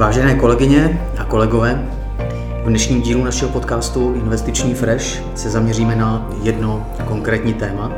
Vážené 0.00 0.34
kolegyně 0.34 1.12
a 1.18 1.24
kolegové, 1.24 1.88
v 2.64 2.68
dnešním 2.68 3.02
dílu 3.02 3.24
našeho 3.24 3.50
podcastu 3.50 4.14
Investiční 4.14 4.74
Fresh 4.74 5.22
se 5.34 5.50
zaměříme 5.50 5.96
na 5.96 6.30
jedno 6.42 6.86
konkrétní 7.08 7.54
téma, 7.54 7.92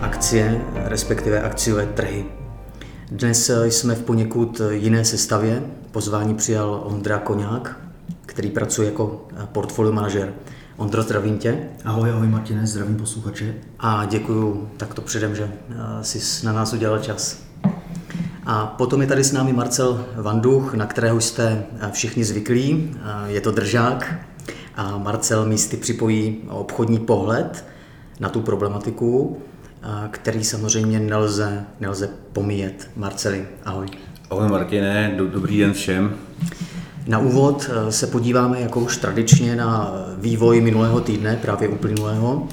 akcie, 0.00 0.60
respektive 0.74 1.42
akciové 1.42 1.86
trhy. 1.86 2.24
Dnes 3.10 3.50
jsme 3.64 3.94
v 3.94 4.02
poněkud 4.02 4.60
jiné 4.70 5.04
sestavě. 5.04 5.62
Pozvání 5.90 6.34
přijal 6.34 6.82
Ondra 6.84 7.18
Koňák, 7.18 7.80
který 8.26 8.50
pracuje 8.50 8.88
jako 8.88 9.26
portfolio 9.52 9.92
manažer. 9.92 10.32
Ondro, 10.76 11.02
zdravím 11.02 11.38
tě. 11.38 11.58
Ahoj, 11.84 12.10
ahoj 12.10 12.26
Martine, 12.26 12.66
zdravím 12.66 12.96
posluchače. 12.96 13.54
A 13.78 14.04
děkuji 14.04 14.70
takto 14.76 15.02
předem, 15.02 15.34
že 15.34 15.50
jsi 16.02 16.46
na 16.46 16.52
nás 16.52 16.72
udělal 16.72 16.98
čas. 16.98 17.45
A 18.48 18.66
potom 18.66 19.00
je 19.00 19.06
tady 19.06 19.24
s 19.24 19.32
námi 19.32 19.52
Marcel 19.52 20.04
Vanduch, 20.16 20.74
na 20.74 20.86
kterého 20.86 21.20
jste 21.20 21.66
všichni 21.92 22.24
zvyklí. 22.24 22.94
Je 23.26 23.40
to 23.40 23.50
držák 23.50 24.14
a 24.76 24.98
Marcel 24.98 25.46
místy 25.46 25.76
připojí 25.76 26.36
obchodní 26.48 26.98
pohled 26.98 27.64
na 28.20 28.28
tu 28.28 28.40
problematiku, 28.40 29.38
který 30.10 30.44
samozřejmě 30.44 31.00
nelze, 31.00 31.64
nelze 31.80 32.08
pomíjet. 32.32 32.90
Marceli, 32.96 33.46
ahoj. 33.64 33.86
Ahoj 34.30 34.48
Martine, 34.48 35.14
dobrý 35.16 35.58
den 35.58 35.72
všem. 35.72 36.14
Na 37.06 37.18
úvod 37.18 37.70
se 37.90 38.06
podíváme 38.06 38.60
jako 38.60 38.80
už 38.80 38.96
tradičně 38.96 39.56
na 39.56 39.92
vývoj 40.18 40.60
minulého 40.60 41.00
týdne, 41.00 41.38
právě 41.42 41.68
uplynulého. 41.68 42.48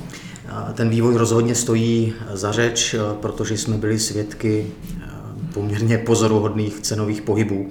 Ten 0.74 0.90
vývoj 0.90 1.16
rozhodně 1.16 1.56
stojí 1.56 2.14
za 2.34 2.52
řeč, 2.52 2.96
protože 3.22 3.58
jsme 3.58 3.78
byli 3.78 4.00
svědky 4.00 4.72
poměrně 5.54 5.98
pozoruhodných 5.98 6.80
cenových 6.80 7.22
pohybů. 7.22 7.70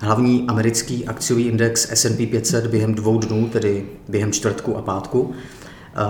Hlavní 0.00 0.44
americký 0.48 1.06
akciový 1.06 1.42
index 1.42 1.88
S&P 1.90 2.26
500 2.26 2.66
během 2.66 2.94
dvou 2.94 3.18
dnů, 3.18 3.48
tedy 3.48 3.86
během 4.08 4.32
čtvrtku 4.32 4.76
a 4.76 4.82
pátku, 4.82 5.32
eh, 5.32 6.00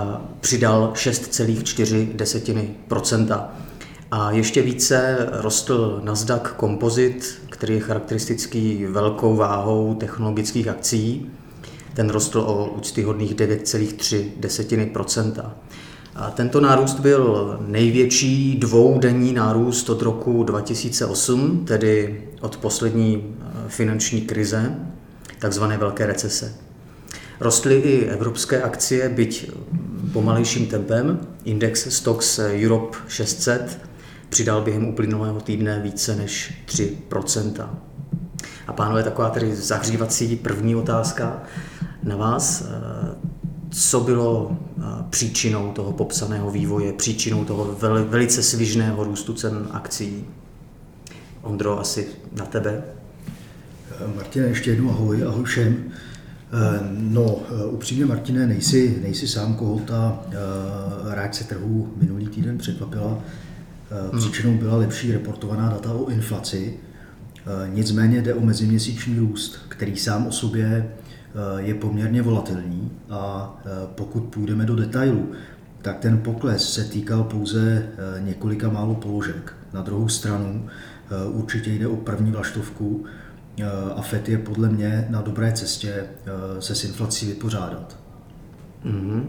přidal 0.41 0.91
6,4 0.95 2.75
A 4.11 4.31
ještě 4.31 4.61
více 4.61 5.29
rostl 5.31 6.01
Nasdaq 6.03 6.55
Composite, 6.59 7.25
který 7.49 7.73
je 7.73 7.79
charakteristický 7.79 8.85
velkou 8.85 9.35
váhou 9.35 9.95
technologických 9.95 10.67
akcí. 10.67 11.31
Ten 11.93 12.09
rostl 12.09 12.39
o 12.39 12.65
úctyhodných 12.65 13.35
9,3 13.35 15.39
a 15.39 15.55
tento 16.33 16.61
nárůst 16.61 16.99
byl 16.99 17.57
největší 17.67 18.55
dvoudenní 18.55 19.33
nárůst 19.33 19.89
od 19.89 20.01
roku 20.01 20.43
2008, 20.43 21.65
tedy 21.65 22.23
od 22.41 22.57
poslední 22.57 23.23
eh, 23.25 23.45
finanční 23.67 24.21
krize, 24.21 24.75
takzvané 25.39 25.77
velké 25.77 26.05
recese. 26.05 26.53
Rostly 27.39 27.75
i 27.75 28.05
evropské 28.05 28.61
akcie, 28.61 29.09
byť 29.09 29.51
pomalejším 30.13 30.67
tempem. 30.67 31.19
Index 31.43 31.87
Stocks 31.89 32.39
Europe 32.39 32.97
600 33.07 33.79
přidal 34.29 34.61
během 34.61 34.87
uplynulého 34.87 35.41
týdne 35.41 35.79
více 35.79 36.15
než 36.15 36.53
3% 36.65 37.69
A 38.67 38.73
pánové, 38.73 39.03
taková 39.03 39.29
tedy 39.29 39.55
zahřívací 39.55 40.35
první 40.35 40.75
otázka 40.75 41.43
na 42.03 42.15
vás 42.15 42.63
co 43.71 43.99
bylo 43.99 44.57
eh, 44.77 44.81
příčinou 45.09 45.71
toho 45.71 45.91
popsaného 45.91 46.51
vývoje, 46.51 46.93
příčinou 46.93 47.45
toho 47.45 47.77
velice 48.09 48.43
svižného 48.43 49.03
růstu 49.03 49.33
cen 49.33 49.67
akcí? 49.71 50.25
Ondro, 51.41 51.79
asi 51.79 52.07
na 52.31 52.45
tebe. 52.45 52.83
Eh, 53.91 54.15
Martine, 54.15 54.47
ještě 54.47 54.69
jednou 54.69 54.89
ahoj, 54.89 55.23
ahoj 55.23 55.43
všem. 55.43 55.83
Eh, 56.53 56.79
no, 56.91 57.35
upřímně 57.69 58.05
Martine, 58.05 58.47
nejsi, 58.47 58.99
nejsi 59.01 59.27
sám, 59.27 59.55
koho 59.55 59.79
ta 59.79 60.19
reakce 61.09 61.43
trhu 61.43 61.93
minulý 62.01 62.27
týden 62.27 62.57
překvapila. 62.57 63.19
Hmm. 64.11 64.19
Příčinou 64.19 64.57
byla 64.57 64.77
lepší 64.77 65.11
reportovaná 65.11 65.69
data 65.69 65.93
o 65.93 66.09
inflaci. 66.09 66.73
Nicméně 67.73 68.21
jde 68.21 68.33
o 68.33 68.41
meziměsíční 68.41 69.19
růst, 69.19 69.59
který 69.67 69.97
sám 69.97 70.27
o 70.27 70.31
sobě 70.31 70.91
je 71.57 71.73
poměrně 71.73 72.21
volatilní 72.21 72.91
a 73.09 73.53
eh, 73.65 73.69
pokud 73.95 74.23
půjdeme 74.23 74.65
do 74.65 74.75
detailů, 74.75 75.31
tak 75.81 75.99
ten 75.99 76.17
pokles 76.17 76.73
se 76.73 76.83
týkal 76.83 77.23
pouze 77.23 77.83
eh, 77.83 78.21
několika 78.21 78.69
málo 78.69 78.95
položek. 78.95 79.53
Na 79.73 79.81
druhou 79.81 80.09
stranu 80.09 80.69
určitě 81.27 81.71
jde 81.71 81.87
o 81.87 81.95
první 81.95 82.31
vlaštovku 82.31 83.05
a 83.95 84.01
FED 84.01 84.29
je 84.29 84.37
podle 84.37 84.69
mě 84.69 85.07
na 85.09 85.21
dobré 85.21 85.51
cestě 85.51 86.05
se 86.59 86.75
s 86.75 86.83
inflací 86.83 87.27
vypořádat. 87.27 87.97
Mm-hmm. 88.85 89.23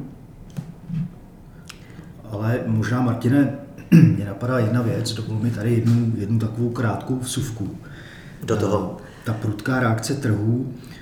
Ale 2.31 2.61
možná, 2.67 3.03
Martine, 3.03 3.59
mě 3.91 4.25
napadá 4.25 4.59
jedna 4.59 4.83
věc, 4.83 5.13
dovol 5.13 5.39
mi 5.39 5.51
tady 5.51 5.75
jednu, 5.75 6.13
jednu 6.17 6.39
takovou 6.39 6.71
krátkou 6.71 7.19
vsuvku. 7.19 7.77
Do 8.45 8.57
toho. 8.57 8.97
Ta 9.25 9.33
prudká 9.33 9.81
reakce 9.81 10.15
trhů 10.15 10.73
Eh, 10.75 11.02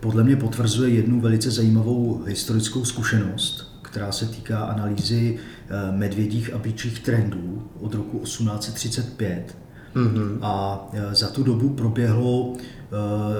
podle 0.00 0.24
mě 0.24 0.36
potvrzuje 0.36 0.90
jednu 0.90 1.20
velice 1.20 1.50
zajímavou 1.50 2.22
historickou 2.26 2.84
zkušenost, 2.84 3.78
která 3.82 4.12
se 4.12 4.26
týká 4.26 4.58
analýzy 4.58 5.38
eh, 5.38 5.92
medvědích 5.92 6.54
a 6.54 6.58
bíčích 6.58 7.00
trendů 7.00 7.70
od 7.80 7.94
roku 7.94 8.18
1835. 8.18 9.56
Mm-hmm. 9.94 10.38
A 10.42 10.86
eh, 10.92 11.14
za 11.14 11.28
tu 11.28 11.42
dobu 11.42 11.68
proběhlo 11.68 12.56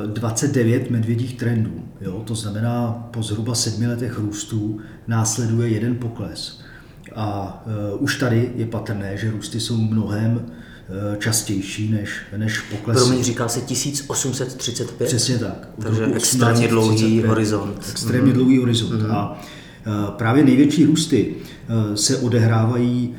29 0.06 0.90
medvědích 0.90 1.36
trendů. 1.36 1.84
Jo? 2.00 2.22
To 2.26 2.34
znamená, 2.34 3.08
po 3.10 3.22
zhruba 3.22 3.54
sedmi 3.54 3.86
letech 3.86 4.18
růstu 4.18 4.80
následuje 5.06 5.68
jeden 5.68 5.96
pokles. 5.96 6.60
A 7.14 7.62
už 7.98 8.18
tady 8.18 8.52
je 8.56 8.66
patrné, 8.66 9.16
že 9.16 9.30
růsty 9.30 9.60
jsou 9.60 9.76
mnohem 9.76 10.40
Eh, 10.40 10.73
častější 11.18 11.92
než, 11.92 12.10
než 12.36 12.60
pokles. 12.60 13.02
Promiň, 13.02 13.24
říkal 13.24 13.48
se 13.48 13.60
1835? 13.60 15.06
Přesně 15.06 15.38
tak. 15.38 15.68
Takže 15.82 16.06
extrémně 16.14 16.68
dlouhý 16.68 17.22
horizont. 17.22 17.86
Extrémně 17.90 18.32
mm-hmm. 18.32 18.34
dlouhý 18.34 18.58
horizont. 18.58 19.02
Mm-hmm. 19.02 19.14
A 19.14 19.40
eh, 19.86 19.90
právě 20.16 20.44
největší 20.44 20.84
růsty 20.84 21.34
eh, 21.34 21.96
se 21.96 22.16
odehrávají 22.16 23.14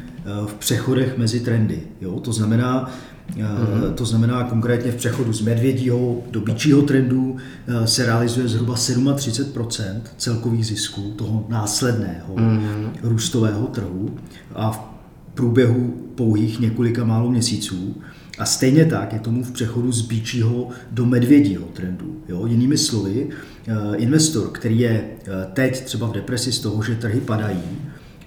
v 0.45 0.53
přechodech 0.53 1.17
mezi 1.17 1.39
trendy. 1.39 1.81
Jo? 2.01 2.19
To 2.19 2.33
znamená, 2.33 2.91
Mm-hmm. 3.33 3.93
To 3.93 4.05
znamená 4.05 4.43
konkrétně 4.43 4.91
v 4.91 4.95
přechodu 4.95 5.33
z 5.33 5.41
medvědího 5.41 6.21
do 6.31 6.41
bíčího 6.41 6.81
trendu 6.81 7.37
se 7.85 8.05
realizuje 8.05 8.47
zhruba 8.47 8.75
37% 8.75 10.01
celkových 10.17 10.65
zisků 10.65 11.13
toho 11.15 11.45
následného 11.49 12.35
mm-hmm. 12.35 12.89
růstového 13.03 13.67
trhu 13.67 14.17
a 14.55 14.71
v 14.71 14.94
průběhu 15.35 15.94
pouhých 16.16 16.59
několika 16.59 17.06
málo 17.06 17.31
měsíců. 17.31 18.01
A 18.38 18.46
stejně 18.46 18.85
tak 18.85 19.13
je 19.13 19.19
tomu 19.19 19.44
v 19.44 19.51
přechodu 19.51 19.91
z 19.91 20.01
bíčího 20.01 20.69
do 20.91 21.06
medvědího 21.06 21.66
trendu. 21.66 22.22
Jo? 22.28 22.46
Jinými 22.46 22.78
slovy, 22.78 23.29
eh, 23.68 23.96
investor, 23.96 24.50
který 24.51 24.79
je 24.79 24.90
eh, 24.91 25.31
teď 25.53 25.84
třeba 25.84 26.07
v 26.07 26.12
depresi 26.12 26.51
z 26.51 26.59
toho, 26.59 26.84
že 26.84 26.96
trhy 26.96 27.22
padají, 27.22 27.63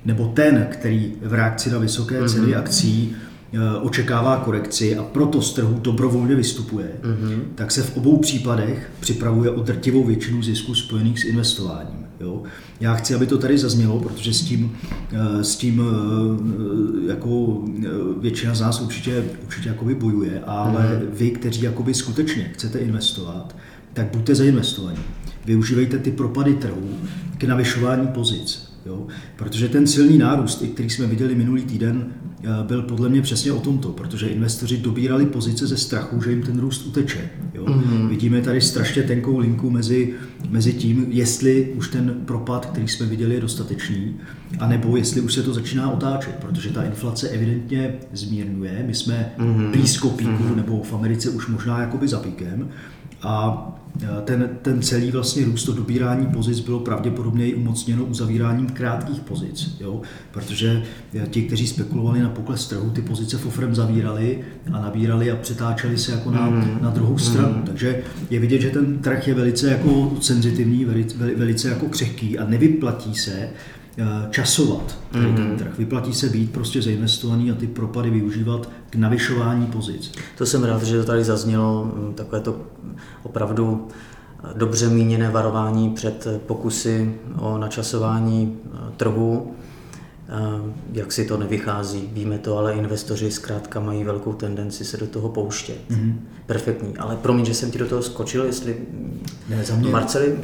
nebo 0.05 0.27
ten, 0.27 0.67
který 0.71 1.13
v 1.23 1.35
reakci 1.35 1.71
na 1.71 1.79
vysoké 1.79 2.21
mhm. 2.21 2.29
ceny 2.29 2.47
mm-hmm. 2.47 2.59
akcí 2.59 3.17
eh, 3.53 3.59
očekává 3.83 4.37
korekci 4.37 4.97
a 4.97 5.03
proto 5.03 5.43
z 5.43 5.55
trhu 5.55 5.79
dobrovolně 5.83 6.35
vystupuje, 6.35 6.89
mm-hmm. 7.03 7.41
tak 7.55 7.71
se 7.71 7.83
v 7.83 7.97
obou 7.97 8.19
případech 8.19 8.91
připravuje 9.01 9.51
o 9.51 9.63
drtivou 9.63 10.05
většinu 10.05 10.43
zisků 10.43 10.75
spojených 10.75 11.21
s 11.21 11.25
investováním. 11.25 12.08
Jo? 12.21 12.43
Já 12.81 12.95
chci, 12.95 13.15
aby 13.15 13.27
to 13.27 13.39
tady 13.39 13.59
zaznělo, 13.59 14.01
protože 14.01 14.35
s 14.35 14.43
tím, 14.43 14.77
eh, 15.13 15.45
s 15.45 15.57
tím 15.57 15.83
eh, 15.83 17.09
jako 17.09 17.63
eh, 17.85 17.89
většina 18.21 18.55
z 18.55 18.61
nás 18.61 18.81
určitě, 18.81 19.25
určitě 19.47 19.69
jakoby 19.69 19.95
bojuje, 19.95 20.43
ale 20.47 21.01
mm. 21.03 21.11
vy, 21.13 21.31
kteří 21.31 21.63
jakoby 21.63 21.95
skutečně 21.95 22.51
chcete 22.55 22.79
investovat, 22.79 23.57
tak 23.93 24.07
buďte 24.13 24.35
zainvestovaní. 24.35 24.99
Využívejte 25.45 25.99
ty 25.99 26.11
propady 26.11 26.55
trhu 26.55 26.89
k 27.39 27.45
navyšování 27.45 28.07
pozic. 28.07 28.68
Jo? 28.87 29.07
Protože 29.37 29.69
ten 29.69 29.87
silný 29.87 30.19
nárůst, 30.19 30.63
který 30.75 30.91
jsme 30.91 31.07
viděli 31.07 31.35
minulý 31.35 31.63
týden, 31.63 32.07
eh, 32.43 32.49
byl 32.67 32.83
podle 32.83 33.09
mě 33.09 33.23
přesně 33.23 33.53
o 33.53 33.61
tomto, 33.61 33.89
protože 33.89 34.27
investoři 34.27 34.77
dobírali 34.77 35.27
pozice 35.27 35.67
ze 35.67 35.77
strachu, 35.77 36.23
že 36.23 36.31
jim 36.31 36.43
ten 36.43 36.61
růst 36.61 36.87
uteče. 36.87 37.31
Jo? 37.55 37.65
Mm-hmm. 37.65 38.09
Vidíme 38.09 38.41
tady 38.41 38.61
strašně 38.61 39.03
tenkou 39.03 39.39
linku 39.39 39.71
mezi, 39.71 40.15
mezi 40.49 40.73
tím, 40.73 41.07
jestli 41.09 41.73
už 41.77 41.89
ten 41.89 42.15
propad, 42.25 42.67
který 42.67 42.89
jsme 42.89 43.07
viděli, 43.07 43.35
je 43.35 43.41
dostatečný, 43.41 44.17
anebo 44.59 44.97
jestli 44.97 45.21
už 45.21 45.35
se 45.35 45.43
to 45.43 45.55
začíná 45.55 45.91
otáčet, 45.91 46.35
protože 46.35 46.71
ta 46.71 46.83
inflace 46.83 47.29
evidentně 47.29 47.95
zmírňuje. 48.13 48.85
My 48.87 48.95
jsme 48.95 49.33
mm-hmm. 49.39 49.71
blízko 49.71 50.09
píku, 50.09 50.31
mm-hmm. 50.31 50.57
nebo 50.57 50.83
v 50.83 50.93
Americe 50.95 51.31
už 51.31 51.49
možná 51.49 51.81
jakoby 51.81 52.09
za 52.09 52.21
píkem, 52.21 52.69
a 53.23 53.65
ten, 54.25 54.51
ten 54.63 54.83
celý 54.83 55.11
vlastně 55.11 55.45
růst, 55.45 55.65
to 55.65 55.73
dobírání 55.73 56.27
pozic 56.27 56.61
bylo 56.61 56.81
pravděpodobně 56.81 57.47
i 57.47 57.55
umocněno 57.55 58.05
uzavíráním 58.05 58.67
krátkých 58.67 59.21
pozic, 59.21 59.77
jo? 59.81 60.03
protože 60.31 60.83
ti, 61.31 61.43
kteří 61.43 61.67
spekulovali 61.67 62.21
na 62.21 62.29
pokles 62.29 62.67
trhu, 62.67 62.91
ty 62.91 63.03
pozice 63.03 63.39
fofrem 63.39 63.75
zavírali 63.75 64.39
a 64.73 64.81
nabírali 64.81 65.31
a 65.31 65.37
přetáčeli 65.37 65.99
se 65.99 66.13
jako 66.13 66.31
na, 66.31 66.51
mm. 66.51 66.79
na 66.83 66.91
druhou 66.91 67.19
stranu. 67.19 67.55
Mm. 67.55 67.63
Takže 67.63 68.03
je 68.31 68.41
vidět, 68.41 68.61
že 68.61 68.71
ten 68.71 68.99
trh 68.99 69.29
je 69.29 69.35
velice 69.35 69.71
jako 69.71 70.17
senzitivní, 70.21 70.85
velice, 70.85 71.17
velice 71.37 71.69
jako 71.69 71.87
křehký 71.87 72.39
a 72.39 72.47
nevyplatí 72.47 73.15
se 73.15 73.49
časovat 74.31 74.99
tady 75.11 75.25
ten 75.25 75.49
mhm. 75.49 75.57
trh. 75.57 75.79
Vyplatí 75.79 76.15
se 76.15 76.29
být 76.29 76.53
prostě 76.53 76.83
zainvestovaný 76.83 77.51
a 77.51 77.55
ty 77.55 77.67
propady 77.67 78.11
využívat 78.11 78.69
k 78.91 78.97
navyšování 78.97 79.67
pozic. 79.67 80.13
To 80.39 80.47
jsem 80.47 80.65
rád, 80.65 80.83
že 80.83 80.99
to 80.99 81.05
tady 81.05 81.25
zaznělo, 81.25 81.85
mm, 81.85 82.15
takové 82.15 82.41
to 82.41 82.57
opravdu 83.23 83.89
eh, 84.45 84.59
dobře 84.59 84.89
míněné 84.89 85.31
varování 85.31 85.91
před 85.91 86.27
pokusy 86.47 87.15
o 87.39 87.59
načasování 87.59 88.57
eh, 88.65 88.79
trhu, 88.97 89.55
jak 90.93 91.13
si 91.13 91.25
to 91.25 91.37
nevychází. 91.37 92.09
Víme 92.13 92.39
to, 92.39 92.59
ale 92.59 92.75
investoři 92.75 93.31
zkrátka 93.31 93.81
mají 93.81 94.05
velkou 94.05 94.33
tendenci 94.33 94.85
se 94.85 94.97
do 94.97 95.07
toho 95.07 95.29
pouštět. 95.29 95.79
Mm-hmm. 95.91 96.15
Perfektní. 96.47 96.97
Ale 96.97 97.17
promiň, 97.17 97.45
že 97.45 97.55
jsem 97.55 97.71
ti 97.71 97.79
do 97.79 97.87
toho 97.87 98.03
skočil, 98.03 98.45
jestli... 98.45 98.77
Ne, 99.49 99.65
za 99.65 99.75
mě... 99.75 99.91
Marceli, 99.91 100.37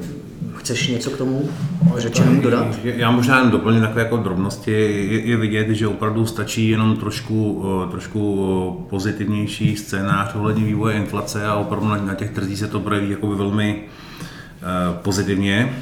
Chceš 0.56 0.88
něco 0.88 1.10
k 1.10 1.16
tomu 1.16 1.48
řečenému 1.96 2.42
dodat? 2.42 2.66
Já 2.84 3.10
možná 3.10 3.38
jen 3.38 3.50
doplním 3.50 3.80
takové 3.80 4.02
jako 4.02 4.16
drobnosti. 4.16 4.70
Je, 4.70 5.20
je 5.20 5.36
vidět, 5.36 5.68
že 5.68 5.88
opravdu 5.88 6.26
stačí 6.26 6.68
jenom 6.68 6.96
trošku, 6.96 7.64
trošku 7.90 8.86
pozitivnější 8.90 9.76
scénář 9.76 10.34
ohledně 10.34 10.64
vývoje 10.64 10.96
inflace 10.96 11.46
a 11.46 11.54
opravdu 11.54 11.88
na, 11.88 11.96
na 11.96 12.14
těch 12.14 12.30
trzích 12.30 12.58
se 12.58 12.66
to 12.66 12.80
projeví 12.80 13.10
jakoby 13.10 13.34
velmi 13.34 13.82
uh, 13.82 14.96
pozitivně. 14.96 15.76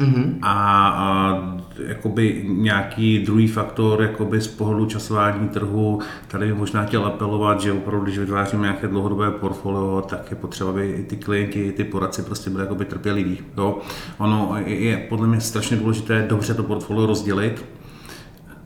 Mm-hmm. 0.00 0.34
A, 0.42 0.88
a 0.88 1.61
jakoby 1.86 2.44
nějaký 2.48 3.18
druhý 3.18 3.48
faktor 3.48 4.02
jakoby 4.02 4.40
z 4.40 4.48
pohledu 4.48 4.86
časování 4.86 5.48
trhu, 5.48 6.00
tady 6.28 6.46
bych 6.46 6.54
možná 6.54 6.84
chtěl 6.84 7.06
apelovat, 7.06 7.60
že 7.60 7.72
opravdu, 7.72 8.04
když 8.04 8.18
vytváříme 8.18 8.62
nějaké 8.62 8.88
dlouhodobé 8.88 9.30
portfolio, 9.30 10.04
tak 10.08 10.30
je 10.30 10.36
potřeba, 10.36 10.70
aby 10.70 10.90
i 10.90 11.02
ty 11.02 11.16
klienti, 11.16 11.60
i 11.60 11.72
ty 11.72 11.84
poradci 11.84 12.22
prostě 12.22 12.50
byli 12.50 12.62
jakoby 12.62 12.84
trpěliví. 12.84 13.38
Jo? 13.56 13.78
Ono 14.18 14.56
je 14.66 14.96
podle 14.96 15.26
mě 15.26 15.40
strašně 15.40 15.76
důležité 15.76 16.26
dobře 16.28 16.54
to 16.54 16.62
portfolio 16.62 17.06
rozdělit, 17.06 17.64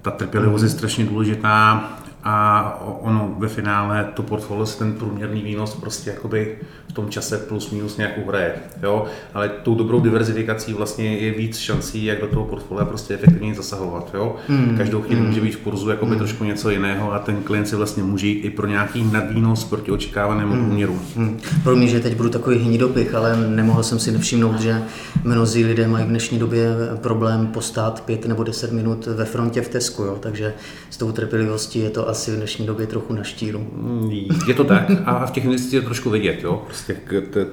ta 0.02 0.10
trpělivost 0.10 0.62
je 0.62 0.68
strašně 0.68 1.04
důležitá 1.04 1.90
a 2.28 2.78
ono 3.00 3.34
ve 3.38 3.48
finále 3.48 4.08
to 4.14 4.22
portfolio 4.22 4.66
se 4.66 4.78
ten 4.78 4.92
průměrný 4.92 5.42
výnos 5.42 5.74
prostě 5.74 6.10
jakoby 6.10 6.58
v 6.88 6.92
tom 6.92 7.08
čase 7.08 7.38
plus 7.38 7.70
minus 7.70 7.96
nějak 7.96 8.18
uhraje, 8.24 8.54
jo, 8.82 9.04
ale 9.34 9.48
tou 9.48 9.74
dobrou 9.74 10.00
diverzifikací 10.00 10.72
vlastně 10.72 11.16
je 11.16 11.32
víc 11.32 11.58
šancí, 11.58 12.04
jak 12.04 12.20
do 12.20 12.26
toho 12.26 12.44
portfolia 12.44 12.84
prostě 12.84 13.14
efektivně 13.14 13.54
zasahovat, 13.54 14.10
jo. 14.14 14.36
Hmm. 14.48 14.76
Každou 14.76 15.02
chvíli 15.02 15.20
hmm. 15.20 15.28
může 15.28 15.40
být 15.40 15.54
v 15.54 15.58
kurzu 15.58 15.90
jakoby 15.90 16.10
hmm. 16.10 16.18
trošku 16.18 16.44
něco 16.44 16.70
jiného 16.70 17.12
a 17.12 17.18
ten 17.18 17.36
klient 17.36 17.66
si 17.66 17.76
vlastně 17.76 18.02
může 18.02 18.26
i 18.26 18.50
pro 18.50 18.66
nějaký 18.66 19.04
nadvýnos 19.12 19.64
proti 19.64 19.90
očekávanému 19.90 20.52
hmm. 20.52 20.64
průměru. 20.64 21.00
Hmm. 21.16 21.40
Pro 21.62 21.76
mě, 21.76 21.88
že 21.88 22.00
teď 22.00 22.16
budu 22.16 22.28
takový 22.28 22.58
hnidopich, 22.58 23.14
ale 23.14 23.36
nemohl 23.36 23.82
jsem 23.82 23.98
si 23.98 24.12
nevšimnout, 24.12 24.60
že 24.60 24.82
mnozí 25.24 25.64
lidé 25.64 25.88
mají 25.88 26.04
v 26.04 26.08
dnešní 26.08 26.38
době 26.38 26.68
problém 27.00 27.46
postát 27.46 28.00
pět 28.00 28.26
nebo 28.26 28.44
deset 28.44 28.72
minut 28.72 29.06
ve 29.06 29.24
frontě 29.24 29.62
v 29.62 29.68
Tesku, 29.68 30.02
jo, 30.02 30.18
takže 30.20 30.54
s 30.90 30.96
tou 30.96 31.12
trpělivostí 31.12 31.78
je 31.78 31.90
to 31.90 32.08
asi 32.16 32.30
v 32.30 32.36
dnešní 32.36 32.66
době 32.66 32.86
trochu 32.86 33.12
na 33.12 33.22
štíru. 33.22 33.58
Mm, 33.58 34.10
je 34.46 34.54
to 34.54 34.64
tak 34.64 34.90
a 35.04 35.26
v 35.26 35.30
těch 35.30 35.44
investicích 35.44 35.74
je 35.74 35.80
to 35.80 35.86
trošku 35.86 36.10
vidět. 36.10 36.42
Jo? 36.42 36.62
Prostě 36.66 36.96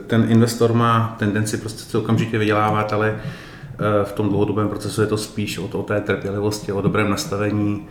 ten 0.07 0.25
investor 0.30 0.74
má 0.74 1.15
tendenci 1.19 1.57
prostě 1.57 1.83
se 1.83 1.98
okamžitě 1.98 2.38
vydělávat, 2.38 2.94
ale 2.94 3.15
eh, 3.15 4.04
v 4.04 4.12
tom 4.12 4.30
dlouhodobém 4.30 4.69
procesu 4.69 5.01
je 5.01 5.07
to 5.07 5.18
spíš 5.18 5.57
o, 5.57 5.63
o 5.63 5.83
té 5.83 6.01
trpělivosti, 6.01 6.71
o 6.71 6.81
dobrém 6.81 7.10
nastavení. 7.10 7.88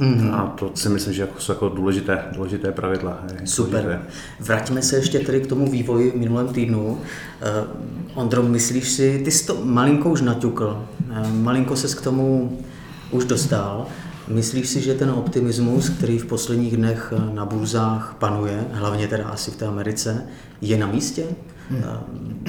Mm-hmm. 0.00 0.34
A 0.34 0.46
to 0.58 0.70
si 0.74 0.88
myslím, 0.88 1.12
že 1.14 1.22
jako 1.22 1.40
jsou 1.40 1.52
jako 1.52 1.68
důležité, 1.68 2.24
důležité 2.34 2.72
pravidla. 2.72 3.18
Super. 3.44 3.82
Důležité. 3.82 4.02
Vrátíme 4.40 4.82
se 4.82 4.96
ještě 4.96 5.18
tedy 5.18 5.40
k 5.40 5.46
tomu 5.46 5.70
vývoji 5.70 6.10
v 6.10 6.16
minulém 6.16 6.48
týdnu. 6.48 6.86
Uh, 6.86 6.98
Ondro, 8.14 8.42
myslíš 8.42 8.88
si, 8.88 9.22
ty 9.24 9.30
jsi 9.30 9.46
to 9.46 9.56
malinko 9.64 10.10
už 10.10 10.20
naťukl, 10.20 10.84
uh, 11.10 11.32
malinko 11.32 11.76
ses 11.76 11.94
k 11.94 12.00
tomu 12.00 12.58
už 13.10 13.24
dostal. 13.24 13.86
Myslíš 14.28 14.68
si, 14.68 14.80
že 14.80 14.94
ten 14.94 15.10
optimismus, 15.10 15.88
který 15.88 16.18
v 16.18 16.26
posledních 16.26 16.76
dnech 16.76 17.12
na 17.34 17.44
burzách 17.44 18.16
panuje, 18.18 18.64
hlavně 18.72 19.08
teda 19.08 19.28
asi 19.28 19.50
v 19.50 19.56
té 19.56 19.66
Americe, 19.66 20.22
je 20.60 20.78
na 20.78 20.86
místě? 20.86 21.24
Hmm. 21.70 22.44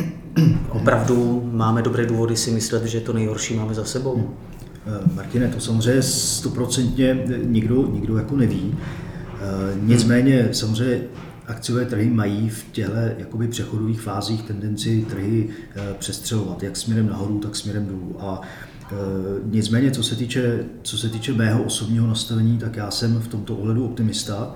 Opravdu 0.69 1.49
máme 1.51 1.81
dobré 1.81 2.05
důvody 2.05 2.35
si 2.35 2.51
myslet, 2.51 2.85
že 2.85 2.99
to 2.99 3.13
nejhorší 3.13 3.55
máme 3.55 3.73
za 3.73 3.85
sebou? 3.85 4.15
Hmm. 4.15 4.33
Eh, 4.87 5.15
Martine, 5.15 5.47
to 5.47 5.59
samozřejmě 5.59 6.01
stoprocentně 6.01 7.23
nikdo, 7.43 7.87
nikdo 7.91 8.17
jako 8.17 8.35
neví. 8.35 8.77
Eh, 8.77 9.77
nicméně 9.81 10.49
samozřejmě 10.51 11.01
akciové 11.47 11.85
trhy 11.85 12.09
mají 12.09 12.49
v 12.49 12.65
těle 12.71 13.15
jakoby 13.17 13.47
přechodových 13.47 14.01
fázích 14.01 14.43
tendenci 14.43 15.05
trhy 15.09 15.49
eh, 15.75 15.93
přestřelovat, 15.99 16.63
jak 16.63 16.77
směrem 16.77 17.07
nahoru, 17.07 17.39
tak 17.39 17.55
směrem 17.55 17.85
dolů. 17.85 18.15
A 18.19 18.41
Eh, 18.41 18.74
nicméně, 19.45 19.91
co 19.91 20.03
se, 20.03 20.15
týče, 20.15 20.65
co 20.81 20.97
se 20.97 21.09
týče 21.09 21.33
mého 21.33 21.63
osobního 21.63 22.07
nastavení, 22.07 22.57
tak 22.57 22.75
já 22.75 22.91
jsem 22.91 23.19
v 23.19 23.27
tomto 23.27 23.55
ohledu 23.55 23.85
optimista. 23.85 24.55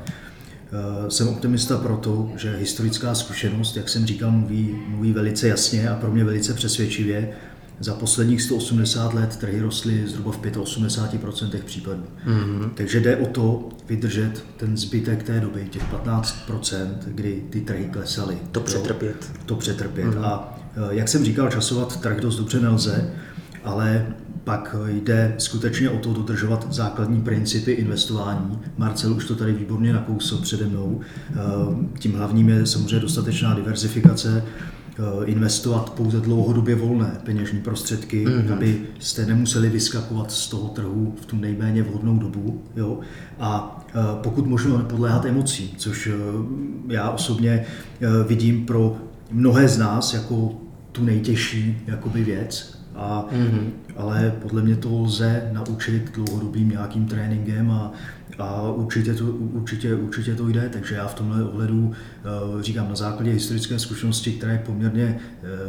Eh, 0.71 1.11
jsem 1.11 1.27
optimista 1.27 1.77
proto, 1.77 2.29
že 2.35 2.57
historická 2.57 3.15
zkušenost, 3.15 3.77
jak 3.77 3.89
jsem 3.89 4.05
říkal, 4.05 4.31
mluví, 4.31 4.75
mluví 4.87 5.13
velice 5.13 5.47
jasně 5.47 5.89
a 5.89 5.95
pro 5.95 6.11
mě 6.11 6.23
velice 6.23 6.53
přesvědčivě. 6.53 7.31
Za 7.81 7.93
posledních 7.93 8.41
180 8.41 9.13
let 9.13 9.37
trhy 9.37 9.59
rostly 9.59 10.07
zhruba 10.07 10.31
v 10.31 10.41
85% 10.41 11.63
případů. 11.65 12.03
Mm-hmm. 12.25 12.69
Takže 12.75 12.99
jde 12.99 13.17
o 13.17 13.25
to 13.25 13.69
vydržet 13.87 14.45
ten 14.57 14.77
zbytek 14.77 15.23
té 15.23 15.39
doby, 15.39 15.67
těch 15.71 15.83
15%, 15.93 16.87
kdy 17.05 17.43
ty 17.49 17.61
trhy 17.61 17.89
klesaly. 17.91 18.37
To 18.51 18.59
přetrpět. 18.59 19.31
To 19.45 19.55
přetrpět. 19.55 20.05
Mm-hmm. 20.05 20.25
A 20.25 20.59
eh, 20.75 20.79
jak 20.89 21.07
jsem 21.07 21.25
říkal, 21.25 21.51
časovat 21.51 22.01
trh 22.01 22.19
dost 22.19 22.37
dobře 22.37 22.59
nelze 22.59 23.11
ale 23.63 24.05
pak 24.49 24.75
jde 24.87 25.35
skutečně 25.37 25.89
o 25.89 25.97
to 25.97 26.13
dodržovat 26.13 26.67
základní 26.73 27.21
principy 27.21 27.71
investování. 27.71 28.59
Marcel 28.77 29.13
už 29.13 29.25
to 29.25 29.35
tady 29.35 29.53
výborně 29.53 29.93
nakousl 29.93 30.37
přede 30.37 30.67
mnou. 30.67 31.01
Eh, 31.31 31.35
tím 31.99 32.13
hlavním 32.13 32.49
je 32.49 32.65
samozřejmě 32.65 32.99
dostatečná 32.99 33.53
diverzifikace, 33.53 34.43
eh, 34.43 35.25
investovat 35.25 35.89
pouze 35.89 36.19
dlouhodobě 36.21 36.75
volné 36.75 37.17
peněžní 37.23 37.59
prostředky, 37.59 38.25
mm-hmm. 38.25 38.53
aby 38.53 38.81
jste 38.99 39.25
nemuseli 39.25 39.69
vyskakovat 39.69 40.31
z 40.31 40.47
toho 40.47 40.67
trhu 40.67 41.15
v 41.21 41.25
tu 41.25 41.37
nejméně 41.37 41.83
vhodnou 41.83 42.17
dobu. 42.17 42.63
Jo? 42.75 42.99
A 43.39 43.81
eh, 43.89 43.93
pokud 44.23 44.47
možno 44.47 44.77
nepodléhat 44.77 45.25
emocím, 45.25 45.69
což 45.77 46.09
já 46.87 47.09
osobně 47.09 47.65
vidím 48.27 48.65
pro 48.65 48.97
mnohé 49.31 49.67
z 49.67 49.77
nás 49.77 50.13
jako 50.13 50.51
tu 50.91 51.03
nejtěžší 51.03 51.77
jakoby 51.87 52.23
věc, 52.23 52.78
a, 52.95 53.25
mm-hmm. 53.31 53.69
Ale 53.97 54.33
podle 54.41 54.61
mě 54.61 54.75
to 54.75 55.01
lze 55.01 55.49
naučit 55.51 56.11
dlouhodobým 56.15 56.69
nějakým 56.69 57.05
tréninkem 57.05 57.71
a, 57.71 57.91
a 58.39 58.61
určitě, 58.61 59.13
to, 59.13 59.25
určitě, 59.25 59.95
určitě 59.95 60.35
to 60.35 60.47
jde. 60.47 60.69
Takže 60.69 60.95
já 60.95 61.07
v 61.07 61.13
tomhle 61.13 61.43
ohledu 61.43 61.91
uh, 62.55 62.61
říkám 62.61 62.89
na 62.89 62.95
základě 62.95 63.31
historické 63.31 63.79
zkušenosti, 63.79 64.31
která 64.31 64.51
je 64.51 64.61
poměrně, 64.65 65.19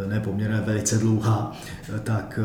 uh, 0.05 0.11
ne 0.11 0.21
poměrně, 0.21 0.63
velice 0.67 0.99
dlouhá, 0.99 1.53
uh, 1.93 1.99
tak 1.99 2.41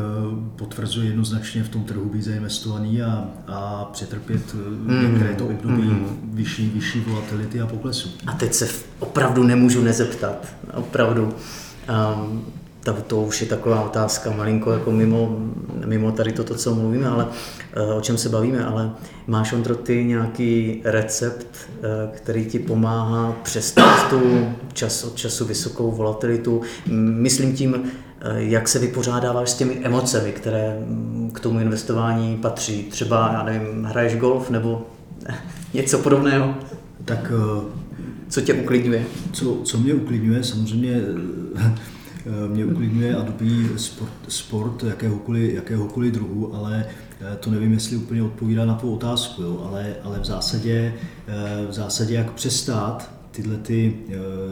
potvrzuje 0.56 1.06
jednoznačně 1.06 1.62
v 1.62 1.68
tom 1.68 1.84
trhu 1.84 2.04
být 2.04 2.22
zainvestovaný 2.22 3.02
a, 3.02 3.28
a 3.46 3.84
přetrpět 3.92 4.54
mm-hmm. 4.54 5.10
některé 5.10 5.34
to 5.34 5.46
období 5.46 5.82
mm-hmm. 5.82 6.06
vyšší, 6.24 6.70
vyšší 6.74 7.00
volatility 7.00 7.60
a 7.60 7.66
poklesu. 7.66 8.08
A 8.26 8.32
teď 8.32 8.54
se 8.54 8.68
opravdu 8.98 9.42
nemůžu 9.42 9.82
nezeptat. 9.82 10.54
Opravdu. 10.74 11.34
Um, 12.22 12.44
to, 12.92 13.02
to 13.02 13.20
už 13.20 13.40
je 13.40 13.46
taková 13.46 13.84
otázka 13.84 14.30
malinko 14.30 14.72
jako 14.72 14.90
mimo, 14.90 15.36
mimo 15.86 16.12
tady 16.12 16.32
toto, 16.32 16.54
co 16.54 16.74
mluvíme, 16.74 17.08
ale 17.08 17.28
eh, 17.72 17.94
o 17.94 18.00
čem 18.00 18.18
se 18.18 18.28
bavíme, 18.28 18.64
ale 18.64 18.90
máš 19.26 19.52
Ondro 19.52 19.74
ty 19.74 20.04
nějaký 20.04 20.80
recept, 20.84 21.46
eh, 21.56 21.82
který 22.16 22.46
ti 22.46 22.58
pomáhá 22.58 23.32
přestat 23.42 24.10
tu 24.10 24.20
čas 24.72 25.04
od 25.04 25.16
času 25.16 25.44
vysokou 25.44 25.90
volatilitu, 25.90 26.62
myslím 26.96 27.56
tím, 27.56 27.74
eh, 27.74 28.34
jak 28.36 28.68
se 28.68 28.78
vypořádáváš 28.78 29.50
s 29.50 29.54
těmi 29.54 29.80
emocemi, 29.82 30.32
které 30.32 30.76
mm, 30.80 31.30
k 31.34 31.40
tomu 31.40 31.60
investování 31.60 32.36
patří. 32.36 32.82
Třeba, 32.82 33.30
já 33.32 33.42
nevím, 33.42 33.84
hraješ 33.84 34.16
golf 34.16 34.50
nebo 34.50 34.86
něco 35.74 35.98
podobného? 35.98 36.54
Tak 37.04 37.32
co 38.28 38.40
tě 38.40 38.54
uklidňuje? 38.54 39.04
Co, 39.32 39.56
co 39.64 39.78
mě 39.78 39.94
uklidňuje, 39.94 40.44
samozřejmě 40.44 41.02
mě 42.48 42.64
uklidňuje 42.64 43.16
a 43.16 43.22
dobí 43.22 43.68
sport, 43.76 44.12
sport 44.28 44.82
jakéhokoliv, 44.82 45.54
jakéhokoliv 45.54 46.12
druhu, 46.12 46.54
ale 46.54 46.86
eh, 47.20 47.36
to 47.36 47.50
nevím, 47.50 47.72
jestli 47.72 47.96
úplně 47.96 48.22
odpovídá 48.22 48.64
na 48.64 48.74
tu 48.74 48.94
otázku, 48.94 49.42
jo, 49.42 49.68
ale, 49.68 49.94
ale 50.02 50.20
v, 50.20 50.24
zásadě, 50.24 50.94
eh, 51.26 51.66
v 51.68 51.72
zásadě 51.72 52.14
jak 52.14 52.32
přestát 52.32 53.16
tyhle 53.30 53.56
ty, 53.56 53.96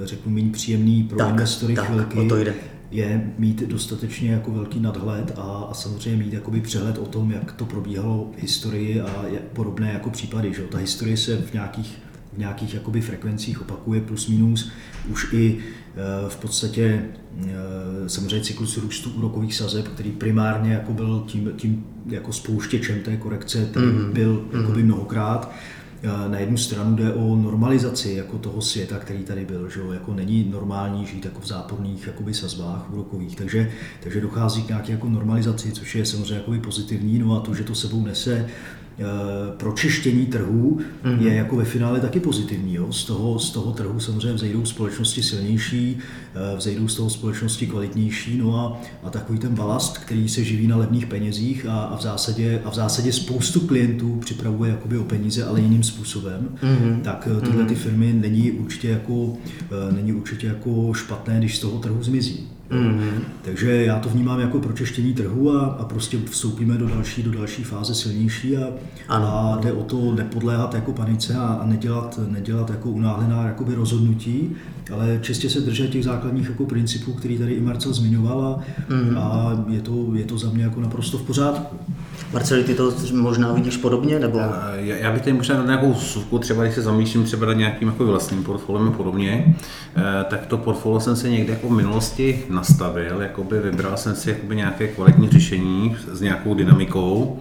řeknu, 0.04 0.32
méně 0.32 0.50
příjemný 0.52 1.02
pro 1.02 1.18
tak, 1.18 1.30
investory 1.30 1.74
tak, 1.74 1.86
chvilky. 1.86 2.28
To 2.28 2.36
jde 2.36 2.54
je 2.94 3.32
mít 3.38 3.62
dostatečně 3.62 4.32
jako 4.32 4.50
velký 4.50 4.80
nadhled 4.80 5.32
a, 5.36 5.42
a 5.70 5.74
samozřejmě 5.74 6.24
mít 6.24 6.32
jakoby 6.32 6.60
přehled 6.60 6.98
o 6.98 7.06
tom, 7.06 7.30
jak 7.30 7.52
to 7.52 7.64
probíhalo 7.64 8.30
v 8.38 8.42
historii 8.42 9.00
a 9.00 9.24
podobné 9.52 9.92
jako 9.92 10.10
případy. 10.10 10.54
Že? 10.54 10.62
Ta 10.62 10.78
historie 10.78 11.16
se 11.16 11.36
v 11.36 11.52
nějakých, 11.52 11.98
v 12.34 12.38
nějakých 12.38 12.74
jakoby 12.74 13.00
frekvencích 13.00 13.60
opakuje 13.60 14.00
plus 14.00 14.28
minus. 14.28 14.70
Už 15.10 15.32
i 15.32 15.58
e, 15.58 16.28
v 16.28 16.36
podstatě 16.36 16.82
e, 16.84 18.08
samozřejmě 18.08 18.40
cyklus 18.40 18.78
růstu 18.78 19.10
úrokových 19.10 19.54
sazeb, 19.54 19.88
který 19.88 20.10
primárně 20.10 20.72
jako 20.72 20.92
byl 20.92 21.24
tím, 21.26 21.52
tím 21.56 21.86
jako 22.06 22.32
spouštěčem 22.32 23.00
té 23.00 23.16
korekce, 23.16 23.66
který 23.70 23.86
mm-hmm. 23.86 24.12
byl 24.12 24.44
mm-hmm. 24.52 24.84
mnohokrát, 24.84 25.54
na 26.28 26.38
jednu 26.38 26.56
stranu 26.56 26.96
jde 26.96 27.12
o 27.12 27.36
normalizaci 27.36 28.12
jako 28.12 28.38
toho 28.38 28.62
světa, 28.62 28.98
který 28.98 29.22
tady 29.22 29.44
byl, 29.44 29.70
že 29.70 29.80
jo? 29.80 29.92
jako 29.92 30.14
není 30.14 30.48
normální 30.50 31.06
žít 31.06 31.24
jako 31.24 31.40
v 31.40 31.46
záporných 31.46 32.06
jakoby 32.06 32.34
sazbách 32.34 32.92
úrokových, 32.92 33.36
takže, 33.36 33.70
takže 34.02 34.20
dochází 34.20 34.62
k 34.62 34.68
nějaké 34.68 34.92
jako 34.92 35.08
normalizaci, 35.08 35.72
což 35.72 35.94
je 35.94 36.06
samozřejmě 36.06 36.34
jakoby 36.34 36.58
pozitivní, 36.58 37.18
no 37.18 37.36
a 37.36 37.40
to, 37.40 37.54
že 37.54 37.64
to 37.64 37.74
sebou 37.74 38.04
nese 38.04 38.46
Eh, 38.46 38.83
pročištění 39.56 40.26
trhů 40.26 40.80
mm-hmm. 41.04 41.20
je 41.20 41.34
jako 41.34 41.56
ve 41.56 41.64
finále 41.64 42.00
taky 42.00 42.20
pozitivní. 42.20 42.74
Jo? 42.74 42.92
Z, 42.92 43.04
toho, 43.04 43.38
z 43.38 43.50
toho 43.50 43.72
trhu 43.72 44.00
samozřejmě 44.00 44.32
vzejdou 44.32 44.64
společnosti 44.64 45.22
silnější, 45.22 45.98
eh, 46.34 46.56
vzejdou 46.56 46.88
z 46.88 46.96
toho 46.96 47.10
společnosti 47.10 47.66
kvalitnější, 47.66 48.38
no 48.38 48.58
a, 48.58 48.80
a 49.02 49.10
takový 49.10 49.38
ten 49.38 49.54
balast, 49.54 49.98
který 49.98 50.28
se 50.28 50.44
živí 50.44 50.66
na 50.66 50.76
levných 50.76 51.06
penězích 51.06 51.66
a, 51.66 51.84
a, 51.84 51.96
v, 51.96 52.02
zásadě, 52.02 52.62
a 52.64 52.70
v 52.70 52.74
zásadě 52.74 53.12
spoustu 53.12 53.60
klientů 53.60 54.16
připravuje 54.16 54.70
jakoby 54.70 54.98
o 54.98 55.04
peníze, 55.04 55.44
ale 55.44 55.60
jiným 55.60 55.82
způsobem, 55.82 56.48
mm-hmm. 56.62 57.00
tak 57.00 57.28
eh, 57.38 57.40
tyhle 57.40 57.64
ty 57.64 57.74
firmy 57.74 58.12
není 58.12 58.52
určitě 58.52 58.88
jako, 58.88 59.36
není 59.90 60.12
určitě 60.12 60.46
jako 60.46 60.94
špatné, 60.94 61.38
když 61.38 61.56
z 61.56 61.60
toho 61.60 61.78
trhu 61.78 62.02
zmizí. 62.02 62.53
Mm-hmm. 62.70 63.20
Takže 63.42 63.84
já 63.84 63.98
to 63.98 64.08
vnímám 64.08 64.40
jako 64.40 64.60
pročeštění 64.60 65.12
trhu 65.12 65.50
a, 65.50 65.66
a 65.66 65.84
prostě 65.84 66.18
vstoupíme 66.30 66.78
do 66.78 66.88
další, 66.88 67.22
do 67.22 67.30
další 67.30 67.64
fáze 67.64 67.94
silnější 67.94 68.56
a, 68.56 68.66
a 69.08 69.58
jde 69.62 69.72
o 69.72 69.82
to 69.82 70.14
nepodléhat 70.14 70.74
jako 70.74 70.92
panice 70.92 71.34
a, 71.34 71.46
a 71.46 71.66
nedělat, 71.66 72.20
nedělat 72.28 72.70
jako 72.70 72.90
unáhlená 72.90 73.46
jakoby 73.46 73.74
rozhodnutí, 73.74 74.56
ale 74.92 75.18
čistě 75.22 75.50
se 75.50 75.60
držet 75.60 75.90
těch 75.90 76.04
základních 76.04 76.48
jako 76.48 76.64
principů, 76.64 77.12
který 77.12 77.38
tady 77.38 77.52
i 77.52 77.60
Marcel 77.60 77.92
zmiňoval 77.92 78.44
a, 78.44 78.60
mm-hmm. 78.92 79.18
a 79.18 79.64
je, 79.68 79.80
to, 79.80 80.06
je 80.14 80.24
to 80.24 80.38
za 80.38 80.50
mě 80.50 80.64
jako 80.64 80.80
naprosto 80.80 81.18
v 81.18 81.22
pořádku. 81.22 81.76
Marceli, 82.32 82.64
ty 82.64 82.74
to 82.74 82.92
možná 83.12 83.52
vidíš 83.52 83.76
podobně? 83.76 84.18
Nebo? 84.18 84.38
Já, 84.74 84.96
já 84.96 85.12
bych 85.12 85.22
tady 85.22 85.32
možná 85.32 85.56
na 85.56 85.64
nějakou 85.64 85.94
suvku, 85.94 86.38
třeba 86.38 86.62
když 86.62 86.74
se 86.74 86.82
zamýšlím 86.82 87.24
třeba 87.24 87.46
na 87.46 87.52
nějakým 87.52 87.88
jako 87.88 88.06
vlastním 88.06 88.44
portfoliem 88.44 88.88
a 88.88 88.90
podobně, 88.90 89.56
eh, 89.96 90.24
tak 90.24 90.46
to 90.46 90.58
portfolio 90.58 91.00
jsem 91.00 91.16
se 91.16 91.30
někde 91.30 91.52
jako 91.52 91.68
v 91.68 91.72
minulosti 91.72 92.42
nastavil, 92.50 93.22
jakoby 93.22 93.60
vybral 93.60 93.96
jsem 93.96 94.14
si 94.14 94.30
jakoby 94.30 94.56
nějaké 94.56 94.88
kvalitní 94.88 95.28
řešení 95.28 95.96
s 96.12 96.20
nějakou 96.20 96.54
dynamikou 96.54 97.40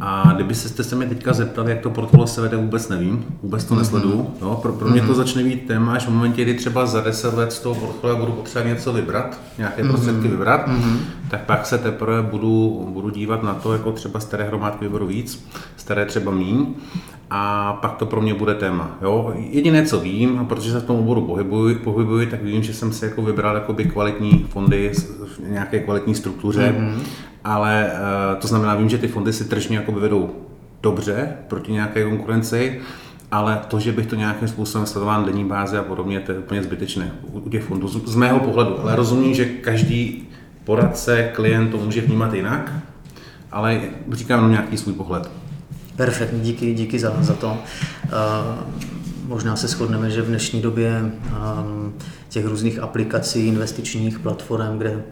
a 0.00 0.32
kdyby 0.34 0.54
se, 0.54 0.84
se 0.84 0.96
mě 0.96 1.06
teďka 1.06 1.32
zeptali, 1.32 1.70
jak 1.70 1.80
to 1.80 1.90
portfolio 1.90 2.26
se 2.26 2.40
vede, 2.40 2.56
vůbec 2.56 2.88
nevím, 2.88 3.24
vůbec 3.42 3.64
to 3.64 3.74
nesledu. 3.74 4.12
Mm-hmm. 4.12 4.42
No, 4.42 4.56
pro, 4.56 4.72
pro 4.72 4.88
mě 4.88 5.00
to 5.00 5.06
mhm. 5.06 5.14
začne 5.14 5.44
být 5.44 5.66
téma, 5.66 5.98
že 5.98 6.06
v 6.06 6.10
momentě, 6.10 6.42
kdy 6.42 6.54
třeba 6.54 6.86
za 6.86 7.00
10 7.00 7.34
let 7.34 7.52
z 7.52 7.58
toho 7.58 7.74
portfolia 7.74 8.16
budu 8.16 8.32
potřebovat 8.32 8.70
něco 8.70 8.92
vybrat, 8.92 9.40
nějaké 9.58 9.82
mm-hmm. 9.82 9.88
prostředky 9.88 10.28
vybrat, 10.28 10.68
mm-hmm. 10.68 10.96
tak 11.30 11.40
pak 11.40 11.66
se 11.66 11.78
teprve 11.78 12.22
budu, 12.22 12.86
budu 12.92 13.10
dívat 13.10 13.42
na 13.42 13.54
to, 13.54 13.72
jako 13.72 13.92
třeba 13.92 14.20
staré 14.20 14.44
hromádky 14.44 14.84
vyberu 14.84 15.06
víc, 15.06 15.46
staré 15.76 16.06
třeba 16.06 16.32
míň 16.32 16.66
a 17.30 17.72
pak 17.72 17.96
to 17.96 18.06
pro 18.06 18.20
mě 18.20 18.34
bude 18.34 18.54
téma. 18.54 18.98
Jo? 19.02 19.32
Jediné, 19.36 19.86
co 19.86 20.00
vím, 20.00 20.38
a 20.38 20.44
protože 20.44 20.72
se 20.72 20.80
v 20.80 20.84
tom 20.84 20.96
oboru 20.96 21.22
pohybuji, 21.22 21.74
pohybuji, 21.74 22.26
tak 22.26 22.42
vím, 22.42 22.62
že 22.62 22.74
jsem 22.74 22.92
si 22.92 23.04
jako 23.04 23.22
vybral 23.22 23.54
jakoby 23.54 23.84
kvalitní 23.84 24.46
fondy 24.48 24.92
v 25.26 25.50
nějaké 25.50 25.80
kvalitní 25.80 26.14
struktuře, 26.14 26.74
mm-hmm. 26.78 27.00
Ale 27.44 27.90
uh, 27.92 28.40
to 28.40 28.48
znamená, 28.48 28.74
vím, 28.74 28.88
že 28.88 28.98
ty 28.98 29.08
fondy 29.08 29.32
si 29.32 29.44
tržně 29.44 29.76
jakoby 29.76 30.00
vedou 30.00 30.30
dobře 30.82 31.36
proti 31.48 31.72
nějaké 31.72 32.04
konkurenci, 32.04 32.80
ale 33.30 33.60
to, 33.68 33.80
že 33.80 33.92
bych 33.92 34.06
to 34.06 34.16
nějakým 34.16 34.48
způsobem 34.48 34.86
sledoval 34.86 35.24
denní 35.24 35.44
báze 35.44 35.78
a 35.78 35.82
podobně, 35.82 36.20
to 36.20 36.32
je 36.32 36.38
úplně 36.38 36.62
zbytečné 36.62 37.12
u 37.32 37.50
těch 37.50 37.64
fondů, 37.64 37.88
z, 37.88 38.14
mého 38.14 38.40
pohledu. 38.40 38.80
Ale 38.80 38.96
rozumím, 38.96 39.34
že 39.34 39.44
každý 39.44 40.28
poradce, 40.64 41.30
klient 41.34 41.70
to 41.70 41.76
může 41.76 42.00
vnímat 42.00 42.34
jinak, 42.34 42.72
ale 43.52 43.80
říkám 44.12 44.38
jenom 44.38 44.50
nějaký 44.50 44.76
svůj 44.76 44.94
pohled. 44.94 45.30
Perfektní, 45.96 46.40
díky, 46.40 46.74
díky 46.74 46.98
za, 46.98 47.16
za 47.20 47.34
to. 47.34 47.48
Uh, 47.48 47.58
možná 49.26 49.56
se 49.56 49.68
shodneme, 49.68 50.10
že 50.10 50.22
v 50.22 50.26
dnešní 50.26 50.62
době 50.62 51.02
um, 51.02 51.94
těch 52.28 52.46
různých 52.46 52.78
aplikací, 52.78 53.46
investičních 53.46 54.18
platform, 54.18 54.78
kde 54.78 55.02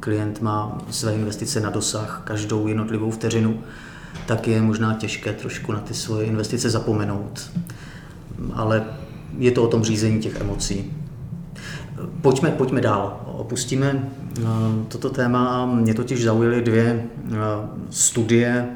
klient 0.00 0.40
má 0.40 0.78
své 0.90 1.14
investice 1.14 1.60
na 1.60 1.70
dosah 1.70 2.22
každou 2.24 2.66
jednotlivou 2.66 3.10
vteřinu, 3.10 3.60
tak 4.26 4.48
je 4.48 4.62
možná 4.62 4.94
těžké 4.94 5.32
trošku 5.32 5.72
na 5.72 5.80
ty 5.80 5.94
svoje 5.94 6.26
investice 6.26 6.70
zapomenout. 6.70 7.50
Ale 8.52 8.84
je 9.38 9.50
to 9.50 9.62
o 9.62 9.68
tom 9.68 9.84
řízení 9.84 10.20
těch 10.20 10.40
emocí. 10.40 10.92
Pojďme, 12.20 12.50
pojďme 12.50 12.80
dál. 12.80 13.20
Opustíme 13.26 14.10
uh, 14.38 14.46
toto 14.88 15.10
téma. 15.10 15.66
Mě 15.66 15.94
totiž 15.94 16.24
zaujaly 16.24 16.62
dvě 16.62 17.04
studie 17.90 18.68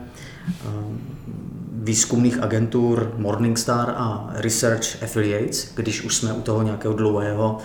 výzkumných 1.83 2.43
agentur 2.43 3.13
Morningstar 3.17 3.95
a 3.97 4.31
Research 4.35 5.03
Affiliates, 5.03 5.75
když 5.75 6.03
už 6.03 6.17
jsme 6.17 6.33
u 6.33 6.41
toho 6.41 6.63
nějakého 6.63 6.95
dlouhého 6.95 7.59
eh, 7.59 7.65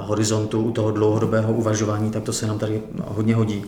horizontu, 0.00 0.62
u 0.62 0.72
toho 0.72 0.90
dlouhodobého 0.90 1.52
uvažování, 1.52 2.10
tak 2.10 2.22
to 2.22 2.32
se 2.32 2.46
nám 2.46 2.58
tady 2.58 2.82
hodně 3.06 3.34
hodí. 3.34 3.64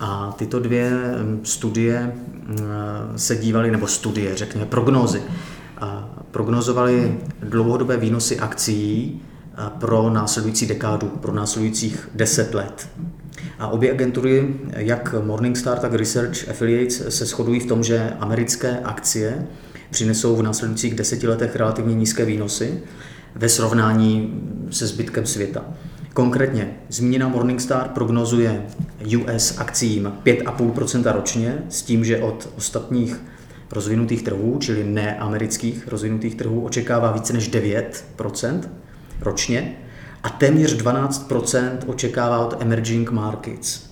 A 0.00 0.34
tyto 0.38 0.60
dvě 0.60 0.90
mm, 0.90 1.40
studie 1.44 2.12
mm, 2.12 2.58
se 3.16 3.36
dívaly, 3.36 3.70
nebo 3.70 3.86
studie, 3.86 4.36
řekněme, 4.36 4.66
prognózy, 4.66 5.22
prognozovaly 6.30 7.18
dlouhodobé 7.42 7.96
výnosy 7.96 8.38
akcí 8.38 9.22
eh, 9.52 9.70
pro 9.78 10.10
následující 10.10 10.66
dekádu, 10.66 11.08
pro 11.08 11.32
následujících 11.32 12.08
deset 12.14 12.54
let. 12.54 12.88
A 13.58 13.68
obě 13.68 13.92
agentury, 13.92 14.54
jak 14.76 15.14
Morningstar, 15.24 15.78
tak 15.78 15.92
Research 15.92 16.48
Affiliates, 16.48 17.02
se 17.08 17.24
shodují 17.24 17.60
v 17.60 17.66
tom, 17.66 17.82
že 17.82 18.12
americké 18.20 18.78
akcie 18.84 19.46
přinesou 19.90 20.36
v 20.36 20.42
následujících 20.42 20.94
deseti 20.94 21.28
letech 21.28 21.56
relativně 21.56 21.94
nízké 21.94 22.24
výnosy 22.24 22.82
ve 23.36 23.48
srovnání 23.48 24.40
se 24.70 24.86
zbytkem 24.86 25.26
světa. 25.26 25.64
Konkrétně 26.14 26.76
zmíněná 26.88 27.28
Morningstar 27.28 27.88
prognozuje 27.88 28.66
US 29.18 29.58
akcím 29.58 30.12
5,5% 30.24 31.12
ročně 31.12 31.58
s 31.68 31.82
tím, 31.82 32.04
že 32.04 32.18
od 32.18 32.48
ostatních 32.56 33.20
rozvinutých 33.72 34.22
trhů, 34.22 34.58
čili 34.60 34.84
neamerických 34.84 35.88
rozvinutých 35.88 36.34
trhů, 36.34 36.64
očekává 36.64 37.12
více 37.12 37.32
než 37.32 37.50
9% 37.50 38.60
ročně 39.20 39.76
a 40.22 40.28
téměř 40.28 40.76
12% 40.76 41.78
očekává 41.86 42.46
od 42.46 42.62
emerging 42.62 43.10
markets. 43.10 43.90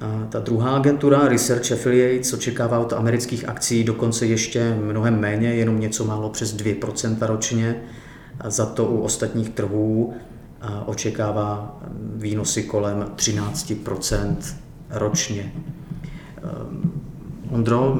A 0.00 0.26
ta 0.30 0.38
druhá 0.40 0.76
agentura 0.76 1.28
Research 1.28 1.72
Affiliates 1.72 2.32
očekává 2.32 2.78
od 2.78 2.92
amerických 2.92 3.48
akcí 3.48 3.84
dokonce 3.84 4.26
ještě 4.26 4.76
mnohem 4.84 5.20
méně, 5.20 5.54
jenom 5.54 5.80
něco 5.80 6.04
málo 6.04 6.30
přes 6.30 6.56
2% 6.56 7.16
ročně. 7.20 7.82
Za 8.44 8.66
to 8.66 8.86
u 8.86 9.00
ostatních 9.00 9.48
trhů 9.50 10.14
očekává 10.86 11.80
výnosy 12.16 12.62
kolem 12.62 13.06
13% 13.16 14.36
ročně. 14.90 15.52
Ehm, 16.42 16.92
Ondro, 17.50 17.96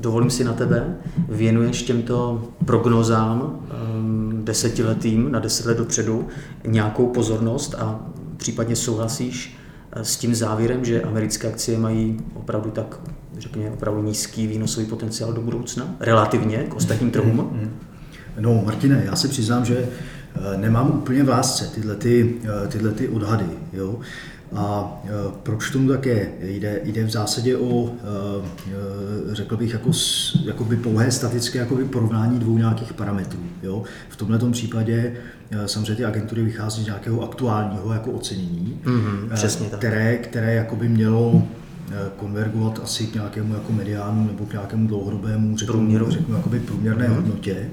dovolím 0.00 0.30
si 0.30 0.44
na 0.44 0.52
tebe, 0.52 0.96
věnuješ 1.28 1.82
těmto 1.82 2.44
prognozám 2.64 3.60
ehm, 3.70 4.40
desetiletým 4.44 5.32
na 5.32 5.38
deset 5.38 5.66
let 5.66 5.78
dopředu 5.78 6.26
nějakou 6.66 7.06
pozornost 7.06 7.74
a 7.78 8.00
případně 8.36 8.76
souhlasíš 8.76 9.58
eh, 9.92 10.04
s 10.04 10.16
tím 10.16 10.34
závěrem, 10.34 10.84
že 10.84 11.02
americké 11.02 11.48
akcie 11.48 11.78
mají 11.78 12.20
opravdu 12.34 12.70
tak, 12.70 13.00
řekněme, 13.38 13.70
opravdu 13.70 14.02
nízký 14.02 14.46
výnosový 14.46 14.86
potenciál 14.86 15.32
do 15.32 15.40
budoucna, 15.40 15.94
relativně 16.00 16.58
k 16.58 16.74
ostatním 16.74 17.10
trhům? 17.10 17.36
Mm-hmm. 17.36 17.87
No, 18.40 18.62
Martine, 18.64 19.02
já 19.06 19.16
se 19.16 19.28
přiznám, 19.28 19.64
že 19.64 19.78
eh, 19.78 20.56
nemám 20.56 20.90
úplně 20.90 21.22
v 21.22 21.28
lásce 21.28 21.66
tyhle, 21.74 21.94
ty, 21.94 22.34
eh, 22.64 22.68
tyhle 22.68 22.92
ty 22.92 23.08
odhady. 23.08 23.46
Jo? 23.72 23.98
A 24.56 24.96
e, 25.04 25.08
proč 25.42 25.70
tomu 25.70 25.88
také 25.88 26.28
jde? 26.40 26.80
Jde 26.84 27.04
v 27.04 27.10
zásadě 27.10 27.56
o, 27.56 27.92
řekl 29.32 29.56
bych, 29.56 29.72
jako, 29.72 29.90
jakoby 30.44 30.76
pouhé 30.76 31.10
statické 31.10 31.58
jakoby 31.58 31.84
porovnání 31.84 32.38
dvou 32.38 32.58
nějakých 32.58 32.92
parametrů. 32.92 33.38
Jo? 33.62 33.82
V 34.08 34.16
tomto 34.16 34.50
případě 34.50 35.12
samozřejmě 35.66 35.94
ty 35.94 36.04
agentury 36.04 36.42
vychází 36.42 36.82
z 36.82 36.86
nějakého 36.86 37.22
aktuálního 37.22 37.92
jako 37.92 38.10
ocenění, 38.10 38.80
mm-hmm, 38.84 39.34
přesně 39.34 39.70
tak. 39.70 39.78
které, 39.78 40.16
které 40.16 40.54
jakoby 40.54 40.88
mělo 40.88 41.42
konvergovat 42.16 42.80
asi 42.84 43.06
k 43.06 43.14
nějakému 43.14 43.54
jako 43.54 43.72
mediánu 43.72 44.26
nebo 44.26 44.46
k 44.46 44.52
nějakému 44.52 44.88
dlouhodobému 44.88 45.56
řeknu, 45.56 45.72
Průměru. 45.72 46.10
řeknu 46.10 46.36
jakoby 46.36 46.60
průměrné 46.60 47.08
mm-hmm. 47.08 47.14
hodnotě. 47.14 47.68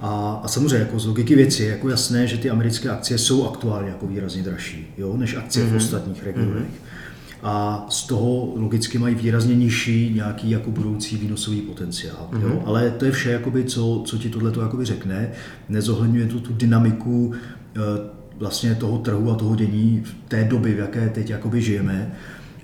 A, 0.00 0.40
a 0.42 0.48
samozřejmě 0.48 0.76
jako 0.76 0.98
z 0.98 1.06
logiky 1.06 1.34
věci 1.34 1.62
je 1.62 1.70
jako 1.70 1.88
jasné, 1.88 2.26
že 2.26 2.36
ty 2.36 2.50
americké 2.50 2.88
akcie 2.90 3.18
jsou 3.18 3.48
aktuálně 3.48 3.88
jako 3.88 4.06
výrazně 4.06 4.42
dražší 4.42 4.86
jo, 4.98 5.16
než 5.16 5.36
akcie 5.36 5.64
mm-hmm. 5.64 5.68
v 5.68 5.72
mhm. 5.72 5.76
ostatních 5.76 6.24
regionech. 6.24 6.62
Mm-hmm. 6.62 6.96
A 7.42 7.86
z 7.88 8.06
toho 8.06 8.52
logicky 8.56 8.98
mají 8.98 9.14
výrazně 9.14 9.54
nižší 9.54 10.12
nějaký 10.14 10.50
jako 10.50 10.70
budoucí 10.70 11.16
výnosový 11.16 11.60
potenciál. 11.60 12.28
Mm-hmm. 12.30 12.42
Jo? 12.42 12.48
Mhm. 12.48 12.60
Ale 12.64 12.90
to 12.90 13.04
je 13.04 13.10
vše, 13.10 13.30
jakoby, 13.30 13.64
co, 13.64 14.02
co 14.06 14.18
ti 14.18 14.30
tohle 14.30 14.52
řekne. 14.82 15.30
Nezohledňuje 15.68 16.26
to 16.26 16.40
tu 16.40 16.52
dynamiku 16.52 17.32
e, 17.34 17.80
vlastně 18.38 18.74
toho 18.74 18.98
trhu 18.98 19.30
a 19.30 19.34
toho 19.34 19.56
dění 19.56 20.02
v 20.04 20.28
té 20.28 20.44
doby, 20.44 20.74
v 20.74 20.78
jaké 20.78 21.08
teď 21.08 21.30
jakoby 21.30 21.62
žijeme. 21.62 22.12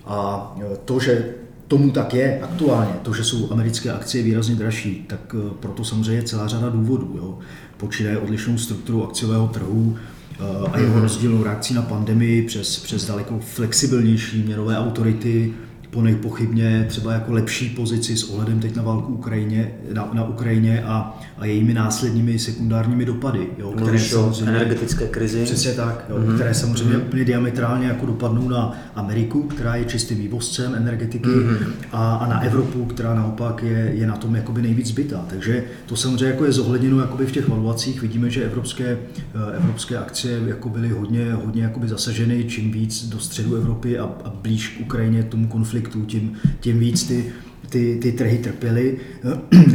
A 0.04 0.56
e, 0.60 0.76
to, 0.84 1.00
že 1.00 1.24
tomu 1.72 1.90
tak 1.90 2.14
je 2.14 2.40
aktuálně, 2.40 2.92
to, 3.02 3.14
že 3.14 3.24
jsou 3.24 3.52
americké 3.52 3.92
akcie 3.92 4.24
výrazně 4.24 4.54
dražší, 4.54 5.04
tak 5.06 5.34
eh, 5.34 5.54
proto 5.60 5.84
samozřejmě 5.84 6.12
je 6.12 6.22
celá 6.22 6.48
řada 6.48 6.68
důvodů. 6.68 7.14
Jo. 7.16 7.38
Počínaje 7.76 8.18
odlišnou 8.18 8.58
strukturu 8.58 9.04
akciového 9.04 9.48
trhu 9.48 9.96
eh, 9.96 10.42
a 10.72 10.78
jeho 10.78 10.92
mhm. 10.94 11.02
rozdílnou 11.02 11.42
reakcí 11.42 11.74
na 11.74 11.82
pandemii 11.82 12.42
přes, 12.42 12.78
přes 12.78 13.06
daleko 13.06 13.38
flexibilnější 13.38 14.42
měnové 14.42 14.78
autority, 14.78 15.54
po 15.92 16.02
nepochybně 16.02 16.86
třeba 16.88 17.12
jako 17.12 17.32
lepší 17.32 17.68
pozici 17.68 18.16
s 18.16 18.24
ohledem 18.24 18.60
teď 18.60 18.76
na 18.76 18.82
válku 18.82 19.12
Ukrajině, 19.12 19.70
na, 19.92 20.10
na 20.12 20.24
Ukrajině 20.24 20.82
a, 20.82 21.20
a 21.38 21.46
jejími 21.46 21.74
následními 21.74 22.38
sekundárními 22.38 23.04
dopady. 23.04 23.46
Jo, 23.58 23.72
které 23.72 23.98
samozřejmě, 23.98 24.50
energetické 24.50 25.06
krizi. 25.06 25.44
Přesně 25.44 25.72
tak, 25.72 26.04
jo, 26.08 26.16
mm-hmm. 26.16 26.34
které 26.34 26.54
samozřejmě 26.54 26.96
mm-hmm. 26.96 27.02
úplně 27.02 27.24
diametrálně 27.24 27.86
jako 27.86 28.06
dopadnou 28.06 28.48
na 28.48 28.78
Ameriku, 28.94 29.42
která 29.42 29.76
je 29.76 29.84
čistým 29.84 30.18
vývozcem 30.18 30.74
energetiky 30.74 31.28
mm-hmm. 31.28 31.72
a, 31.92 32.14
a, 32.14 32.28
na 32.28 32.40
Evropu, 32.40 32.84
která 32.84 33.14
naopak 33.14 33.62
je, 33.62 33.92
je 33.94 34.06
na 34.06 34.16
tom 34.16 34.36
jakoby 34.36 34.62
nejvíc 34.62 34.86
zbytá. 34.86 35.24
Takže 35.30 35.64
to 35.86 35.96
samozřejmě 35.96 36.26
jako 36.26 36.44
je 36.44 36.52
zohledněno 36.52 37.00
jakoby 37.00 37.26
v 37.26 37.32
těch 37.32 37.48
valuacích. 37.48 38.02
Vidíme, 38.02 38.30
že 38.30 38.44
evropské, 38.44 38.98
eh, 39.34 39.56
evropské 39.56 39.98
akcie 39.98 40.40
jako 40.46 40.68
byly 40.68 40.88
hodně, 40.88 41.32
hodně 41.32 41.62
jakoby 41.62 41.88
zasaženy, 41.88 42.44
čím 42.44 42.70
víc 42.70 43.08
do 43.08 43.18
středu 43.18 43.56
Evropy 43.56 43.98
a, 43.98 44.04
a 44.04 44.32
blíž 44.42 44.68
k 44.68 44.80
Ukrajině 44.80 45.22
tomu 45.22 45.48
konfliktu 45.48 45.81
konfliktů, 45.82 46.04
tím, 46.04 46.32
tím 46.60 46.78
víc 46.78 47.08
ty, 47.08 47.32
ty, 47.68 47.98
ty 48.02 48.12
trhy 48.12 48.38
trpěly 48.38 48.98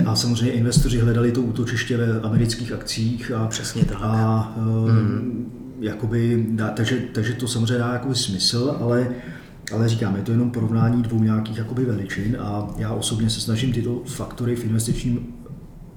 a 0.06 0.16
samozřejmě 0.16 0.52
investoři 0.52 1.00
hledali 1.00 1.32
to 1.32 1.42
útočiště 1.42 1.98
ve 1.98 2.22
amerických 2.22 2.72
akcích. 2.72 3.32
A, 3.32 3.48
Přesně 3.48 3.86
tak. 3.86 3.98
A, 4.02 4.56
mm. 4.92 5.52
jakoby, 5.80 6.46
dá, 6.50 6.68
takže, 6.70 6.98
takže 7.14 7.34
to 7.34 7.48
samozřejmě 7.48 7.78
dá 7.78 7.94
jakoby 7.94 8.16
smysl, 8.16 8.78
ale 8.80 9.08
ale 9.74 9.90
říkám, 9.90 10.16
je 10.16 10.22
to 10.22 10.32
jenom 10.32 10.52
porovnání 10.52 11.04
dvou 11.04 11.24
nějakých 11.24 11.58
jakoby 11.58 11.86
veličin 11.86 12.38
a 12.40 12.68
já 12.78 12.92
osobně 12.92 13.30
se 13.30 13.42
snažím 13.42 13.74
tyto 13.74 14.02
faktory 14.06 14.56
v 14.56 14.66
investičním 14.66 15.34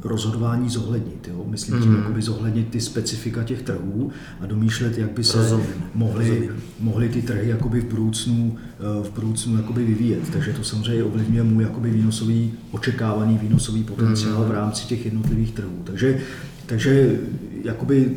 rozhodování 0.05 0.71
zohlednit. 0.71 1.29
Jo? 1.29 1.45
Myslím 1.49 1.77
mm. 1.77 1.83
tím, 1.83 1.91
mhm. 1.91 2.01
jakoby 2.01 2.23
zohlednit 2.23 2.69
ty 2.69 2.81
specifika 2.81 3.45
těch 3.45 3.63
trhů 3.63 4.11
a 4.41 4.47
domýšlet, 4.47 4.99
jak 4.99 5.11
by 5.11 5.25
se 5.25 5.39
Rozumím. 5.39 5.67
mohly, 5.95 6.51
mohly 6.81 7.09
ty 7.09 7.23
trhy 7.23 7.49
jakoby 7.49 7.81
v 7.81 7.85
budoucnu, 7.85 8.57
eh, 8.57 9.09
v 9.09 9.15
budoucnu 9.15 9.57
jakoby 9.57 9.85
vyvíjet. 9.85 10.31
Takže 10.33 10.53
to 10.53 10.65
samozřejmě 10.65 11.05
ovlivňuje 11.05 11.43
můj 11.43 11.63
jakoby 11.63 11.91
výnosový, 11.91 12.53
očekávaný 12.71 13.39
výnosový 13.39 13.85
potenciál 13.85 14.43
mm. 14.43 14.49
v 14.49 14.51
rámci 14.51 14.87
těch 14.87 15.05
jednotlivých 15.05 15.53
trhů. 15.53 15.83
Takže, 15.85 16.21
takže 16.67 17.19
jakoby, 17.65 18.17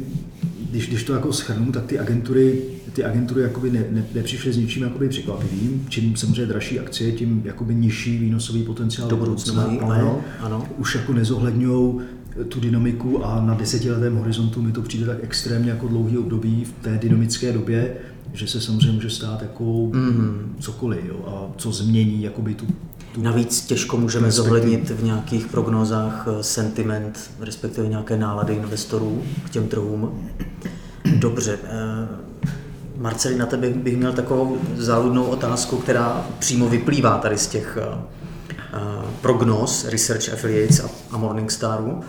když, 0.73 0.87
když 0.87 1.03
to 1.03 1.13
jako 1.13 1.33
schrnu, 1.33 1.71
tak 1.71 1.85
ty 1.85 1.99
agentury 1.99 2.61
ty 2.93 3.03
agentury 3.03 3.41
jakoby 3.41 3.71
ne, 3.71 3.85
ne, 3.91 4.05
nepřišly 4.13 4.53
s 4.53 4.57
ničím 4.57 4.83
jakoby 4.83 5.09
překvapivým. 5.09 5.85
Čím 5.89 6.15
samozřejmě 6.15 6.45
dražší 6.45 6.79
akcie, 6.79 7.11
tím 7.11 7.41
jakoby 7.45 7.75
nižší 7.75 8.17
výnosový 8.17 8.63
potenciál 8.63 9.09
do 9.09 9.17
budoucna, 9.17 9.63
ale 9.63 9.99
ano, 9.99 10.21
ano. 10.39 10.67
už 10.77 10.95
jako 10.95 11.13
nezohledňují 11.13 12.01
tu 12.49 12.59
dynamiku 12.59 13.25
a 13.25 13.45
na 13.45 13.53
desetiletém 13.53 14.15
horizontu 14.15 14.61
mi 14.61 14.71
to 14.71 14.81
přijde 14.81 15.05
tak 15.05 15.17
extrémně 15.21 15.69
jako 15.69 15.87
dlouhý 15.87 16.17
období 16.17 16.65
v 16.65 16.83
té 16.83 16.97
dynamické 16.97 17.53
době, 17.53 17.95
že 18.33 18.47
se 18.47 18.61
samozřejmě 18.61 18.91
může 18.91 19.09
stát 19.09 19.41
jako 19.41 19.89
mm. 19.93 20.55
cokoliv 20.59 21.05
jo, 21.05 21.25
a 21.27 21.53
co 21.57 21.71
změní 21.71 22.23
jakoby 22.23 22.53
tu 22.53 22.65
tu 22.65 22.67
Navíc 23.17 23.61
těžko 23.61 23.97
můžeme 23.97 24.31
zohlednit 24.31 24.89
v 24.89 25.03
nějakých 25.03 25.47
prognozách 25.47 26.27
eh, 26.27 26.43
sentiment, 26.43 27.31
respektive 27.39 27.87
nějaké 27.87 28.17
nálady 28.17 28.53
investorů 28.53 29.23
k 29.45 29.49
těm 29.49 29.67
trhům. 29.67 30.29
Dobře, 31.05 31.59
eh, 31.63 32.07
Marceli, 32.97 33.37
na 33.37 33.45
tebe 33.45 33.69
bych 33.69 33.97
měl 33.97 34.13
takovou 34.13 34.57
záludnou 34.75 35.23
otázku, 35.23 35.77
která 35.77 36.25
přímo 36.39 36.69
vyplývá 36.69 37.17
tady 37.17 37.37
z 37.37 37.47
těch 37.47 37.77
uh, 37.81 37.99
prognóz 39.21 39.85
Research 39.85 40.33
Affiliates 40.33 40.81
a 41.11 41.17
Morningstaru. 41.17 42.01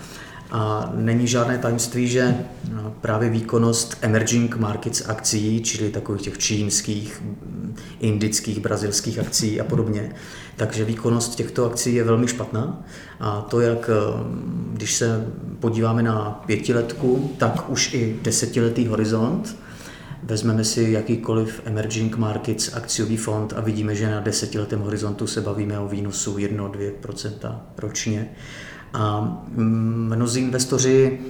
A 0.56 0.92
není 0.94 1.26
žádné 1.26 1.58
tajemství, 1.58 2.08
že 2.08 2.36
právě 3.00 3.30
výkonnost 3.30 3.98
emerging 4.00 4.56
markets 4.56 5.08
akcí, 5.08 5.62
čili 5.62 5.90
takových 5.90 6.22
těch 6.22 6.38
čínských, 6.38 7.22
indických, 8.00 8.60
brazilských 8.60 9.18
akcí 9.18 9.60
a 9.60 9.64
podobně, 9.64 10.14
takže 10.56 10.84
výkonnost 10.84 11.34
těchto 11.34 11.66
akcí 11.66 11.94
je 11.94 12.04
velmi 12.04 12.28
špatná. 12.28 12.84
A 13.20 13.40
to, 13.40 13.60
jak 13.60 13.90
když 14.72 14.94
se 14.94 15.26
podíváme 15.60 16.02
na 16.02 16.42
pětiletku, 16.46 17.30
tak 17.38 17.70
už 17.70 17.94
i 17.94 18.18
desetiletý 18.22 18.86
horizont, 18.86 19.56
Vezmeme 20.22 20.64
si 20.64 20.90
jakýkoliv 20.90 21.62
emerging 21.64 22.16
markets 22.16 22.74
akciový 22.74 23.16
fond 23.16 23.52
a 23.56 23.60
vidíme, 23.60 23.94
že 23.94 24.10
na 24.10 24.20
desetiletém 24.20 24.80
horizontu 24.80 25.26
se 25.26 25.40
bavíme 25.40 25.78
o 25.78 25.88
výnosu 25.88 26.36
1-2% 26.36 27.58
ročně. 27.78 28.30
A 28.94 29.20
mm, 29.54 30.12
mnozí 30.16 30.40
investoři, 30.40 31.20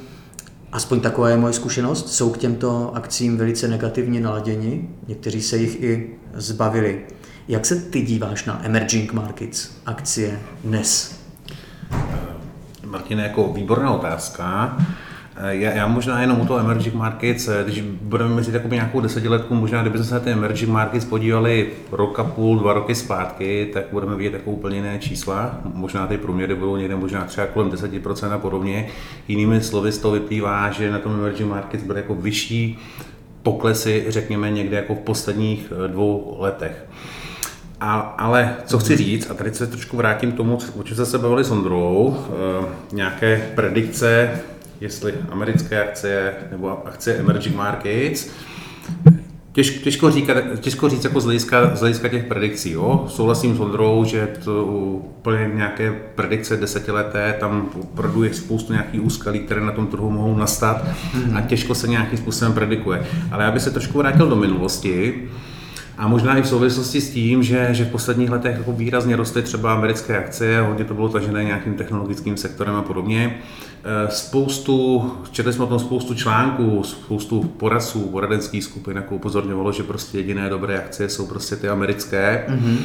aspoň 0.72 1.00
taková 1.00 1.28
je 1.28 1.36
moje 1.36 1.52
zkušenost, 1.52 2.12
jsou 2.12 2.30
k 2.30 2.38
těmto 2.38 2.96
akcím 2.96 3.36
velice 3.36 3.68
negativně 3.68 4.20
naladěni. 4.20 4.88
Někteří 5.08 5.42
se 5.42 5.56
jich 5.56 5.82
i 5.82 6.10
zbavili. 6.34 7.06
Jak 7.48 7.66
se 7.66 7.76
ty 7.76 8.02
díváš 8.02 8.44
na 8.44 8.66
emerging 8.66 9.12
markets 9.12 9.70
akcie 9.86 10.40
dnes? 10.64 11.20
Martin, 12.84 13.18
jako 13.18 13.52
výborná 13.52 13.90
otázka. 13.90 14.76
Eh, 15.36 15.56
já, 15.56 15.70
já 15.70 15.86
možná 15.86 16.20
jenom 16.20 16.40
u 16.40 16.46
toho 16.46 16.60
emerging 16.60 16.94
markets, 16.94 17.48
eh, 17.48 17.64
když 17.64 17.80
budeme 17.80 18.34
mezi 18.34 18.52
takovou 18.52 18.74
nějakou 18.74 19.00
desetiletku, 19.00 19.54
možná 19.54 19.82
kdyby 19.82 20.04
se 20.04 20.14
na 20.14 20.20
ty 20.20 20.30
emerging 20.30 20.70
markets 20.70 21.04
podívali 21.04 21.70
rok 21.92 22.18
a 22.18 22.24
půl, 22.24 22.58
dva 22.58 22.72
roky 22.72 22.94
zpátky, 22.94 23.70
tak 23.72 23.84
budeme 23.92 24.16
vidět 24.16 24.32
jako 24.32 24.50
úplně 24.50 24.76
jiné 24.76 24.98
čísla. 24.98 25.60
Možná 25.74 26.06
ty 26.06 26.18
průměry 26.18 26.54
budou 26.54 26.76
někde 26.76 26.96
možná 26.96 27.24
třeba 27.24 27.46
kolem 27.46 27.70
10% 27.70 28.32
a 28.32 28.38
podobně. 28.38 28.88
Jinými 29.28 29.60
slovy 29.60 29.92
z 29.92 29.98
toho 29.98 30.14
vyplývá, 30.14 30.70
že 30.70 30.90
na 30.90 30.98
tom 30.98 31.14
emerging 31.14 31.50
markets 31.50 31.84
bude 31.84 31.98
jako 31.98 32.14
vyšší 32.14 32.78
poklesy, 33.42 34.04
řekněme 34.08 34.50
někde 34.50 34.76
jako 34.76 34.94
v 34.94 34.98
posledních 34.98 35.72
eh, 35.84 35.88
dvou 35.88 36.36
letech. 36.38 36.84
A, 37.80 38.00
ale 38.00 38.56
co 38.66 38.78
chci 38.78 38.96
říct, 38.96 39.30
a 39.30 39.34
tady 39.34 39.54
se 39.54 39.66
trošku 39.66 39.96
vrátím 39.96 40.32
k 40.32 40.36
tomu, 40.36 40.58
o 40.76 40.82
čem 40.82 41.06
se 41.06 41.18
bavili 41.18 41.44
s 41.44 41.50
Ondrou, 41.50 42.16
e, 42.16 42.96
nějaké 42.96 43.50
predikce 43.54 44.40
jestli 44.80 45.14
americké 45.30 45.84
akcie 45.84 46.34
nebo 46.50 46.86
akcie 46.86 47.16
emerging 47.16 47.56
markets, 47.56 48.30
Těž, 49.54 49.70
těžko, 49.70 50.10
říkat, 50.10 50.36
těžko 50.60 50.88
říct 50.88 51.04
jako 51.04 51.20
z 51.20 51.24
hlediska, 51.24 51.76
z 51.76 51.80
hlediska 51.80 52.08
těch 52.08 52.24
predikcí. 52.24 52.70
Jo? 52.70 53.04
Souhlasím 53.08 53.56
s 53.56 53.60
Ondrou, 53.60 54.04
že 54.04 54.28
to 54.44 54.64
úplně 54.64 55.50
nějaké 55.54 55.92
predikce 56.14 56.56
desetileté, 56.56 57.36
tam 57.40 57.68
opravdu 57.80 58.22
je 58.22 58.34
spoustu 58.34 58.72
nějakých 58.72 59.04
úskalí, 59.04 59.38
které 59.38 59.60
na 59.60 59.72
tom 59.72 59.86
trhu 59.86 60.10
mohou 60.10 60.36
nastat 60.36 60.84
a 61.34 61.40
těžko 61.40 61.74
se 61.74 61.88
nějakým 61.88 62.18
způsobem 62.18 62.52
predikuje. 62.52 63.06
Ale 63.30 63.44
já 63.44 63.50
bych 63.50 63.62
se 63.62 63.70
trošku 63.70 63.98
vrátil 63.98 64.28
do 64.28 64.36
minulosti. 64.36 65.28
A 65.98 66.08
možná 66.08 66.36
i 66.38 66.42
v 66.42 66.48
souvislosti 66.48 67.00
s 67.00 67.10
tím, 67.10 67.42
že, 67.42 67.68
že 67.72 67.84
v 67.84 67.90
posledních 67.90 68.30
letech 68.30 68.56
jako 68.58 68.72
výrazně 68.72 69.16
rostly 69.16 69.42
třeba 69.42 69.74
americké 69.74 70.18
akcie, 70.18 70.60
hodně 70.60 70.84
to 70.84 70.94
bylo 70.94 71.08
tažené 71.08 71.44
nějakým 71.44 71.74
technologickým 71.74 72.36
sektorem 72.36 72.74
a 72.74 72.82
podobně. 72.82 73.36
Eh, 73.84 74.10
spoustu, 74.10 75.12
četli 75.30 75.52
jsme 75.52 75.64
o 75.64 75.66
tom 75.66 75.78
spoustu 75.78 76.14
článků, 76.14 76.82
spoustu 76.84 77.42
poradců, 77.42 78.00
poradenských 78.00 78.64
skupin, 78.64 78.96
jako 78.96 79.14
upozorňovalo, 79.14 79.72
že 79.72 79.82
prostě 79.82 80.18
jediné 80.18 80.48
dobré 80.48 80.78
akcie 80.78 81.08
jsou 81.08 81.26
prostě 81.26 81.56
ty 81.56 81.68
americké. 81.68 82.46
Mm-hmm. 82.48 82.76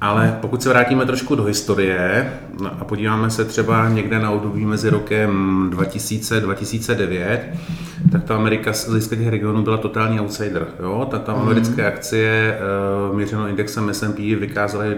Ale 0.00 0.38
pokud 0.40 0.62
se 0.62 0.68
vrátíme 0.68 1.06
trošku 1.06 1.34
do 1.34 1.44
historie 1.44 2.32
no 2.60 2.70
a 2.80 2.84
podíváme 2.84 3.30
se 3.30 3.44
třeba 3.44 3.88
někde 3.88 4.18
na 4.18 4.30
období 4.30 4.66
mezi 4.66 4.90
rokem 4.90 5.70
2000-2009, 5.70 7.38
tak 8.12 8.24
ta 8.24 8.36
Amerika 8.36 8.72
z 8.72 8.88
hlediska 8.88 9.16
těch 9.16 9.28
regionů 9.28 9.62
byla 9.62 9.76
totální 9.76 10.20
outsider. 10.20 10.66
Jo? 10.80 11.06
Ta, 11.10 11.18
ta 11.18 11.34
mm. 11.34 11.40
americké 11.40 11.86
akcie 11.86 12.58
uh, 13.10 13.16
měřeno 13.16 13.48
indexem 13.48 13.88
S&P 13.88 14.34
vykázaly 14.34 14.96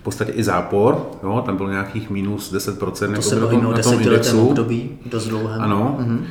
v 0.00 0.02
podstatě 0.02 0.32
i 0.32 0.42
zápor, 0.42 1.10
jo? 1.22 1.42
tam 1.46 1.56
bylo 1.56 1.70
nějakých 1.70 2.10
minus 2.10 2.54
10% 2.54 2.76
to 2.76 3.04
jako 3.04 3.22
se 3.22 3.40
na 3.40 3.46
tom, 3.46 3.72
na 3.72 3.78
tom 3.78 4.00
indexu. 4.00 4.48
období, 4.48 4.98
dost 5.06 5.26
dlouhé. 5.26 5.56
Ano. 5.58 5.96
Mm. 5.98 6.24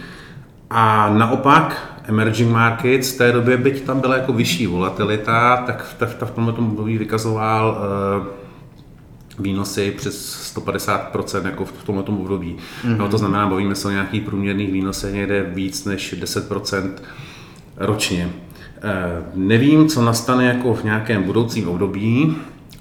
A 0.69 1.13
naopak 1.17 1.97
emerging 2.03 2.51
markets 2.51 3.11
v 3.11 3.17
té 3.17 3.31
době, 3.31 3.57
byť 3.57 3.81
tam 3.81 3.99
byla 3.99 4.17
jako 4.17 4.33
vyšší 4.33 4.67
volatilita, 4.67 5.63
tak 5.65 5.83
v, 5.83 6.01
v, 6.01 6.21
v 6.21 6.31
tomhle 6.31 6.53
období 6.53 6.97
vykazoval 6.97 7.77
uh, 8.19 8.44
výnosy 9.39 9.93
přes 9.97 10.53
150% 10.55 11.45
jako 11.45 11.65
v 11.65 11.83
tomto 11.83 12.11
období. 12.11 12.55
Mm-hmm. 12.55 12.97
No, 12.97 13.09
to 13.09 13.17
znamená, 13.17 13.47
bavíme 13.47 13.75
se 13.75 13.87
o 13.87 13.91
nějakých 13.91 14.23
průměrných 14.23 14.71
výnosech 14.71 15.13
někde 15.13 15.43
víc 15.43 15.85
než 15.85 16.13
10% 16.13 16.89
ročně. 17.77 18.29
Eh, 18.81 19.23
nevím, 19.35 19.89
co 19.89 20.01
nastane 20.01 20.45
jako 20.45 20.73
v 20.73 20.83
nějakém 20.83 21.23
budoucím 21.23 21.67
období, 21.67 22.35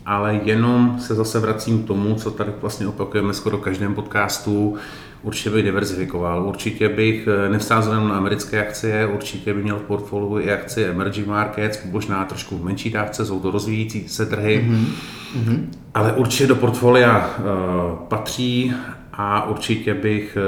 ale 0.07 0.41
jenom 0.45 0.97
se 1.01 1.15
zase 1.15 1.41
vracím 1.41 1.83
k 1.83 1.87
tomu, 1.87 2.15
co 2.15 2.31
tady 2.31 2.53
vlastně 2.61 2.87
opakujeme 2.87 3.35
skoro 3.35 3.59
každém 3.59 3.95
podcastu, 3.95 4.77
určitě 5.25 5.51
bych 5.51 5.65
diverzifikoval. 5.65 6.47
Určitě 6.47 6.89
bych 6.89 7.29
eh, 7.29 7.49
nevsázel 7.49 7.93
jenom 7.93 8.09
na 8.09 8.17
americké 8.17 8.67
akcie, 8.67 9.07
určitě 9.07 9.55
bych 9.55 9.65
měl 9.65 9.77
v 9.77 9.83
portfoliu 9.83 10.39
i 10.39 10.53
akcie 10.53 10.91
emerging 10.91 11.27
markets, 11.27 11.81
možná 11.91 12.25
trošku 12.25 12.59
v 12.59 12.65
menší 12.65 12.91
dávce, 12.91 13.27
jsou 13.27 13.41
to 13.41 13.51
rozvíjící 13.51 14.09
se 14.09 14.27
trhy, 14.27 14.69
mm-hmm. 14.69 15.67
ale 15.95 16.13
určitě 16.13 16.47
do 16.47 16.57
portfolia 16.57 17.31
uh, 17.39 17.99
patří 18.09 18.73
a 19.13 19.49
určitě 19.49 19.95
bych 19.95 20.39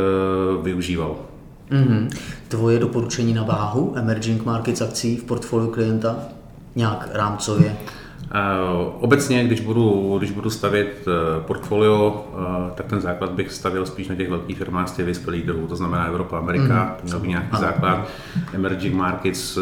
uh, 0.56 0.64
využíval. 0.64 1.16
Mm-hmm. 1.70 2.08
Tvoje 2.48 2.78
doporučení 2.78 3.34
na 3.34 3.42
váhu 3.42 3.94
emerging 3.96 4.44
markets 4.44 4.80
akcí 4.80 5.16
v 5.16 5.24
portfoliu 5.24 5.70
klienta 5.70 6.18
nějak 6.76 7.08
rámcově? 7.12 7.66
Uh, 7.70 8.05
obecně, 8.98 9.44
když 9.44 9.60
budu, 9.60 10.14
když 10.18 10.30
budu 10.30 10.50
stavět 10.50 11.06
uh, 11.06 11.42
portfolio, 11.42 12.26
uh, 12.32 12.70
tak 12.74 12.86
ten 12.86 13.00
základ 13.00 13.30
bych 13.30 13.52
stavil 13.52 13.86
spíš 13.86 14.08
na 14.08 14.14
těch 14.14 14.30
velkých 14.30 14.58
firmách 14.58 14.88
z 14.88 14.92
těch 14.92 15.06
vyspělých 15.06 15.44
trhů, 15.44 15.66
to 15.66 15.76
znamená 15.76 16.04
Evropa, 16.04 16.38
Amerika, 16.38 16.84
mm. 16.84 17.04
měl 17.04 17.20
by 17.20 17.28
nějaký 17.28 17.48
ano. 17.50 17.60
základ. 17.60 18.08
Emerging 18.52 18.94
markets 18.94 19.58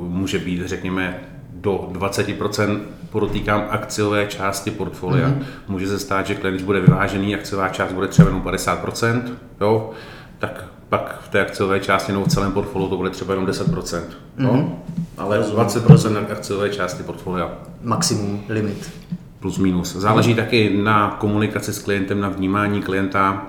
může 0.00 0.38
být, 0.38 0.66
řekněme, 0.66 1.20
do 1.52 1.88
20% 1.92 2.78
podotýkám 3.10 3.64
akciové 3.70 4.26
části 4.26 4.70
portfolia. 4.70 5.28
Mm. 5.28 5.44
Může 5.68 5.86
se 5.86 5.98
stát, 5.98 6.26
že 6.26 6.34
klient, 6.34 6.54
když 6.54 6.66
bude 6.66 6.80
vyvážený, 6.80 7.34
akciová 7.34 7.68
část 7.68 7.92
bude 7.92 8.08
třeba 8.08 8.28
jenom 8.28 8.42
50%, 8.42 9.22
jo, 9.60 9.90
tak 10.38 10.64
pak 10.92 11.20
v 11.24 11.28
té 11.28 11.40
akciové 11.40 11.80
části 11.80 12.12
nebo 12.12 12.24
v 12.24 12.28
celém 12.28 12.52
portfoliu 12.52 12.88
to 12.88 12.96
bude 12.96 13.10
třeba 13.10 13.34
jenom 13.34 13.48
10%. 13.48 13.74
Mm-hmm. 13.74 14.02
No? 14.38 14.78
Ale 15.18 15.40
20% 15.40 16.12
na 16.12 16.20
akciové 16.20 16.70
části 16.70 17.02
portfolia. 17.02 17.52
Maximum, 17.82 18.44
limit. 18.48 18.92
Plus 19.40 19.58
minus. 19.58 19.96
Záleží 19.96 20.34
taky 20.34 20.82
na 20.82 21.16
komunikaci 21.20 21.72
s 21.72 21.78
klientem, 21.78 22.20
na 22.20 22.28
vnímání 22.28 22.82
klienta. 22.82 23.46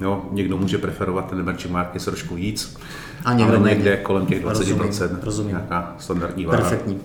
Jo, 0.00 0.24
někdo 0.32 0.56
může 0.56 0.78
preferovat 0.78 1.26
ten 1.30 1.40
emerging 1.40 1.72
market 1.72 2.04
trošku 2.04 2.34
víc, 2.34 2.76
a 3.24 3.32
někdo 3.32 3.58
ale 3.58 3.68
někde 3.68 3.96
kolem 3.96 4.26
těch 4.26 4.44
20% 4.44 4.48
rozumím, 4.48 5.18
rozumím. 5.22 5.48
nějaká 5.50 5.94
standardní 5.98 6.46
váha. 6.46 6.58
Perfektní. 6.58 7.00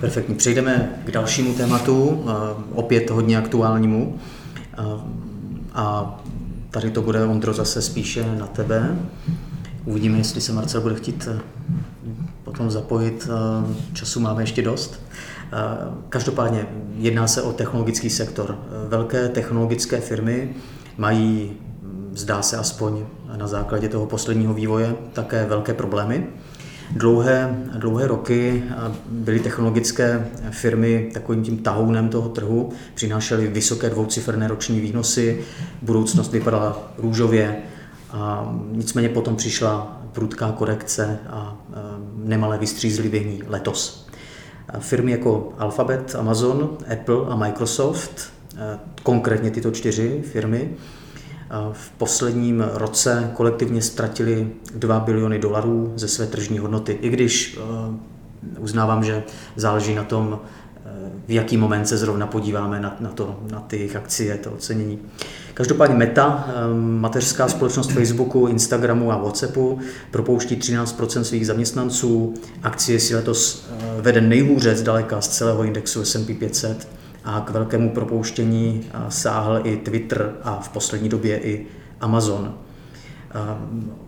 Perfektní. 0.00 0.34
Přejdeme 0.34 0.90
k 1.04 1.10
dalšímu 1.10 1.54
tématu, 1.54 2.04
uh, 2.08 2.30
opět 2.74 3.10
hodně 3.10 3.38
aktuálnímu. 3.38 4.18
Uh, 4.78 5.00
a 5.74 6.19
Tady 6.70 6.90
to 6.90 7.02
bude, 7.02 7.24
Ondro, 7.24 7.52
zase 7.52 7.82
spíše 7.82 8.34
na 8.38 8.46
tebe. 8.46 8.98
Uvidíme, 9.84 10.18
jestli 10.18 10.40
se 10.40 10.52
Marcel 10.52 10.80
bude 10.80 10.94
chtít 10.94 11.28
eh, 11.30 11.40
potom 12.44 12.70
zapojit. 12.70 13.28
Eh, 13.30 13.74
času 13.92 14.20
máme 14.20 14.42
ještě 14.42 14.62
dost. 14.62 15.00
Eh, 15.42 15.56
každopádně 16.08 16.66
jedná 16.96 17.26
se 17.26 17.42
o 17.42 17.52
technologický 17.52 18.10
sektor. 18.10 18.58
Velké 18.88 19.28
technologické 19.28 20.00
firmy 20.00 20.54
mají, 20.96 21.52
hm, 21.82 22.10
zdá 22.14 22.42
se 22.42 22.56
aspoň 22.56 23.04
na 23.36 23.46
základě 23.46 23.88
toho 23.88 24.06
posledního 24.06 24.54
vývoje, 24.54 24.96
také 25.12 25.46
velké 25.46 25.74
problémy. 25.74 26.26
Dlouhé, 26.90 27.64
dlouhé 27.78 28.06
roky 28.06 28.64
byly 29.06 29.40
technologické 29.40 30.26
firmy 30.50 31.10
takovým 31.14 31.42
tím 31.42 31.58
tahounem 31.58 32.08
toho 32.08 32.28
trhu, 32.28 32.72
přinášely 32.94 33.46
vysoké 33.46 33.90
dvouciferné 33.90 34.48
roční 34.48 34.80
výnosy, 34.80 35.40
budoucnost 35.82 36.32
vypadala 36.32 36.92
růžově, 36.98 37.56
a 38.10 38.54
nicméně 38.72 39.08
potom 39.08 39.36
přišla 39.36 40.02
prudká 40.12 40.52
korekce 40.52 41.18
a 41.28 41.56
nemalé 42.16 42.58
vystřízlivění 42.58 43.42
letos. 43.46 44.08
Firmy 44.78 45.10
jako 45.12 45.52
Alphabet, 45.58 46.14
Amazon, 46.18 46.78
Apple 46.92 47.16
a 47.28 47.36
Microsoft, 47.36 48.32
konkrétně 49.02 49.50
tyto 49.50 49.70
čtyři 49.70 50.22
firmy, 50.32 50.70
v 51.72 51.90
posledním 51.90 52.64
roce 52.74 53.30
kolektivně 53.34 53.82
ztratili 53.82 54.48
2 54.74 55.00
biliony 55.00 55.38
dolarů 55.38 55.92
ze 55.96 56.08
své 56.08 56.26
tržní 56.26 56.58
hodnoty. 56.58 56.98
I 57.00 57.08
když 57.08 57.58
eh, 57.58 58.58
uznávám, 58.58 59.04
že 59.04 59.22
záleží 59.56 59.94
na 59.94 60.04
tom, 60.04 60.40
eh, 60.40 60.90
v 61.28 61.30
jaký 61.30 61.56
moment 61.56 61.86
se 61.86 61.96
zrovna 61.96 62.26
podíváme 62.26 62.80
na, 62.80 62.96
na, 63.00 63.10
to, 63.10 63.40
na 63.50 63.60
ty 63.60 63.76
jejich 63.76 63.96
akcie, 63.96 64.38
to 64.38 64.50
ocenění. 64.50 64.98
Každopádně 65.54 65.96
Meta, 65.96 66.48
eh, 66.48 66.52
mateřská 66.80 67.48
společnost 67.48 67.92
Facebooku, 67.92 68.46
Instagramu 68.46 69.12
a 69.12 69.16
Whatsappu, 69.16 69.78
propouští 70.10 70.56
13% 70.56 71.24
svých 71.24 71.46
zaměstnanců. 71.46 72.34
Akcie 72.62 73.00
si 73.00 73.14
letos 73.14 73.66
vede 74.00 74.20
nejhůře 74.20 74.76
zdaleka 74.76 75.20
z 75.20 75.28
celého 75.28 75.64
indexu 75.64 76.04
S&P 76.04 76.34
500 76.34 76.99
a 77.24 77.40
k 77.40 77.50
velkému 77.50 77.90
propouštění 77.90 78.84
sáhl 79.08 79.60
i 79.64 79.76
Twitter 79.76 80.34
a 80.42 80.60
v 80.60 80.68
poslední 80.68 81.08
době 81.08 81.38
i 81.38 81.66
Amazon. 82.00 82.54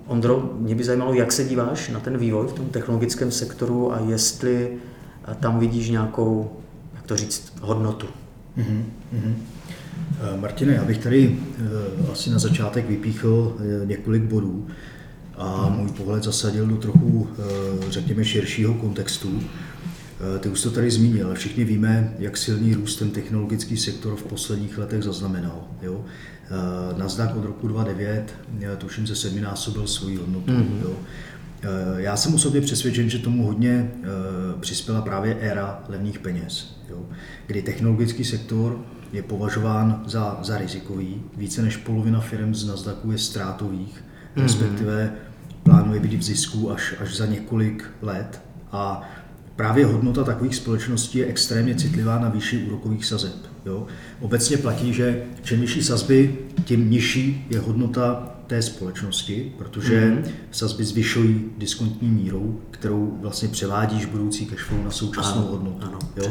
Ondro, 0.06 0.50
mě 0.58 0.74
by 0.74 0.84
zajímalo, 0.84 1.14
jak 1.14 1.32
se 1.32 1.44
díváš 1.44 1.88
na 1.88 2.00
ten 2.00 2.18
vývoj 2.18 2.46
v 2.46 2.52
tom 2.52 2.66
technologickém 2.66 3.30
sektoru 3.30 3.92
a 3.92 3.98
jestli 3.98 4.72
tam 5.40 5.58
vidíš 5.58 5.88
nějakou, 5.88 6.50
jak 6.94 7.06
to 7.06 7.16
říct, 7.16 7.52
hodnotu. 7.60 8.06
Mm-hmm. 8.58 9.34
Martine, 10.40 10.74
já 10.74 10.84
bych 10.84 10.98
tady 10.98 11.38
asi 12.12 12.30
na 12.30 12.38
začátek 12.38 12.88
vypíchl 12.88 13.56
e, 13.82 13.86
několik 13.86 14.22
bodů 14.22 14.66
a 15.36 15.68
můj 15.68 15.88
pohled 15.88 16.22
zasadil 16.22 16.66
do 16.66 16.76
trochu, 16.76 17.28
řekněme, 17.88 18.24
širšího 18.24 18.74
kontextu. 18.74 19.40
Eh, 20.22 20.38
ty 20.38 20.48
už 20.48 20.62
to 20.62 20.70
tady 20.70 20.90
zmínil, 20.90 21.26
ale 21.26 21.34
všichni 21.34 21.64
víme, 21.64 22.14
jak 22.18 22.36
silný 22.36 22.74
růst 22.74 22.96
ten 22.96 23.10
technologický 23.10 23.76
sektor 23.76 24.16
v 24.16 24.22
posledních 24.22 24.78
letech 24.78 25.02
zaznamenal. 25.02 25.68
Jo? 25.82 26.04
Eh, 26.04 26.98
Nasdaq 26.98 27.36
od 27.36 27.44
roku 27.44 27.68
2009, 27.68 28.34
tuším, 28.78 29.06
se 29.06 29.16
sedminásobil 29.16 29.86
svoji 29.86 30.16
hodnotu. 30.16 30.52
Mm-hmm. 30.52 30.82
Jo? 30.82 30.96
Eh, 31.62 31.68
já 31.96 32.16
jsem 32.16 32.34
osobně 32.34 32.60
přesvědčen, 32.60 33.10
že 33.10 33.18
tomu 33.18 33.46
hodně 33.46 33.90
přispěla 34.60 35.02
právě 35.02 35.34
éra 35.40 35.84
levných 35.88 36.18
peněz, 36.18 36.76
jo? 36.90 37.06
kdy 37.46 37.62
technologický 37.62 38.24
sektor 38.24 38.84
je 39.12 39.22
považován 39.22 40.02
za, 40.06 40.38
za 40.42 40.58
rizikový. 40.58 41.22
Více 41.36 41.62
než 41.62 41.76
polovina 41.76 42.20
firm 42.20 42.54
z 42.54 42.66
Nasdaqu 42.66 43.12
je 43.12 43.18
ztrátových, 43.18 43.96
mm-hmm. 43.96 44.42
respektive 44.42 45.12
plánuje 45.62 46.00
být 46.00 46.14
v 46.14 46.22
zisku 46.22 46.70
až, 46.70 46.94
až 47.00 47.16
za 47.16 47.26
několik 47.26 47.84
let. 48.02 48.42
A 48.72 49.02
právě 49.56 49.86
hodnota 49.86 50.24
takových 50.24 50.56
společností 50.56 51.18
je 51.18 51.26
extrémně 51.26 51.74
citlivá 51.74 52.18
na 52.18 52.28
výši 52.28 52.58
úrokových 52.58 53.06
sazeb. 53.06 53.32
Jo? 53.66 53.86
Obecně 54.20 54.56
platí, 54.56 54.92
že 54.92 55.22
čím 55.42 55.60
vyšší 55.60 55.82
sazby, 55.82 56.38
tím 56.64 56.90
nižší 56.90 57.46
je 57.50 57.58
hodnota 57.58 58.31
té 58.52 58.62
společnosti, 58.62 59.52
protože 59.58 60.06
mm. 60.06 60.24
sazby 60.50 60.84
zvyšují 60.84 61.44
diskontní 61.58 62.08
mírou, 62.08 62.60
kterou 62.70 63.18
vlastně 63.20 63.48
převádíš 63.48 64.04
budoucí 64.04 64.46
cashflow 64.46 64.84
na 64.84 64.90
současnou 64.90 65.42
ano, 65.42 65.50
hodnotu. 65.50 65.86
Ano, 65.86 65.98
jo? 66.16 66.30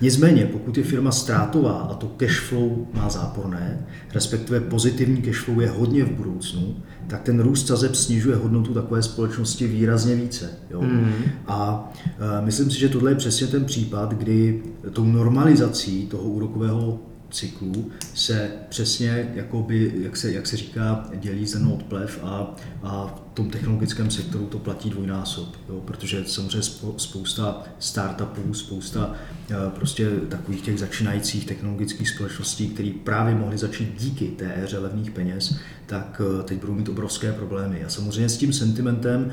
Nicméně, 0.00 0.46
pokud 0.46 0.78
je 0.78 0.84
firma 0.84 1.12
ztrátová 1.12 1.72
a 1.72 1.94
to 1.94 2.06
cashflow 2.06 2.70
má 2.94 3.08
záporné, 3.08 3.86
respektive 4.14 4.60
pozitivní 4.60 5.22
cashflow 5.22 5.60
je 5.60 5.68
hodně 5.68 6.04
v 6.04 6.10
budoucnu, 6.10 6.76
tak 7.06 7.22
ten 7.22 7.40
růst 7.40 7.66
sazeb 7.66 7.94
snižuje 7.94 8.36
hodnotu 8.36 8.74
takové 8.74 9.02
společnosti 9.02 9.66
výrazně 9.66 10.14
více. 10.14 10.50
Jo? 10.70 10.82
Mm. 10.82 11.12
A 11.46 11.92
e, 12.40 12.44
myslím 12.44 12.70
si, 12.70 12.78
že 12.78 12.88
tohle 12.88 13.10
je 13.10 13.14
přesně 13.14 13.46
ten 13.46 13.64
případ, 13.64 14.14
kdy 14.14 14.62
tou 14.92 15.04
normalizací 15.04 16.06
toho 16.06 16.22
úrokového 16.22 17.07
cyklu 17.30 17.90
se 18.14 18.50
přesně, 18.68 19.32
jakoby, 19.34 19.92
jak, 20.02 20.16
se, 20.16 20.32
jak 20.32 20.46
se 20.46 20.56
říká, 20.56 21.08
dělí 21.14 21.46
zrno 21.46 21.74
od 21.74 21.82
plev 21.82 22.20
a, 22.22 22.56
a 22.82 23.06
v 23.06 23.34
tom 23.34 23.50
technologickém 23.50 24.10
sektoru 24.10 24.46
to 24.46 24.58
platí 24.58 24.90
dvojnásob, 24.90 25.56
jo? 25.68 25.80
protože 25.84 26.24
samozřejmě 26.24 26.62
spousta 26.96 27.62
startupů, 27.78 28.54
spousta 28.54 29.14
eh, 29.50 29.54
prostě 29.74 30.10
takových 30.28 30.62
těch 30.62 30.78
začínajících 30.78 31.46
technologických 31.46 32.08
společností, 32.08 32.68
které 32.68 32.90
právě 33.04 33.34
mohly 33.34 33.58
začít 33.58 33.94
díky 33.98 34.28
té 34.28 34.54
éře 34.54 34.78
levných 34.78 35.10
peněz, 35.10 35.58
tak 35.86 36.20
eh, 36.40 36.42
teď 36.42 36.60
budou 36.60 36.74
mít 36.74 36.88
obrovské 36.88 37.32
problémy. 37.32 37.84
A 37.84 37.88
samozřejmě 37.88 38.28
s 38.28 38.36
tím 38.36 38.52
sentimentem 38.52 39.32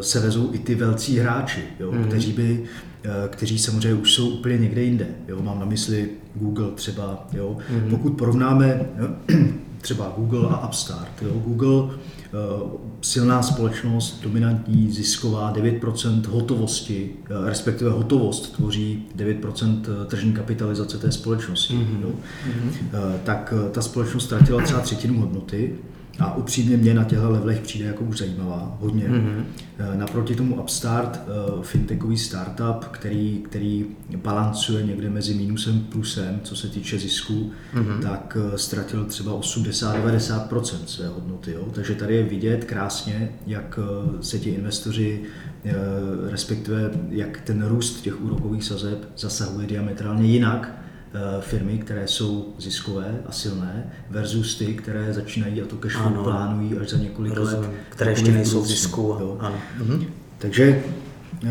se 0.00 0.20
vezou 0.20 0.54
i 0.54 0.58
ty 0.58 0.74
velcí 0.74 1.18
hráči, 1.18 1.62
jo, 1.80 1.92
mm-hmm. 1.92 2.06
kteří 2.06 2.32
by 2.32 2.68
Eh, 3.04 3.28
kteří 3.28 3.58
samozřejmě 3.58 3.94
už 3.94 4.14
jsou 4.14 4.28
úplně 4.28 4.58
někde 4.58 4.82
jinde. 4.82 5.06
Jo? 5.28 5.42
Mám 5.42 5.60
na 5.60 5.66
mysli 5.66 6.08
Google 6.34 6.70
třeba. 6.74 7.28
Jo? 7.32 7.56
Mm-hmm. 7.70 7.90
Pokud 7.90 8.10
porovnáme 8.10 8.86
třeba 9.80 10.12
Google 10.16 10.48
a 10.50 10.66
Upstart, 10.66 11.22
jo? 11.22 11.30
Google 11.44 11.98
silná 13.00 13.42
společnost, 13.42 14.20
dominantní, 14.22 14.92
zisková, 14.92 15.52
9% 15.52 16.22
hotovosti, 16.28 17.10
respektive 17.44 17.90
hotovost 17.90 18.56
tvoří 18.56 19.06
9% 19.16 19.82
tržní 20.06 20.32
kapitalizace 20.32 20.98
té 20.98 21.12
společnosti. 21.12 21.74
Mm-hmm. 21.74 22.02
Jo. 22.02 22.08
Mm-hmm. 22.48 23.18
Tak 23.24 23.54
ta 23.72 23.82
společnost 23.82 24.24
ztratila 24.24 24.62
třeba 24.62 24.80
třetinu 24.80 25.20
hodnoty 25.20 25.74
a 26.18 26.36
upřímně 26.36 26.76
mě 26.76 26.94
na 26.94 27.04
těchto 27.04 27.30
levelech 27.30 27.60
přijde 27.60 27.84
jako 27.84 28.04
už 28.04 28.18
zajímavá, 28.18 28.76
hodně. 28.80 29.08
Mm-hmm. 29.08 29.44
Naproti 29.94 30.34
tomu 30.34 30.60
Upstart, 30.60 31.20
eh, 31.20 31.62
fintechový 31.62 32.18
startup, 32.18 32.84
který, 32.90 33.38
který 33.38 33.86
balancuje 34.16 34.82
někde 34.82 35.10
mezi 35.10 35.34
minusem 35.34 35.84
a 35.88 35.92
plusem, 35.92 36.40
co 36.42 36.56
se 36.56 36.68
týče 36.68 36.98
zisku, 36.98 37.50
mm-hmm. 37.74 38.02
tak 38.02 38.36
eh, 38.40 38.58
ztratil 38.58 39.04
třeba 39.04 39.32
80-90% 39.32 40.84
své 40.86 41.08
hodnoty. 41.08 41.52
Jo? 41.52 41.68
Takže 41.72 41.94
tady 41.94 42.16
je 42.16 42.22
vidět 42.22 42.64
krásně, 42.64 43.32
jak 43.46 43.78
se 44.20 44.38
ti 44.38 44.50
investoři, 44.50 45.22
respektive 46.30 46.90
jak 47.08 47.40
ten 47.40 47.66
růst 47.66 48.02
těch 48.02 48.22
úrokových 48.22 48.64
sazeb 48.64 48.98
zasahuje 49.16 49.66
diametrálně 49.66 50.26
jinak, 50.28 50.77
Eh, 50.77 50.77
firmy, 51.40 51.78
které 51.78 52.08
jsou 52.08 52.54
ziskové 52.58 53.18
a 53.26 53.32
silné, 53.32 53.92
versus 54.10 54.58
ty, 54.58 54.74
které 54.74 55.12
začínají 55.14 55.62
a 55.62 55.66
to 55.66 55.76
cash 55.76 55.96
flow 55.96 56.24
plánují 56.24 56.76
až 56.78 56.88
za 56.88 56.96
několik 56.96 57.34
Rozumím. 57.34 57.60
let. 57.62 57.70
Které 57.88 58.10
ještě 58.10 58.32
nejsou 58.32 58.62
v 58.62 58.66
zisku. 58.66 59.00
Jo. 59.00 59.36
Ano. 59.40 59.56
Mhm. 59.78 60.04
Takže 60.38 60.82
eh, 61.44 61.48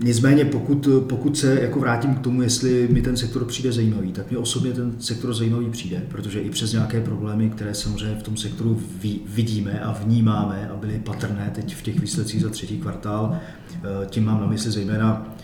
Nicméně, 0.00 0.44
pokud, 0.44 0.88
pokud 1.08 1.38
se 1.38 1.60
jako 1.60 1.80
vrátím 1.80 2.14
k 2.14 2.20
tomu, 2.20 2.42
jestli 2.42 2.88
mi 2.90 3.02
ten 3.02 3.16
sektor 3.16 3.44
přijde 3.44 3.72
zajímavý, 3.72 4.12
tak 4.12 4.30
mě 4.30 4.38
osobně 4.38 4.72
ten 4.72 4.94
sektor 4.98 5.34
zajímavý 5.34 5.70
přijde, 5.70 6.02
protože 6.08 6.40
i 6.40 6.50
přes 6.50 6.72
nějaké 6.72 7.00
problémy, 7.00 7.50
které 7.50 7.74
samozřejmě 7.74 8.16
v 8.16 8.22
tom 8.22 8.36
sektoru 8.36 8.80
vidíme 9.26 9.80
a 9.80 9.92
vnímáme 9.92 10.68
a 10.72 10.76
byly 10.76 10.98
patrné 11.04 11.50
teď 11.54 11.76
v 11.76 11.82
těch 11.82 12.00
výsledcích 12.00 12.42
za 12.42 12.48
třetí 12.48 12.78
kvartál, 12.78 13.36
eh, 13.74 14.06
tím 14.06 14.24
mám 14.24 14.40
na 14.40 14.46
mysli 14.46 14.70
zejména 14.70 15.36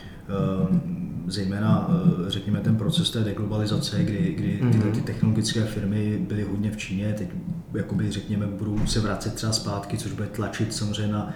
zejména, 1.31 1.87
eh, 1.89 2.29
řekněme, 2.29 2.59
ten 2.59 2.75
proces 2.75 3.09
té 3.09 3.19
deglobalizace, 3.19 4.03
kdy, 4.03 4.33
kdy 4.37 4.59
tyhle 4.71 4.85
mhm. 4.85 4.91
ty 4.91 5.01
technologické 5.01 5.65
firmy 5.65 6.17
byly 6.27 6.43
hodně 6.43 6.71
v 6.71 6.77
Číně, 6.77 7.13
teď 7.17 7.27
jakoby, 7.73 8.11
řekněme, 8.11 8.47
budou 8.47 8.87
se 8.87 8.99
vracet 8.99 9.33
třeba 9.33 9.53
zpátky, 9.53 9.97
což 9.97 10.11
bude 10.11 10.27
tlačit 10.27 10.73
samozřejmě 10.73 11.13
na 11.13 11.33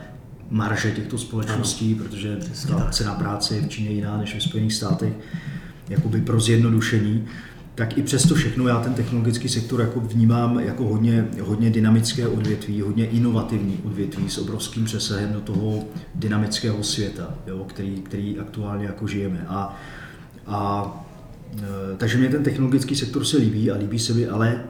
marže 0.50 0.92
těchto 0.92 1.18
společností, 1.18 1.94
ano. 1.94 2.04
protože 2.04 2.40
ta 2.68 2.90
cena 2.92 3.16
práce 3.16 3.56
je 3.56 3.62
v 3.62 3.70
Číně 3.70 3.90
jiná 3.90 4.18
než 4.18 4.36
ve 4.36 4.42
Spojených 4.42 4.74
státech, 4.74 5.14
jakoby 5.90 6.22
pro 6.22 6.40
zjednodušení 6.40 7.26
tak 7.76 7.98
i 7.98 8.04
přesto 8.04 8.36
všechno 8.36 8.68
já 8.68 8.80
ten 8.80 8.94
technologický 8.94 9.50
sektor 9.50 9.82
jako 9.82 10.00
vnímám 10.00 10.60
jako 10.60 10.84
hodně, 10.84 11.28
hodně 11.42 11.70
dynamické 11.70 12.28
odvětví, 12.28 12.82
hodně 12.82 13.06
inovativní 13.06 13.80
odvětví 13.86 14.30
s 14.30 14.38
obrovským 14.38 14.86
přesahem 14.86 15.34
do 15.34 15.42
toho 15.42 15.84
dynamického 16.16 16.84
světa, 16.84 17.34
jo, 17.48 17.66
který, 17.70 18.02
který 18.02 18.40
aktuálně 18.40 18.86
jako 18.86 19.08
žijeme. 19.08 19.46
A, 19.48 19.82
a 20.48 20.92
e, 21.58 21.98
takže 21.98 22.18
mě 22.18 22.30
ten 22.30 22.44
technologický 22.44 22.96
sektor 22.96 23.26
se 23.26 23.38
líbí 23.38 23.72
a 23.72 23.78
líbí 23.78 24.00
se 24.00 24.14
mi 24.14 24.28
ale 24.28 24.50
e, 24.50 24.62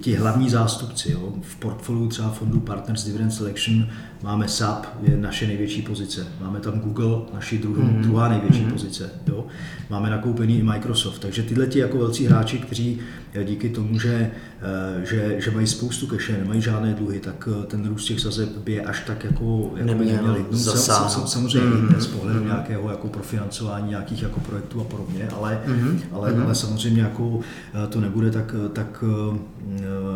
ti 0.00 0.14
hlavní 0.14 0.50
zástupci. 0.50 1.12
Jo. 1.12 1.32
V 1.42 1.56
portfoliu 1.56 2.08
třeba 2.08 2.30
fondu 2.30 2.60
Partners 2.60 3.04
Dividend 3.04 3.32
Selection 3.32 3.86
Máme 4.22 4.48
SAP, 4.48 4.86
je 5.02 5.16
naše 5.16 5.46
největší 5.46 5.82
pozice. 5.82 6.26
Máme 6.40 6.60
tam 6.60 6.80
Google, 6.80 7.18
naši 7.34 7.58
druhou, 7.58 7.82
mm-hmm. 7.82 8.00
druhá 8.00 8.28
největší 8.28 8.64
mm-hmm. 8.64 8.72
pozice. 8.72 9.10
Jo? 9.26 9.46
Máme 9.90 10.10
nakoupený 10.10 10.58
i 10.58 10.62
Microsoft. 10.62 11.18
Takže 11.18 11.42
tyhle 11.42 11.66
ti 11.66 11.78
jako 11.78 11.98
velcí 11.98 12.26
hráči, 12.26 12.58
kteří 12.58 12.98
eh, 13.34 13.44
díky 13.44 13.68
tomu, 13.68 13.98
že, 13.98 14.30
eh, 14.62 15.06
že, 15.06 15.36
že 15.38 15.50
mají 15.50 15.66
spoustu 15.66 16.06
keše, 16.06 16.38
nemají 16.38 16.60
žádné 16.62 16.94
dluhy, 16.94 17.20
tak 17.20 17.48
eh, 17.62 17.66
ten 17.66 17.88
růst 17.88 18.04
těch 18.04 18.20
sazeb 18.20 18.48
by 18.48 18.72
je 18.72 18.82
až 18.82 19.02
tak 19.06 19.24
jako, 19.24 19.72
jako 19.76 19.88
neměl. 19.88 20.36
No, 20.50 20.58
sam, 20.58 21.08
sam, 21.08 21.26
samozřejmě 21.26 21.70
mm-hmm. 21.70 21.98
z 21.98 22.06
pohledu 22.06 22.40
mm-hmm. 22.40 22.46
nějakého 22.46 22.90
jako 22.90 23.08
profinancování 23.08 23.88
nějakých 23.88 24.22
jako 24.22 24.40
projektů 24.40 24.80
a 24.80 24.84
podobně, 24.84 25.28
ale, 25.36 25.60
mm-hmm. 25.66 25.98
ale, 26.12 26.32
mm-hmm. 26.32 26.44
ale 26.44 26.54
samozřejmě 26.54 27.02
jako 27.02 27.40
to 27.88 28.00
nebude 28.00 28.30
tak, 28.30 28.54
tak 28.72 29.04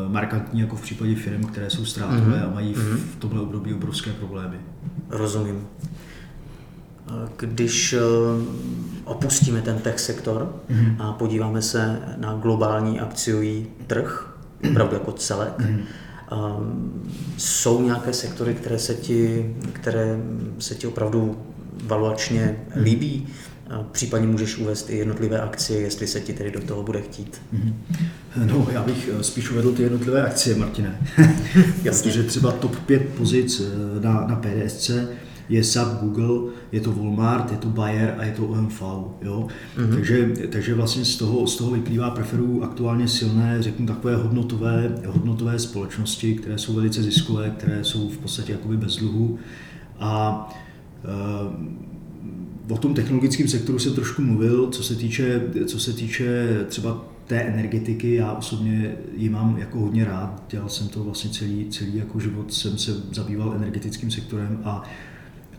markantní 0.09 0.61
jako 0.61 0.77
v 0.77 0.83
případě 0.83 1.15
firm, 1.15 1.45
které 1.45 1.71
jsou 1.71 1.85
ztrátové 1.85 2.21
mm-hmm. 2.21 2.51
a 2.51 2.55
mají 2.55 2.75
v, 2.75 2.79
v 2.79 3.17
tomhle 3.17 3.41
období 3.41 3.75
obrovské 3.75 3.91
obrovské 3.92 4.11
problémy. 4.12 4.57
Rozumím. 5.11 5.68
Když 7.37 7.92
eh, 7.92 7.98
opustíme 9.05 9.62
ten 9.62 9.78
tech 9.78 10.00
sektor 10.00 10.55
mm-hmm. 10.70 10.96
a 10.98 11.12
podíváme 11.12 11.62
se 11.62 12.00
na 12.16 12.35
globální 12.35 13.00
akciový 13.00 13.66
trh, 13.87 14.37
opravdu 14.70 14.94
jako 14.94 15.12
celek, 15.12 15.59
mm-hmm. 15.59 15.83
jsou 17.37 17.83
nějaké 17.83 18.12
sektory, 18.12 18.55
které 18.55 18.78
se 18.78 18.94
ti, 18.94 19.55
které 19.72 20.16
se 20.59 20.74
ti 20.74 20.87
opravdu 20.87 21.37
valuačně 21.85 22.57
líbí? 22.76 23.26
Případně 23.92 24.27
můžeš 24.27 24.59
uvést 24.59 24.90
i 24.90 24.96
jednotlivé 24.96 25.40
akcie, 25.40 25.81
jestli 25.81 26.07
se 26.07 26.20
ti 26.20 26.33
tedy 26.33 26.51
do 26.51 26.61
toho 26.61 26.83
bude 26.83 27.01
chtít. 27.01 27.40
Mm-hmm. 27.55 27.75
No, 28.46 28.66
já 28.72 28.83
bych 28.83 29.11
eh, 29.12 29.22
spíš 29.22 29.51
uvedl 29.51 29.72
ty 29.72 29.83
jednotlivé 29.83 30.22
akcie, 30.22 30.57
Martine. 30.57 30.98
Protože 31.83 32.22
třeba 32.22 32.53
top 32.53 32.77
5 32.77 33.09
pozic 33.09 33.61
eh, 33.61 34.01
na, 34.01 34.27
na 34.27 34.37
PDSC 34.37 34.90
je 35.48 35.64
SAP 35.64 36.01
Google, 36.01 36.53
je 36.72 36.81
to 36.81 36.92
Walmart, 36.92 37.51
je 37.51 37.57
to 37.57 37.68
Bayer 37.68 38.14
a 38.18 38.25
je 38.25 38.33
to 38.33 38.46
OMV. 38.46 38.83
Jo? 39.22 39.48
Mm-hmm. 39.77 39.94
Takže, 39.94 40.31
takže 40.48 40.75
vlastně 40.75 41.05
z 41.05 41.16
toho, 41.16 41.46
z 41.46 41.57
toho 41.57 41.70
vyplývá 41.70 42.11
preferu 42.11 42.64
aktuálně 42.64 43.09
silné, 43.09 43.62
řeknu 43.62 43.87
takové 43.87 44.16
hodnotové, 44.16 44.94
hodnotové 45.07 45.59
společnosti, 45.59 46.35
které 46.35 46.59
jsou 46.59 46.75
velice 46.75 47.03
ziskové, 47.03 47.51
které 47.51 47.85
jsou 47.85 48.09
v 48.09 48.18
podstatě 48.18 48.53
jakoby 48.53 48.77
bez 48.77 48.96
dluhu. 48.96 49.38
A 50.01 50.48
e, 51.05 51.83
O 52.68 52.79
tom 52.79 52.94
technologickém 52.94 53.48
sektoru 53.48 53.79
jsem 53.79 53.94
trošku 53.94 54.22
mluvil, 54.22 54.70
co 54.70 54.83
se 54.83 54.94
týče, 54.94 55.42
co 55.66 55.81
se 55.81 55.92
týče 55.92 56.48
třeba 56.68 57.05
té 57.27 57.40
energetiky, 57.40 58.14
já 58.14 58.33
osobně 58.33 58.94
ji 59.16 59.29
mám 59.29 59.59
jako 59.59 59.81
hodně 59.81 60.05
rád. 60.05 60.44
Dělal 60.51 60.68
jsem 60.68 60.88
to 60.88 61.05
vlastně 61.05 61.31
celý, 61.31 61.66
celý 61.70 61.96
jako 61.96 62.20
život, 62.20 62.53
jsem 62.53 62.79
se 62.79 62.92
zabýval 63.12 63.55
energetickým 63.57 64.11
sektorem 64.11 64.61
a 64.64 64.83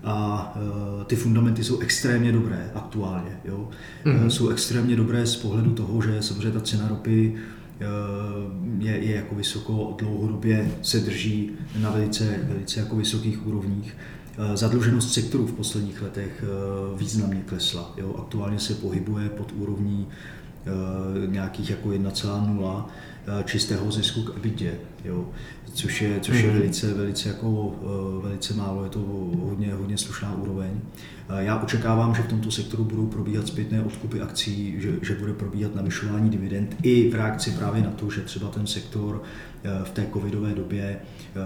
a 0.03 0.55
uh, 0.55 1.03
ty 1.03 1.15
fundamenty 1.15 1.63
jsou 1.63 1.79
extrémně 1.79 2.31
dobré 2.31 2.71
aktuálně. 2.75 3.37
Jo? 3.45 3.69
Mm-hmm. 4.05 4.27
Jsou 4.27 4.49
extrémně 4.49 4.95
dobré 4.95 5.25
z 5.25 5.35
pohledu 5.35 5.71
toho, 5.71 6.01
že 6.01 6.21
samozřejmě 6.21 6.51
ta 6.51 6.61
cena 6.61 6.87
ropy 6.87 7.35
uh, 7.35 8.83
je, 8.83 8.97
je 8.97 9.15
jako 9.15 9.35
vysoko, 9.35 9.95
dlouhodobě 9.99 10.71
se 10.81 10.99
drží 10.99 11.51
na 11.79 11.91
velice, 11.91 12.39
velice 12.43 12.79
jako 12.79 12.95
vysokých 12.95 13.47
úrovních. 13.47 13.97
Uh, 14.37 14.55
zadluženost 14.55 15.13
sektoru 15.13 15.47
v 15.47 15.53
posledních 15.53 16.01
letech 16.01 16.43
významně 16.95 17.41
klesla. 17.41 17.93
Jo? 17.97 18.15
Aktuálně 18.19 18.59
se 18.59 18.73
pohybuje 18.73 19.29
pod 19.29 19.51
úrovní 19.51 20.07
Eh, 20.65 21.27
nějakých 21.27 21.69
jako 21.69 21.89
1,0 21.91 22.89
eh, 23.27 23.43
čistého 23.43 23.91
zisku 23.91 24.23
k 24.23 24.37
EBITě, 24.37 24.73
jo, 25.05 25.25
což 25.73 26.01
je, 26.01 26.19
což 26.19 26.41
je 26.41 26.49
mhm. 26.49 26.57
velice, 26.57 26.93
velice, 26.93 27.29
jako, 27.29 27.75
eh, 27.81 28.23
velice 28.23 28.53
málo, 28.53 28.83
je 28.83 28.89
to 28.89 28.99
hodně, 29.43 29.73
hodně 29.73 29.97
slušná 29.97 30.35
úroveň. 30.35 30.71
Já 31.37 31.61
očekávám, 31.61 32.15
že 32.15 32.21
v 32.21 32.27
tomto 32.27 32.51
sektoru 32.51 32.83
budou 32.83 33.07
probíhat 33.07 33.47
zpětné 33.47 33.83
odkupy 33.83 34.21
akcí, 34.21 34.81
že, 34.81 34.93
že 35.01 35.15
bude 35.15 35.33
probíhat 35.33 35.75
navyšování 35.75 36.29
dividend 36.29 36.75
i 36.83 37.09
v 37.09 37.15
reakci 37.15 37.51
právě 37.51 37.81
na 37.81 37.91
to, 37.91 38.09
že 38.09 38.21
třeba 38.21 38.47
ten 38.49 38.67
sektor 38.67 39.23
v 39.83 39.89
té 39.89 40.07
covidové 40.13 40.55
době 40.55 40.99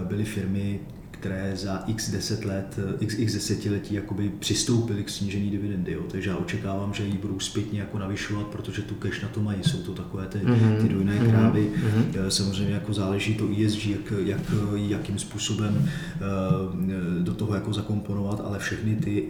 byly 0.04 0.24
firmy, 0.24 0.80
které 1.20 1.52
za 1.56 1.84
x 1.86 2.10
10 2.10 2.44
let, 2.44 2.78
x, 3.00 3.14
x 3.18 3.32
desetiletí 3.32 3.94
jakoby 3.94 4.32
přistoupily 4.38 5.04
k 5.04 5.10
snížení 5.10 5.50
dividendy. 5.50 5.92
Jo. 5.92 6.02
Takže 6.10 6.30
já 6.30 6.36
očekávám, 6.36 6.94
že 6.94 7.04
ji 7.04 7.18
budou 7.18 7.40
zpětně 7.40 7.80
jako 7.80 7.98
navyšovat, 7.98 8.46
protože 8.46 8.82
tu 8.82 8.94
cash 8.94 9.22
na 9.22 9.28
to 9.28 9.40
mají. 9.40 9.58
Jsou 9.62 9.78
to 9.78 9.92
takové 9.92 10.26
ty, 10.26 10.38
mm-hmm. 10.38 10.82
ty 10.82 10.88
dojné 10.88 11.14
mhm. 11.14 11.30
krávy. 11.30 11.70
Mm-hmm. 11.74 12.28
Samozřejmě 12.28 12.74
jako 12.74 12.92
záleží 12.92 13.34
to 13.34 13.48
ESG, 13.66 13.86
jak, 13.86 14.12
jak, 14.24 14.40
jakým 14.74 15.18
způsobem 15.18 15.76
uh, 15.78 17.22
do 17.22 17.34
toho 17.34 17.54
jako 17.54 17.72
zakomponovat, 17.72 18.42
ale 18.44 18.58
všechny 18.58 18.96
ty 18.96 19.28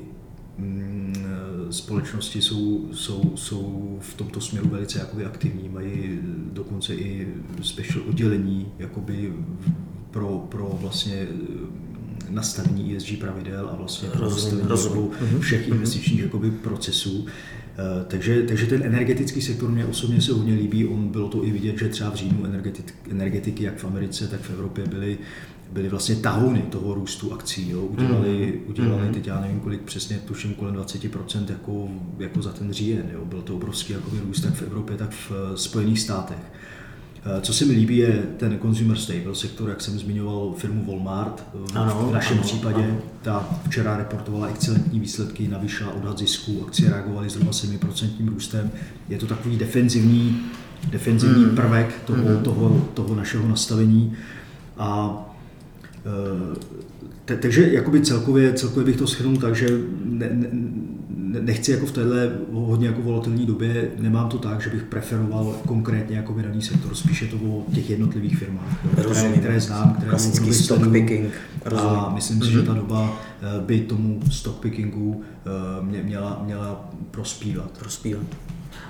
společnosti 1.70 2.42
jsou, 2.42 2.88
jsou, 2.92 3.32
jsou 3.34 3.98
v 4.00 4.14
tomto 4.14 4.40
směru 4.40 4.68
velice 4.68 4.98
jakoby 4.98 5.24
aktivní, 5.24 5.68
mají 5.68 6.18
dokonce 6.52 6.94
i 6.94 7.28
special 7.62 8.04
oddělení 8.08 8.72
jakoby 8.78 9.32
pro, 10.10 10.38
pro 10.48 10.78
vlastně 10.80 11.14
eh, 11.14 12.28
nastavení 12.30 12.96
ESG 12.96 13.18
pravidel 13.20 13.68
a 13.72 13.76
vlastně 13.76 14.08
pro 14.08 14.30
nastavení 14.30 14.68
jako 14.68 15.10
všech 15.40 15.66
mhm. 15.66 15.76
investičních 15.76 16.20
jakoby, 16.20 16.50
procesů. 16.50 17.26
Eh, 17.78 18.04
takže, 18.08 18.42
takže 18.42 18.66
ten 18.66 18.82
energetický 18.82 19.42
sektor 19.42 19.70
mě 19.70 19.86
osobně 19.86 20.20
se 20.20 20.32
hodně 20.32 20.54
líbí. 20.54 20.86
On 20.86 21.08
bylo 21.08 21.28
to 21.28 21.44
i 21.44 21.50
vidět, 21.50 21.78
že 21.78 21.88
třeba 21.88 22.10
v 22.10 22.14
říjnu 22.14 22.44
energetik, 22.44 22.94
energetiky 23.10 23.64
jak 23.64 23.78
v 23.78 23.84
Americe, 23.84 24.28
tak 24.28 24.40
v 24.40 24.50
Evropě 24.50 24.86
byly, 24.86 25.18
byly 25.72 25.88
vlastně 25.88 26.16
tahouny 26.16 26.62
toho 26.62 26.94
růstu 26.94 27.32
akcí. 27.32 27.70
Jo. 27.70 27.80
Udělali, 27.82 28.52
mm. 28.56 28.70
udělali 28.70 29.06
mm. 29.08 29.14
teď 29.14 29.26
já 29.26 29.40
nevím 29.40 29.60
kolik 29.60 29.80
přesně, 29.80 30.18
tuším 30.18 30.54
kolem 30.54 30.74
20% 30.74 31.44
jako, 31.48 31.88
jako 32.18 32.42
za 32.42 32.52
ten 32.52 32.72
říjen. 32.72 33.10
Jo. 33.12 33.24
Byl 33.24 33.42
to 33.42 33.54
obrovský 33.54 33.92
jakoby, 33.92 34.20
růst 34.26 34.40
tak 34.40 34.54
v 34.54 34.62
Evropě, 34.62 34.96
tak 34.96 35.10
v 35.10 35.32
Spojených 35.54 36.00
státech. 36.00 36.52
Eh, 37.24 37.40
co 37.40 37.52
se 37.52 37.64
mi 37.64 37.72
líbí, 37.72 37.96
je 37.96 38.22
ten 38.37 38.59
consumer 38.62 38.96
staple 38.96 39.35
sektor, 39.35 39.68
jak 39.68 39.81
jsem 39.81 39.98
zmiňoval 39.98 40.54
firmu 40.57 40.85
Walmart. 40.87 41.44
Eh, 41.54 41.78
ano, 41.78 42.07
v 42.11 42.12
našem 42.12 42.37
ano, 42.37 42.46
případě 42.46 42.85
ano. 42.85 42.98
ta 43.22 43.48
včera 43.68 43.96
reportovala 43.96 44.46
excelentní 44.46 45.00
výsledky, 45.00 45.48
navýšila 45.48 45.92
odhad 45.92 46.18
zisku, 46.18 46.64
akcie 46.66 46.90
reagovaly 46.90 47.31
zhruba 47.31 47.52
7% 47.52 48.28
růstem. 48.28 48.70
Je 49.09 49.18
to 49.18 49.26
takový 49.26 49.57
defenzivní, 49.57 50.40
defenzivní 50.90 51.44
hmm. 51.44 51.57
prvek 51.57 51.94
toho, 52.07 52.24
hmm. 52.24 52.42
toho, 52.42 52.88
toho 52.94 53.14
našeho 53.14 53.48
nastavení. 53.48 54.16
A 54.78 55.24
te, 57.24 57.37
takže 57.37 57.72
jakoby 57.72 58.00
celkově, 58.00 58.52
celkově 58.52 58.85
bych 58.85 58.96
to 58.96 59.07
schrnul 59.07 59.37
tak, 59.37 59.57
že 59.57 59.66
ne, 60.04 60.28
ne, 60.33 60.48
nechci 61.28 61.72
jako 61.72 61.86
v 61.86 61.92
této 61.92 62.14
hodně 62.52 62.86
jako 62.86 63.02
volatilní 63.02 63.46
době, 63.46 63.90
nemám 63.98 64.28
to 64.28 64.38
tak, 64.38 64.60
že 64.60 64.70
bych 64.70 64.82
preferoval 64.82 65.56
konkrétně 65.66 66.16
jako 66.16 66.32
vydaný 66.34 66.62
sektor, 66.62 66.94
spíše 66.94 67.26
to 67.26 67.36
o 67.36 67.64
těch 67.74 67.90
jednotlivých 67.90 68.38
firmách, 68.38 68.86
které, 68.92 69.32
které 69.32 69.60
znám, 69.60 69.94
které 69.94 70.10
Klasický 70.10 70.54
stock 70.54 70.92
picking. 70.92 71.32
A 71.76 72.10
myslím 72.14 72.42
si, 72.42 72.52
že 72.52 72.62
ta 72.62 72.74
doba 72.74 73.12
eh, 73.42 73.60
by 73.60 73.80
tomu 73.80 74.20
stock 74.30 74.56
pickingu 74.56 75.22
eh, 75.46 76.02
měla, 76.02 76.42
měla 76.44 76.90
prospívat. 77.10 77.78
prospívat. 77.78 78.26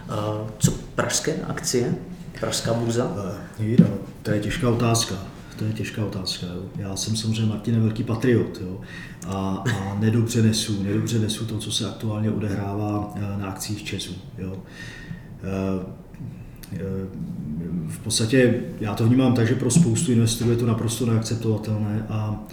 Uh, 0.09 0.49
co 0.59 0.71
pražské 0.95 1.35
akcie? 1.35 1.95
Pražská 2.41 2.75
burza? 2.75 3.13
Uh, 3.61 3.87
to 4.23 4.31
je 4.31 4.41
těžká 4.41 4.71
otázka 4.71 5.15
to 5.59 5.65
je 5.65 5.73
těžká 5.73 6.05
otázka. 6.05 6.47
Jo. 6.47 6.63
Já 6.77 6.97
jsem 6.97 7.17
samozřejmě 7.17 7.47
Martin 7.47 7.81
velký 7.81 8.05
patriot 8.05 8.61
jo. 8.61 8.81
A, 9.29 9.65
a 9.89 9.97
nedobře 10.01 10.43
nesu, 10.43 10.83
nedobře 10.83 11.19
nesu 11.19 11.47
to, 11.47 11.59
co 11.59 11.73
se 11.73 11.89
aktuálně 11.89 12.31
odehrává 12.31 13.13
eh, 13.17 13.41
na 13.41 13.47
akcích 13.47 13.85
Česu. 13.85 14.15
Jo. 14.39 14.57
Eh, 15.43 15.87
eh, 16.73 16.79
v 17.89 17.99
podstatě 17.99 18.61
já 18.81 18.95
to 18.95 19.07
vnímám 19.07 19.35
tak, 19.35 19.47
že 19.47 19.55
pro 19.55 19.71
spoustu 19.71 20.13
investorů 20.13 20.51
je 20.51 20.57
to 20.57 20.67
naprosto 20.67 21.07
neakceptovatelné 21.07 22.07
a 22.09 22.45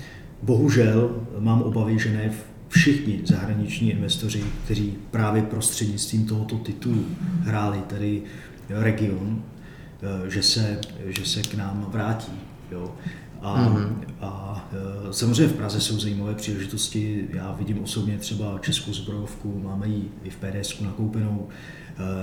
bohužel 0.41 1.15
mám 1.39 1.61
obavy, 1.61 1.99
že 1.99 2.13
ne 2.13 2.31
všichni 2.69 3.21
zahraniční 3.25 3.91
investoři, 3.91 4.43
kteří 4.65 4.93
právě 5.11 5.41
prostřednictvím 5.41 6.25
tohoto 6.25 6.55
titulu 6.55 7.05
hráli 7.41 7.79
tady 7.87 8.21
region, 8.69 9.41
že 10.27 10.43
se, 10.43 10.79
že 11.05 11.25
se 11.25 11.41
k 11.41 11.53
nám 11.53 11.87
vrátí. 11.91 12.31
Jo. 12.71 12.95
A, 13.41 13.69
mm-hmm. 13.69 13.89
a 14.21 14.67
e, 15.09 15.13
samozřejmě 15.13 15.47
v 15.47 15.57
Praze 15.57 15.81
jsou 15.81 15.99
zajímavé 15.99 16.35
příležitosti. 16.35 17.27
Já 17.33 17.51
vidím 17.51 17.83
osobně 17.83 18.17
třeba 18.17 18.59
Českou 18.61 18.93
zbrojovku, 18.93 19.61
máme 19.63 19.87
ji 19.87 20.11
i 20.23 20.29
v 20.29 20.35
PDS 20.35 20.79
nakoupenou, 20.81 21.47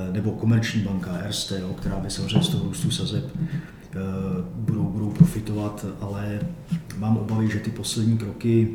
e, 0.08 0.12
nebo 0.12 0.30
komerční 0.30 0.82
banka 0.82 1.18
Erste, 1.18 1.60
jo, 1.60 1.74
která 1.78 1.96
by 1.96 2.10
samozřejmě 2.10 2.42
z 2.42 2.48
toho 2.48 2.64
růstu 2.64 2.90
sazeb 2.90 3.24
e, 3.24 3.98
budou, 4.54 4.84
budou 4.84 5.10
profitovat, 5.10 5.86
ale 6.00 6.40
mám 6.98 7.16
obavy, 7.16 7.48
že 7.50 7.58
ty 7.58 7.70
poslední 7.70 8.18
kroky 8.18 8.68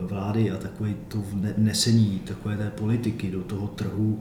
vlády 0.00 0.50
a 0.50 0.56
takové 0.56 0.94
to 1.08 1.22
nesení 1.56 2.20
takové 2.24 2.56
té 2.56 2.70
politiky 2.70 3.30
do 3.30 3.40
toho 3.40 3.66
trhu 3.66 4.20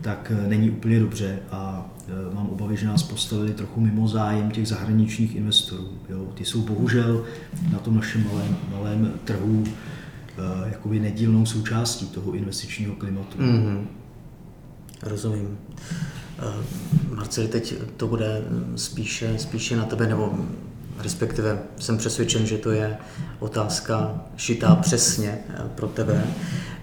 tak 0.00 0.32
eh, 0.34 0.48
není 0.48 0.70
úplně 0.70 1.00
dobře 1.00 1.38
a 1.50 1.90
eh, 2.08 2.34
mám 2.34 2.46
obavy, 2.46 2.76
že 2.76 2.86
nás 2.86 3.02
postavili 3.02 3.52
trochu 3.52 3.80
mimo 3.80 4.08
zájem 4.08 4.50
těch 4.50 4.68
zahraničních 4.68 5.36
investorů. 5.36 5.88
Jo. 6.08 6.26
Ty 6.34 6.44
jsou 6.44 6.62
bohužel 6.62 7.24
na 7.72 7.78
tom 7.78 7.96
našem 7.96 8.24
malém, 8.32 8.56
malém 8.70 9.12
trhu 9.24 9.64
eh, 9.66 10.68
jakoby 10.70 11.00
nedílnou 11.00 11.46
součástí 11.46 12.06
toho 12.06 12.32
investičního 12.32 12.94
klimatu. 12.94 13.38
Mm-hmm. 13.38 13.84
Rozumím. 15.02 15.58
Marceli, 17.14 17.48
teď 17.48 17.74
to 17.96 18.06
bude 18.06 18.42
spíše, 18.76 19.38
spíše 19.38 19.76
na 19.76 19.84
tebe, 19.84 20.06
nebo 20.06 20.38
respektive 20.98 21.58
jsem 21.78 21.98
přesvědčen, 21.98 22.46
že 22.46 22.58
to 22.58 22.70
je 22.70 22.96
otázka 23.38 24.24
šitá 24.36 24.74
přesně 24.74 25.38
pro 25.74 25.88
tebe. 25.88 26.24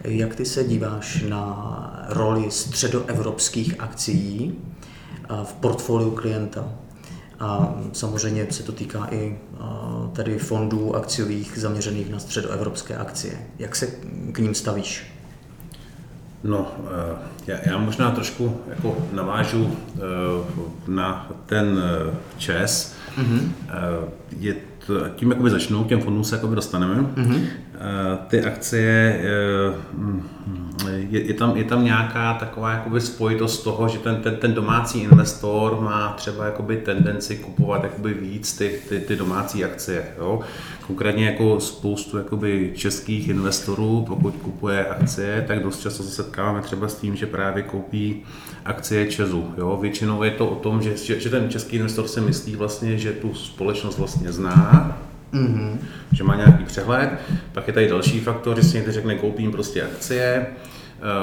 Jak 0.03 0.35
ty 0.35 0.45
se 0.45 0.63
díváš 0.63 1.25
na 1.29 1.90
roli 2.11 2.51
středoevropských 2.51 3.75
akcí 3.79 4.53
v 5.43 5.53
portfoliu 5.53 6.11
klienta? 6.11 6.65
A 7.39 7.75
samozřejmě 7.93 8.47
se 8.49 8.63
to 8.63 8.71
týká 8.71 9.07
i 9.11 9.39
tedy 10.13 10.37
fondů 10.37 10.95
akciových 10.95 11.57
zaměřených 11.57 12.09
na 12.09 12.19
středoevropské 12.19 12.97
akcie. 12.97 13.33
Jak 13.59 13.75
se 13.75 13.87
k 14.31 14.39
ním 14.39 14.55
stavíš? 14.55 15.13
No, 16.43 16.71
e, 17.47 17.51
já, 17.51 17.57
já 17.65 17.77
možná 17.77 18.11
trošku 18.11 18.57
jako 18.67 18.97
navážu 19.11 19.77
na 20.87 21.31
ten 21.45 21.81
ČES. 22.37 22.95
Mm-hmm. 23.17 23.51
Je 24.37 24.55
to, 24.87 25.09
tím 25.15 25.31
jakoby 25.31 25.49
začnu, 25.49 25.83
k 25.83 25.87
těm 25.87 26.01
fondům 26.01 26.23
se 26.23 26.35
jakoby 26.35 26.55
dostaneme. 26.55 26.95
Mm-hmm. 26.95 27.45
Ty 28.27 28.43
akcie, 28.43 29.21
je, 31.09 31.21
je, 31.27 31.33
tam, 31.33 31.57
je 31.57 31.63
tam 31.63 31.83
nějaká 31.85 32.33
taková 32.33 32.71
jakoby 32.71 33.01
spojitost 33.01 33.63
toho, 33.63 33.87
že 33.87 33.99
ten, 33.99 34.15
ten, 34.15 34.35
ten 34.35 34.53
domácí 34.53 34.99
investor 34.99 35.81
má 35.81 36.13
třeba 36.13 36.45
jakoby 36.45 36.77
tendenci 36.77 37.35
kupovat 37.35 37.83
jakoby 37.83 38.13
víc 38.13 38.57
ty, 38.57 38.79
ty, 38.89 38.99
ty 38.99 39.15
domácí 39.15 39.65
akcie. 39.65 40.03
Jo? 40.17 40.39
Konkrétně 40.87 41.25
jako 41.25 41.59
spoustu 41.59 42.17
jakoby 42.17 42.71
českých 42.75 43.27
investorů, 43.27 44.05
pokud 44.07 44.35
kupuje 44.35 44.85
akcie, 44.85 45.45
tak 45.47 45.63
dost 45.63 45.81
často 45.81 46.03
se 46.03 46.09
setkáváme 46.09 46.61
třeba 46.61 46.87
s 46.87 46.95
tím, 46.95 47.15
že 47.15 47.25
právě 47.25 47.63
koupí 47.63 48.23
akcie 48.65 49.11
Česu. 49.11 49.53
Jo? 49.57 49.77
Většinou 49.81 50.23
je 50.23 50.31
to 50.31 50.49
o 50.49 50.55
tom, 50.55 50.81
že, 50.81 50.97
že, 50.97 51.19
že 51.19 51.29
ten 51.29 51.49
český 51.49 51.75
investor 51.75 52.07
si 52.07 52.21
myslí 52.21 52.55
vlastně, 52.55 52.97
že 52.97 53.11
tu 53.11 53.33
společnost 53.33 53.97
vlastně 53.97 54.31
zná, 54.31 54.97
mm-hmm. 55.33 55.77
že 56.11 56.23
má 56.23 56.35
nějaký 56.35 56.63
přehled. 56.63 57.09
Pak 57.53 57.67
je 57.67 57.73
tady 57.73 57.87
další 57.87 58.19
faktor, 58.19 58.55
že 58.55 58.63
si 58.63 58.77
někdo 58.77 58.91
řekne, 58.91 59.15
koupím 59.15 59.51
prostě 59.51 59.83
akcie, 59.83 60.45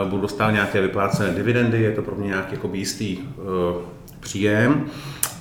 uh, 0.03 0.09
budu 0.09 0.23
dostávat 0.23 0.51
nějaké 0.51 0.81
vyplácené 0.81 1.35
dividendy, 1.35 1.83
je 1.83 1.93
to 1.93 2.03
pro 2.03 2.17
mě 2.17 2.29
nějaký 2.29 2.53
jako 2.53 2.71
jistý 2.73 3.19
uh, 3.19 3.25
příjem, 4.21 4.85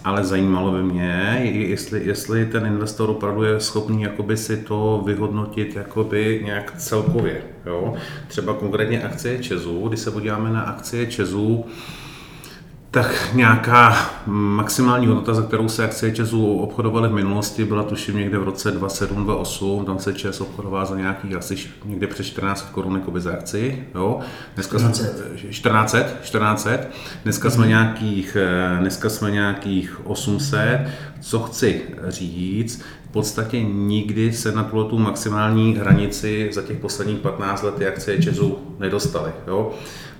ale 0.03 0.23
zajímalo 0.23 0.71
by 0.71 0.83
mě, 0.83 1.39
jestli, 1.53 2.05
jestli 2.05 2.45
ten 2.45 2.65
investor 2.65 3.09
opravdu 3.09 3.43
je 3.43 3.59
schopný 3.59 4.01
jakoby 4.01 4.37
si 4.37 4.57
to 4.57 5.03
vyhodnotit 5.05 5.75
jakoby 5.75 6.41
nějak 6.45 6.73
celkově. 6.77 7.41
Jo? 7.65 7.93
Třeba 8.27 8.53
konkrétně 8.53 9.03
akcie 9.03 9.39
Česu, 9.39 9.87
když 9.87 9.99
se 9.99 10.11
podíváme 10.11 10.49
na 10.49 10.61
akcie 10.61 11.05
Česu, 11.05 11.65
tak 12.97 13.33
nějaká 13.33 14.09
maximální 14.25 15.07
hodnota, 15.07 15.33
za 15.33 15.41
kterou 15.41 15.69
se 15.69 15.83
akcie 15.83 16.15
ČESu 16.15 16.57
obchodovaly 16.57 17.09
v 17.09 17.13
minulosti, 17.13 17.65
byla 17.65 17.83
tuším 17.83 18.17
někde 18.17 18.37
v 18.37 18.43
roce 18.43 18.79
2007-2008, 18.79 19.85
tam 19.85 19.99
se 19.99 20.13
ČES 20.13 20.41
obchodoval 20.41 20.85
za 20.85 20.95
nějakých 20.95 21.35
asi 21.35 21.55
někde 21.85 22.07
přes 22.07 22.25
14 22.25 22.69
korun 22.71 22.95
jako 22.95 23.19
za 23.19 23.31
akci. 23.31 23.85
Jo. 23.95 24.19
Dneska 24.55 24.77
14. 24.77 24.97
Jsme, 24.97 25.51
14, 25.51 25.95
14. 26.23 26.67
Dneska, 27.23 27.49
jsme 27.49 27.67
nějakých, 27.67 28.37
eh, 28.39 28.77
dneska 28.79 29.09
jsme 29.09 29.31
nějakých 29.31 30.01
800. 30.03 30.87
Co 31.21 31.39
chci 31.39 31.81
říct, 32.07 32.83
v 33.09 33.11
podstatě 33.11 33.63
nikdy 33.63 34.33
se 34.33 34.51
na 34.51 34.63
tu 34.63 34.97
maximální 34.97 35.75
hranici 35.75 36.49
za 36.53 36.61
těch 36.61 36.77
posledních 36.77 37.19
15 37.19 37.63
let 37.63 37.75
ty 37.75 37.87
akcie 37.87 38.21
ČESu 38.21 38.57
nedostaly. 38.79 39.31
Jo. 39.47 39.71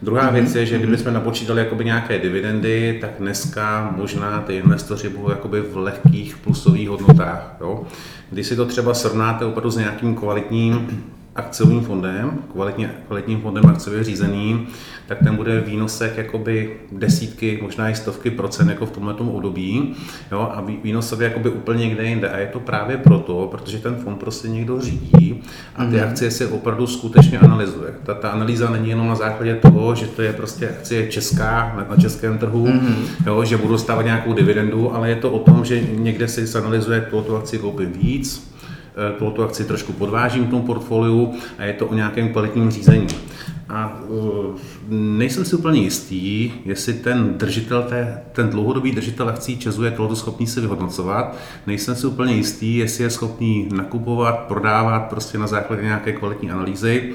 Druhá 0.02 0.30
věc 0.30 0.56
je, 0.56 0.66
že 0.66 0.78
kdybychom 0.78 1.14
napočítali 1.14 1.60
jakoby 1.60 1.86
nějaké 1.86 2.20
dividendy, 2.20 2.98
tak 3.02 3.12
dneska 3.20 3.94
možná 3.98 4.42
ty 4.42 4.56
investoři 4.56 5.10
budou 5.10 5.30
jakoby 5.30 5.62
v 5.62 5.78
lehkých 5.78 6.38
plusových 6.38 6.90
hodnotách. 6.90 7.56
Jo? 7.62 7.84
Když 8.32 8.48
si 8.48 8.56
to 8.56 8.66
třeba 8.66 8.94
srovnáte 8.94 9.46
opravdu 9.46 9.70
s 9.70 9.78
nějakým 9.78 10.16
kvalitním 10.16 11.04
akciovým 11.38 11.82
fondem, 11.82 12.40
kvalitně, 12.52 12.92
kvalitním 13.08 13.42
fondem 13.42 13.66
akciově 13.66 14.04
řízeným, 14.04 14.68
tak 15.08 15.18
ten 15.24 15.36
bude 15.36 15.62
v 15.62 15.66
výnosech 15.66 16.18
jakoby 16.18 16.78
desítky, 16.92 17.60
možná 17.62 17.90
i 17.90 17.96
stovky 17.96 18.32
procent 18.32 18.70
jako 18.70 18.86
v 18.86 18.92
tomto 18.92 19.24
období 19.24 19.96
jo, 20.32 20.52
a 20.54 20.64
výnosově 20.84 21.28
jakoby 21.28 21.50
úplně 21.50 21.86
někde 21.86 22.04
jinde. 22.04 22.30
A 22.30 22.38
je 22.38 22.48
to 22.48 22.60
právě 22.60 22.98
proto, 22.98 23.48
protože 23.52 23.78
ten 23.78 23.96
fond 23.96 24.16
prostě 24.16 24.48
někdo 24.48 24.82
řídí 24.82 25.44
a 25.76 25.86
ty 25.86 25.92
mm-hmm. 25.92 26.08
akcie 26.10 26.32
se 26.32 26.48
opravdu 26.48 26.88
skutečně 26.88 27.40
analyzuje. 27.40 27.94
Ta, 28.04 28.14
ta 28.14 28.30
analýza 28.30 28.70
není 28.70 28.90
jenom 28.90 29.08
na 29.08 29.16
základě 29.16 29.56
toho, 29.56 29.96
že 29.96 30.06
to 30.06 30.22
je 30.22 30.34
prostě 30.34 30.70
akcie 30.70 31.08
česká 31.08 31.74
na, 31.78 31.96
na 31.96 32.02
českém 32.02 32.38
trhu, 32.38 32.66
mm-hmm. 32.66 33.28
jo, 33.28 33.44
že 33.44 33.58
budu 33.58 33.72
dostávat 33.74 34.02
nějakou 34.02 34.34
dividendu, 34.34 34.96
ale 34.96 35.10
je 35.10 35.16
to 35.16 35.32
o 35.32 35.40
tom, 35.40 35.66
že 35.66 35.82
někde 35.82 36.28
si 36.28 36.58
analyzuje, 36.58 37.02
tuto 37.02 37.36
akci 37.36 37.58
koupím 37.58 37.92
víc, 37.92 38.57
tuto 39.20 39.44
akci 39.44 39.64
trošku 39.64 39.94
podvážím 39.94 40.46
v 40.46 40.50
tom 40.50 40.62
portfoliu 40.62 41.34
a 41.58 41.64
je 41.64 41.74
to 41.74 41.88
o 41.88 41.94
nějakém 41.94 42.30
kvalitním 42.30 42.72
řízení. 42.72 43.08
A 43.70 44.00
eh, 44.04 44.60
nejsem 44.90 45.46
si 45.46 45.56
úplně 45.56 45.82
jistý, 45.82 46.52
jestli 46.66 46.94
ten 46.94 47.38
držitel, 47.38 47.84
té, 47.84 48.22
ten 48.32 48.50
dlouhodobý 48.50 48.92
držitel 48.92 49.30
akcí 49.30 49.58
Česu 49.58 49.84
je 49.84 49.92
tohoto 49.92 50.16
schopný 50.16 50.48
si 50.48 50.62
vyhodnocovat. 50.62 51.36
Nejsem 51.68 51.96
si 51.96 52.08
úplně 52.08 52.34
jistý, 52.34 52.78
jestli 52.78 53.04
je 53.04 53.10
schopný 53.10 53.70
nakupovat, 53.76 54.40
prodávat 54.40 55.00
prostě 55.00 55.38
na 55.38 55.48
základě 55.48 55.84
nějaké 55.84 56.12
kvalitní 56.12 56.52
analýzy. 56.52 57.14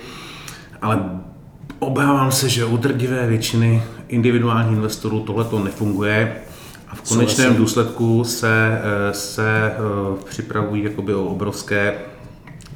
Ale 0.82 1.20
obávám 1.78 2.32
se, 2.32 2.48
že 2.48 2.64
u 2.64 2.76
drdivé 2.76 3.26
většiny 3.26 3.82
individuálních 4.08 4.76
investorů 4.76 5.20
tohle 5.20 5.44
to 5.44 5.58
nefunguje 5.58 6.36
A 6.92 6.94
v 6.94 7.08
konečném 7.08 7.56
důsledku 7.56 8.24
se, 8.24 8.80
se 9.12 9.72
připravují 10.24 10.84
jakoby 10.84 11.14
o 11.14 11.24
obrovské 11.24 11.94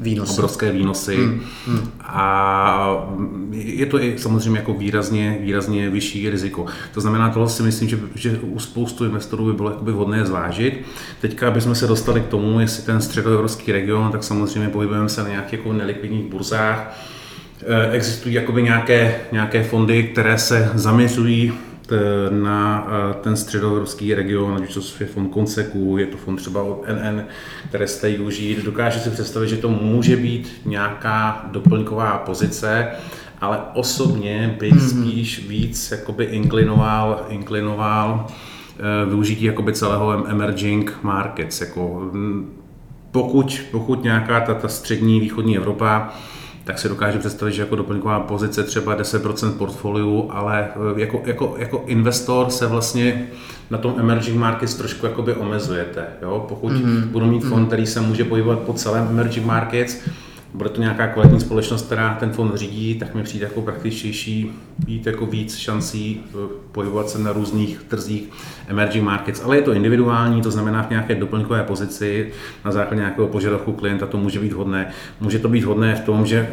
výnosy. 0.00 0.32
obrovské 0.32 0.72
výnosy 0.72 1.16
hmm. 1.16 1.40
Hmm. 1.66 1.90
a 2.00 3.08
je 3.50 3.86
to 3.86 4.02
i 4.02 4.18
samozřejmě 4.18 4.58
jako 4.58 4.74
výrazně, 4.74 5.38
výrazně 5.40 5.90
vyšší 5.90 6.30
riziko. 6.30 6.66
To 6.94 7.00
znamená, 7.00 7.30
tohle 7.30 7.48
si 7.48 7.62
myslím, 7.62 7.88
že, 7.88 7.98
že 8.14 8.38
u 8.42 8.58
spoustu 8.58 9.04
investorů 9.04 9.46
by 9.46 9.52
bylo 9.52 9.70
jakoby 9.70 9.92
vhodné 9.92 10.26
zvážit. 10.26 10.82
Teďka, 11.20 11.48
aby 11.48 11.60
jsme 11.60 11.74
se 11.74 11.86
dostali 11.86 12.20
k 12.20 12.26
tomu, 12.26 12.60
jestli 12.60 12.82
ten 12.82 13.00
středoevropský 13.00 13.72
region, 13.72 14.12
tak 14.12 14.24
samozřejmě 14.24 14.68
pohybujeme 14.68 15.08
se 15.08 15.22
na 15.22 15.28
nějakých 15.28 15.52
jako 15.52 15.72
nelikvidních 15.72 16.24
burzách. 16.24 17.00
Eh, 17.66 17.90
existují 17.92 18.34
jakoby 18.34 18.62
nějaké, 18.62 19.20
nějaké 19.32 19.62
fondy, 19.62 20.02
které 20.02 20.38
se 20.38 20.70
zaměřují 20.74 21.52
Eh, 21.52 21.65
na 22.30 22.86
eh, 22.88 23.14
ten 23.22 23.36
středoevropský 23.36 24.14
region, 24.14 24.56
ať 24.56 24.76
už 24.76 24.92
to 24.92 25.04
je 25.04 25.06
fond 25.06 25.28
Konseku, 25.28 25.96
je 25.98 26.06
to 26.06 26.16
fond 26.16 26.36
třeba 26.36 26.62
NN, 26.92 27.24
které 27.68 27.88
se 27.88 28.00
tady 28.00 28.16
využijí. 28.16 28.56
Dokáže 28.64 29.00
si 29.00 29.10
představit, 29.10 29.48
že 29.48 29.56
to 29.56 29.68
může 29.68 30.16
být 30.16 30.52
nějaká 30.64 31.46
doplňková 31.52 32.18
pozice, 32.18 32.88
ale 33.40 33.58
osobně 33.74 34.56
bych 34.60 34.72
mm-hmm. 34.72 35.00
spíš 35.00 35.48
víc 35.48 35.90
jakoby 35.90 36.24
inklinoval, 36.24 37.26
inklinoval 37.28 38.26
eh, 38.26 39.06
využití 39.08 39.44
jakoby 39.44 39.72
celého 39.72 40.28
emerging 40.28 40.98
markets. 41.02 41.60
Jako, 41.60 42.10
hm, 42.12 42.52
pokud, 43.10 43.62
pokud 43.70 44.02
nějaká 44.02 44.40
ta, 44.40 44.54
ta 44.54 44.68
střední 44.68 45.20
východní 45.20 45.56
Evropa 45.56 46.14
tak 46.66 46.78
si 46.78 46.88
dokážu 46.88 47.18
představit, 47.18 47.52
že 47.52 47.62
jako 47.62 47.76
doplňková 47.76 48.20
pozice 48.20 48.62
třeba 48.62 48.98
10% 48.98 49.52
portfoliu, 49.52 50.28
ale 50.30 50.68
eh, 50.96 51.00
jako, 51.00 51.22
jako, 51.24 51.54
jako 51.58 51.82
investor 51.86 52.50
se 52.50 52.66
vlastně 52.66 53.28
na 53.70 53.78
tom 53.78 53.94
emerging 53.98 54.38
markets 54.38 54.74
trošku 54.74 55.06
jakoby 55.06 55.34
omezujete. 55.34 56.06
Jo? 56.22 56.44
Pokud 56.48 56.72
mm-hmm. 56.72 57.04
budu 57.04 57.26
mít 57.26 57.44
fond, 57.44 57.66
který 57.66 57.86
se 57.86 58.00
může 58.00 58.24
pohybovat 58.24 58.58
po 58.58 58.72
celém 58.72 59.06
emerging 59.10 59.46
markets, 59.46 59.98
bude 60.56 60.70
to 60.70 60.80
nějaká 60.80 61.06
kvalitní 61.06 61.40
společnost, 61.40 61.86
která 61.86 62.14
ten 62.14 62.30
fond 62.32 62.54
řídí, 62.54 62.94
tak 62.94 63.14
mi 63.14 63.22
přijde 63.22 63.46
jako 63.46 63.62
praktičtější 63.62 64.52
mít 64.86 65.06
jako 65.06 65.26
víc 65.26 65.56
šancí 65.56 66.20
eh, 66.24 66.32
pohybovat 66.72 67.10
se 67.10 67.18
na 67.18 67.32
různých 67.32 67.84
trzích 67.88 68.30
emerging 68.68 69.04
markets, 69.04 69.42
ale 69.44 69.56
je 69.56 69.62
to 69.62 69.72
individuální, 69.72 70.42
to 70.42 70.50
znamená 70.50 70.82
v 70.82 70.90
nějaké 70.90 71.14
doplňkové 71.14 71.62
pozici 71.62 72.32
na 72.64 72.72
základě 72.72 73.00
nějakého 73.00 73.28
požadavku 73.28 73.72
klienta 73.72 74.06
to 74.06 74.18
může 74.18 74.40
být 74.40 74.52
hodné. 74.52 74.90
Může 75.20 75.38
to 75.38 75.48
být 75.48 75.64
hodné 75.64 75.94
v 75.94 76.00
tom, 76.00 76.26
že 76.26 76.48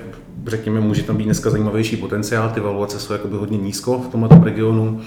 řekněme, 0.47 0.79
může 0.81 1.03
tam 1.03 1.17
být 1.17 1.23
dneska 1.23 1.49
zajímavější 1.49 1.97
potenciál, 1.97 2.49
ty 2.49 2.59
valuace 2.59 2.99
jsou 2.99 3.13
hodně 3.31 3.57
nízko 3.57 3.99
v 3.99 4.07
tomto 4.07 4.43
regionu, 4.43 5.01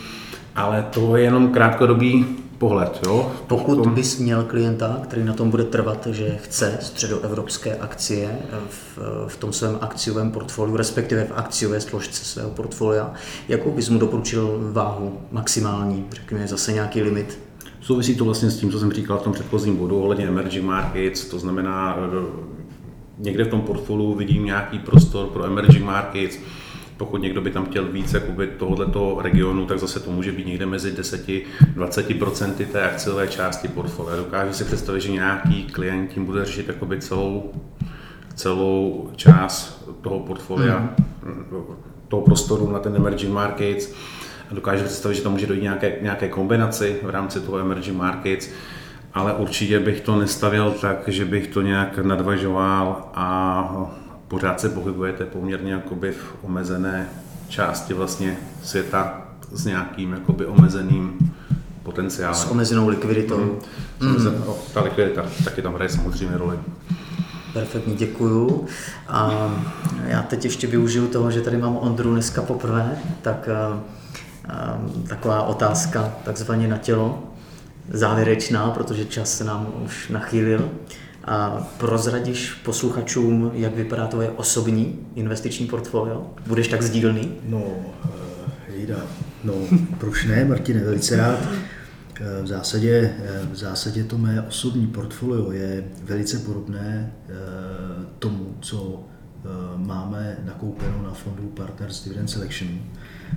ale 0.57 0.87
to 0.91 1.17
je 1.17 1.23
jenom 1.23 1.49
krátkodobý 1.49 2.27
pohled. 2.59 3.01
Jo? 3.07 3.33
Pokud 3.47 3.83
tom... 3.83 3.95
bys 3.95 4.19
měl 4.19 4.45
klienta, 4.45 5.01
který 5.03 5.25
na 5.25 5.33
tom 5.33 5.51
bude 5.51 5.65
trvat, 5.65 6.07
že 6.07 6.39
chce 6.43 6.79
středoevropské 6.81 7.77
akcie 7.77 8.39
v, 8.69 8.99
v 9.29 9.37
tom 9.37 9.53
svém 9.53 9.79
akciovém 9.81 10.31
portfoliu, 10.31 10.77
respektive 10.77 11.25
v 11.25 11.33
akciové 11.35 11.81
složce 11.81 12.25
svého 12.25 12.51
portfolia, 12.51 13.13
jakou 13.49 13.71
bys 13.71 13.89
mu 13.89 13.99
doporučil 13.99 14.71
váhu 14.73 15.19
maximální, 15.33 16.07
řekněme 16.11 16.47
zase 16.47 16.73
nějaký 16.73 17.03
limit? 17.03 17.39
Souvisí 17.81 18.17
to 18.17 18.25
vlastně 18.25 18.51
s 18.51 18.59
tím, 18.59 18.71
co 18.71 18.79
jsem 18.79 18.93
říkal 18.93 19.19
v 19.19 19.23
tom 19.23 19.33
předchozím 19.33 19.77
bodu 19.77 20.01
ohledně 20.01 20.29
emerging 20.29 20.65
markets, 20.65 21.25
to 21.25 21.39
znamená, 21.39 21.97
někde 23.19 23.45
v 23.45 23.49
tom 23.49 23.61
portfoliu 23.61 24.15
vidím 24.15 24.45
nějaký 24.45 24.79
prostor 24.79 25.27
pro 25.27 25.45
emerging 25.45 25.85
markets, 25.85 26.39
pokud 26.97 27.23
někdo 27.23 27.41
by 27.41 27.51
tam 27.51 27.67
chtěl 27.67 27.85
víc 27.85 28.15
jakoby 28.15 28.47
tohoto 28.47 29.19
regionu, 29.23 29.67
tak 29.67 29.79
zase 29.79 30.01
to 30.01 30.11
může 30.11 30.33
být 30.33 30.47
někde 30.47 30.67
mezi 30.67 30.93
10-20% 30.93 32.67
té 32.73 32.83
akciové 32.83 33.29
části 33.29 33.69
portfolia. 33.69 34.17
Dokážu 34.17 34.53
si 34.53 34.65
představit, 34.65 35.01
že 35.01 35.13
nějaký 35.13 35.65
klient 35.65 36.09
tím 36.09 36.25
bude 36.25 36.45
řešit 36.45 36.69
jakoby 36.69 37.01
celou, 37.01 37.53
celou 38.35 39.11
část 39.17 39.89
toho 40.01 40.21
portfolia, 40.21 40.79
mm. 40.79 41.45
toho 42.09 42.23
prostoru 42.23 42.73
na 42.73 42.79
ten 42.79 42.97
emerging 42.97 43.33
markets. 43.33 43.93
Dokážu 44.51 44.85
představit, 44.85 45.15
že 45.15 45.23
to 45.23 45.31
může 45.31 45.47
dojít 45.47 45.63
nějaké, 45.63 45.99
nějaké 46.03 46.29
kombinaci 46.29 47.01
v 47.03 47.11
rámci 47.11 47.41
toho 47.41 47.59
emerging 47.59 47.97
markets 47.97 48.51
ale 49.17 49.35
určitě 49.35 49.81
bych 49.81 50.01
to 50.01 50.17
nestavil 50.17 50.71
tak, 50.81 51.09
že 51.09 51.25
bych 51.25 51.47
to 51.47 51.63
nějak 51.63 51.99
nadvažoval 51.99 53.11
a 53.15 53.91
pořád 54.29 54.61
se 54.61 54.69
pohybujete 54.69 55.25
poměrně 55.25 55.73
jakoby 55.73 56.13
v 56.13 56.35
omezené 56.43 57.09
části 57.49 57.95
vlastně 57.95 58.37
světa 58.63 59.23
s 59.53 59.65
nějakým 59.65 60.13
jakoby 60.13 60.47
omezeným 60.47 61.33
potenciálem. 61.83 62.35
S 62.35 62.51
omezenou 62.51 62.89
likviditou. 62.89 63.59
Mm. 64.01 64.09
Mm. 64.09 64.43
Ta 64.75 64.83
likvidita 64.83 65.27
taky 65.45 65.63
tam 65.63 65.75
hraje 65.75 65.89
samozřejmě 65.89 66.39
roli. 66.39 66.59
Perfektní, 67.53 67.95
děkuju. 67.95 68.67
A 69.09 69.51
já 70.07 70.23
teď 70.23 70.45
ještě 70.45 70.67
využiju 70.67 71.09
toho, 71.09 71.31
že 71.31 71.41
tady 71.41 71.57
mám 71.57 71.77
Ondru 71.77 72.13
dneska 72.13 72.43
poprvé, 72.43 72.99
tak 73.23 73.49
a, 73.49 73.83
a, 74.49 74.79
taková 75.09 75.43
otázka 75.43 76.15
takzvaně 76.25 76.69
na 76.69 76.77
tělo, 76.77 77.23
závěrečná, 77.91 78.71
protože 78.71 79.05
čas 79.05 79.37
se 79.37 79.45
nám 79.45 79.67
už 79.85 80.09
nachýlil. 80.09 80.71
A 81.27 81.69
prozradíš 81.79 82.53
posluchačům, 82.53 83.51
jak 83.55 83.75
vypadá 83.75 84.07
tvoje 84.07 84.31
osobní 84.31 85.07
investiční 85.15 85.67
portfolio? 85.67 86.27
Budeš 86.47 86.69
tak 86.69 86.83
sdílný? 86.83 87.33
No, 87.45 87.65
jejda. 88.69 88.97
No, 89.45 89.55
proč 89.99 90.25
ne, 90.25 90.45
Martine, 90.45 90.85
velice 90.85 91.17
rád. 91.17 91.39
Eh, 92.21 92.43
v 92.43 92.47
zásadě, 92.47 93.15
eh, 93.25 93.47
v 93.53 93.57
zásadě 93.57 94.05
to 94.05 94.19
mé 94.19 94.43
osobní 94.43 94.87
portfolio 94.87 95.53
je 95.53 95.85
velice 96.03 96.39
podobné 96.39 97.13
eh, 97.29 97.33
tomu, 98.19 98.57
co 98.61 99.05
máme 99.77 100.39
nakoupeno 100.45 101.03
na 101.03 101.15
fondu 101.15 101.43
Partners 101.43 102.05
Dividend 102.05 102.31
Selection 102.31 102.69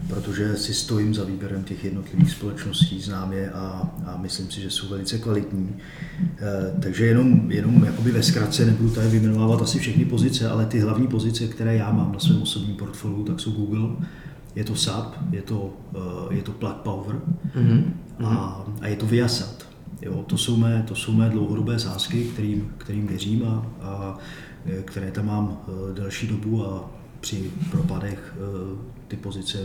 protože 0.08 0.56
si 0.56 0.74
stojím 0.74 1.14
za 1.14 1.24
výběrem 1.24 1.64
těch 1.64 1.84
jednotlivých 1.84 2.32
společností, 2.32 3.02
znám 3.02 3.34
je 3.34 3.52
a, 3.52 3.90
a 4.06 4.18
myslím 4.18 4.52
si, 4.52 4.62
že 4.62 4.70
jsou 4.70 4.90
velice 4.90 5.18
kvalitní. 5.18 5.76
E, 6.22 6.82
takže 6.82 7.06
jenom, 7.06 7.52
jenom 7.52 7.84
jakoby 7.84 8.12
ve 8.12 8.24
zkratce 8.24 8.66
nebudu 8.66 8.90
tady 8.90 9.08
vyjmenovávat 9.08 9.62
asi 9.62 9.80
všechny 9.80 10.06
pozice, 10.06 10.50
ale 10.50 10.66
ty 10.66 10.80
hlavní 10.80 11.08
pozice, 11.08 11.48
které 11.48 11.76
já 11.76 11.92
mám 11.92 12.12
na 12.12 12.20
svém 12.20 12.42
osobním 12.42 12.76
portfoliu, 12.76 13.24
tak 13.24 13.40
jsou 13.40 13.52
Google, 13.52 13.90
je 14.56 14.64
to 14.64 14.76
SAP, 14.76 15.16
je 15.32 15.42
to, 15.42 15.74
uh, 15.96 16.34
je 16.34 16.42
to 16.42 16.52
Plug 16.52 16.76
Power 16.76 17.16
mm-hmm. 17.56 17.84
a, 18.26 18.66
a 18.82 18.88
je 18.88 18.96
to 18.96 19.06
Viasat. 19.06 19.70
Jo, 20.02 20.24
to, 20.28 20.38
jsou 20.38 20.58
mé, 20.58 20.84
to 20.88 20.96
jsou 20.96 21.14
mé 21.14 21.30
dlouhodobé 21.30 21.80
sázky, 21.80 22.24
kterým, 22.24 22.72
kterým 22.78 23.08
věřím 23.08 23.44
a, 23.44 23.66
a 23.82 24.18
které 24.86 25.12
tam 25.12 25.26
mám 25.26 25.48
uh, 25.68 25.96
delší 25.96 26.28
dobu 26.28 26.66
a 26.66 26.99
při 27.20 27.52
propadech 27.72 28.36
uh, 28.38 28.78
ty 29.08 29.16
pozice 29.16 29.58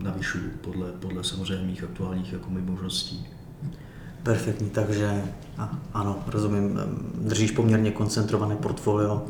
navyšuju 0.00 0.50
podle, 0.60 0.86
podle 0.92 1.24
samozřejmě 1.24 1.66
mých 1.66 1.84
aktuálních 1.84 2.32
jako 2.32 2.50
možností. 2.50 3.26
Perfektní, 4.22 4.70
takže 4.70 5.22
ano, 5.94 6.18
rozumím, 6.26 6.80
držíš 7.14 7.50
poměrně 7.50 7.90
koncentrované 7.90 8.56
portfolio. 8.56 9.22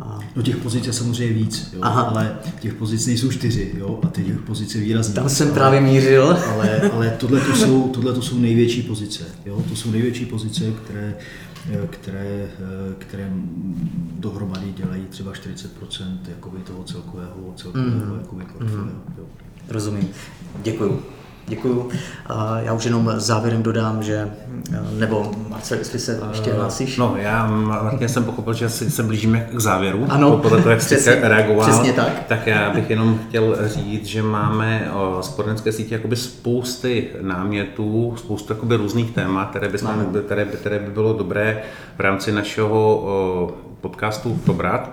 A... 0.00 0.18
No 0.36 0.42
těch 0.42 0.56
pozic 0.56 0.86
je 0.86 0.92
samozřejmě 0.92 1.34
víc, 1.34 1.70
jo, 1.72 1.78
Aha. 1.82 2.02
ale 2.02 2.38
těch 2.60 2.74
pozic 2.74 3.06
nejsou 3.06 3.30
čtyři, 3.30 3.72
jo, 3.78 4.00
a 4.02 4.06
těch 4.06 4.38
pozic 4.38 4.74
je 4.74 4.80
výrazně 4.80 5.14
Tam 5.14 5.28
jsem 5.28 5.46
ale, 5.46 5.54
právě 5.54 5.80
mířil. 5.80 6.38
Ale, 6.48 6.80
ale 6.80 7.10
tohle 7.10 7.40
to 7.40 7.56
jsou, 7.56 7.88
tohle 7.88 8.12
to 8.12 8.22
jsou 8.22 8.38
největší 8.38 8.82
pozice, 8.82 9.24
jo, 9.46 9.64
to 9.68 9.76
jsou 9.76 9.90
největší 9.90 10.26
pozice, 10.26 10.64
které 10.84 11.16
které, 11.90 12.48
které 12.98 13.30
dohromady 14.18 14.72
dělají 14.72 15.06
třeba 15.06 15.32
40% 15.32 16.18
jakoby 16.28 16.58
toho 16.58 16.84
celkového, 16.84 17.52
celkového 17.56 18.14
mm. 18.14 18.20
jakoby 18.20 18.44
portfolia. 18.44 18.84
Mm. 18.84 19.26
Rozumím. 19.68 20.08
Děkuju. 20.62 21.02
Děkuju. 21.46 21.90
Já 22.58 22.72
už 22.72 22.84
jenom 22.84 23.12
závěrem 23.16 23.62
dodám, 23.62 24.02
že, 24.02 24.30
nebo 24.98 25.30
Marcel, 25.48 25.78
jestli 25.78 25.98
se 25.98 26.20
ještě 26.32 26.50
eh, 26.50 26.54
hlásíš? 26.54 26.96
No, 26.96 27.14
já 27.16 27.46
Martin, 27.46 28.08
jsem 28.08 28.24
pochopil, 28.24 28.52
že 28.52 28.68
se 28.68 29.02
blížíme 29.02 29.48
k 29.52 29.60
závěru. 29.60 30.06
Ano, 30.08 30.36
podle 30.36 30.58
toho, 30.58 30.70
jak 30.70 30.82
jste 30.82 31.28
reagoval. 31.28 31.68
Přesně 31.68 31.92
tak. 31.92 32.24
Tak 32.28 32.46
já 32.46 32.70
bych 32.70 32.90
jenom 32.90 33.18
chtěl 33.28 33.56
říct, 33.68 34.06
že 34.06 34.22
máme 34.22 34.90
z 35.20 35.28
poradenské 35.28 35.72
sítě 35.72 35.94
jakoby 35.94 36.16
spousty 36.16 37.08
námětů, 37.20 38.14
spoustu 38.18 38.52
jakoby 38.52 38.76
různých 38.76 39.10
témat, 39.10 39.50
které 39.50 39.68
by, 39.68 39.78
které, 40.26 40.44
které 40.44 40.78
by 40.78 40.90
bylo 40.90 41.12
dobré 41.12 41.62
v 41.96 42.00
rámci 42.00 42.32
našeho 42.32 43.54
podcastu 43.80 44.40
probrat. 44.44 44.90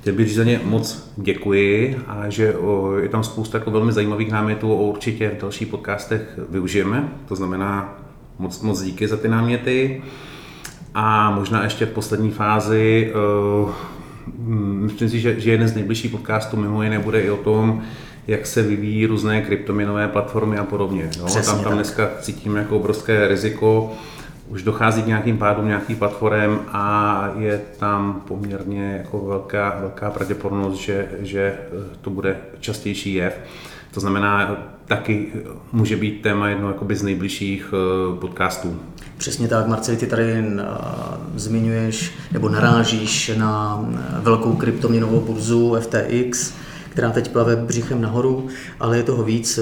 Chtěl 0.00 0.14
bych 0.14 0.26
říct 0.26 0.36
za 0.36 0.44
ně 0.44 0.60
moc 0.64 1.12
děkuji 1.16 1.98
a 2.06 2.28
že 2.28 2.54
je 3.02 3.08
tam 3.08 3.24
spousta 3.24 3.58
jako 3.58 3.70
velmi 3.70 3.92
zajímavých 3.92 4.32
námětů 4.32 4.72
a 4.72 4.76
určitě 4.76 5.30
v 5.36 5.40
dalších 5.40 5.68
podcastech 5.68 6.38
využijeme. 6.48 7.08
To 7.28 7.36
znamená 7.36 7.98
moc, 8.38 8.62
moc 8.62 8.82
díky 8.82 9.08
za 9.08 9.16
ty 9.16 9.28
náměty. 9.28 10.02
A 10.94 11.30
možná 11.30 11.64
ještě 11.64 11.86
v 11.86 11.90
poslední 11.90 12.30
fázi, 12.30 13.12
myslím 14.58 15.08
si, 15.08 15.20
že, 15.20 15.40
že 15.40 15.50
jeden 15.50 15.68
z 15.68 15.74
nejbližších 15.74 16.10
podcastů 16.10 16.56
mimo 16.56 16.82
jiné 16.82 16.98
bude 16.98 17.20
i 17.20 17.30
o 17.30 17.36
tom, 17.36 17.82
jak 18.26 18.46
se 18.46 18.62
vyvíjí 18.62 19.06
různé 19.06 19.42
kryptoměnové 19.42 20.08
platformy 20.08 20.58
a 20.58 20.64
podobně. 20.64 21.10
Jo? 21.18 21.26
Přesně 21.26 21.52
tam, 21.52 21.56
tam 21.56 21.64
tak. 21.64 21.74
dneska 21.74 22.10
cítím 22.20 22.56
jako 22.56 22.76
obrovské 22.76 23.28
riziko, 23.28 23.92
už 24.48 24.62
dochází 24.62 25.02
k 25.02 25.06
nějakým 25.06 25.38
pádům 25.38 25.66
nějakých 25.66 25.96
platform 25.96 26.58
a 26.72 27.30
je 27.38 27.60
tam 27.78 28.22
poměrně 28.28 28.96
jako 28.98 29.26
velká, 29.26 29.76
velká 29.80 30.10
pravděpodobnost, 30.10 30.74
že, 30.74 31.08
že 31.20 31.58
to 32.00 32.10
bude 32.10 32.36
častější 32.60 33.14
jev. 33.14 33.40
To 33.90 34.00
znamená, 34.00 34.56
taky 34.86 35.32
může 35.72 35.96
být 35.96 36.22
téma 36.22 36.48
jedno 36.48 36.68
jakoby 36.68 36.96
z 36.96 37.02
nejbližších 37.02 37.74
eh, 37.74 38.18
podcastů. 38.20 38.80
Přesně 39.18 39.48
tak, 39.48 39.66
Marceli, 39.66 39.96
ty 39.96 40.06
tady 40.06 40.32
uh, 40.32 40.60
zmiňuješ 41.34 42.12
nebo 42.32 42.48
narážíš 42.48 43.30
na 43.36 43.84
velkou 44.22 44.52
kryptoměnovou 44.52 45.20
burzu 45.20 45.76
FTX, 45.80 46.54
která 46.88 47.10
teď 47.10 47.28
plave 47.28 47.56
břichem 47.56 48.00
nahoru, 48.00 48.46
ale 48.80 48.96
je 48.96 49.02
toho 49.02 49.24
víc. 49.24 49.58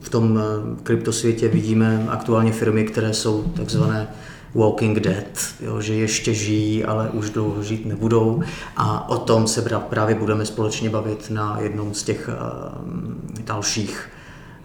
V 0.00 0.08
tom 0.08 0.32
uh, 0.32 0.40
kryptosvětě 0.82 1.48
vidíme 1.48 2.06
aktuálně 2.08 2.52
firmy, 2.52 2.84
které 2.84 3.14
jsou 3.14 3.42
takzvané 3.42 4.08
Walking 4.54 5.00
Dead, 5.00 5.54
jo, 5.60 5.80
že 5.80 5.94
ještě 5.94 6.34
žijí, 6.34 6.84
ale 6.84 7.10
už 7.10 7.30
dlouho 7.30 7.62
žít 7.62 7.86
nebudou. 7.86 8.42
A 8.76 9.08
o 9.08 9.18
tom 9.18 9.46
se 9.46 9.62
právě 9.78 10.14
budeme 10.14 10.46
společně 10.46 10.90
bavit 10.90 11.30
na 11.30 11.60
jednom 11.60 11.94
z 11.94 12.02
těch 12.02 12.28
uh, 12.28 13.44
dalších 13.44 14.08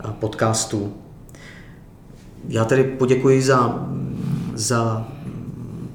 uh, 0.06 0.12
podcastů. 0.12 0.94
Já 2.48 2.66
tedy 2.66 2.84
poděkuji 2.84 3.42
za, 3.42 3.88
za 4.54 5.08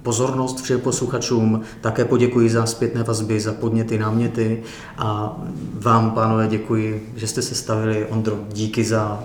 pozornost 0.03 0.61
všem 0.61 0.81
posluchačům, 0.81 1.61
také 1.81 2.05
poděkuji 2.05 2.51
za 2.51 2.67
zpětné 2.67 3.03
vazby, 3.03 3.41
za 3.41 3.53
podněty, 3.53 3.99
náměty 3.99 4.63
a 4.99 5.37
vám, 5.75 6.11
pánové, 6.11 6.49
děkuji, 6.49 7.13
že 7.17 7.27
jste 7.27 7.43
se 7.43 7.55
stavili. 7.55 8.07
Ondro, 8.07 8.39
díky 8.53 8.85
za 8.85 9.25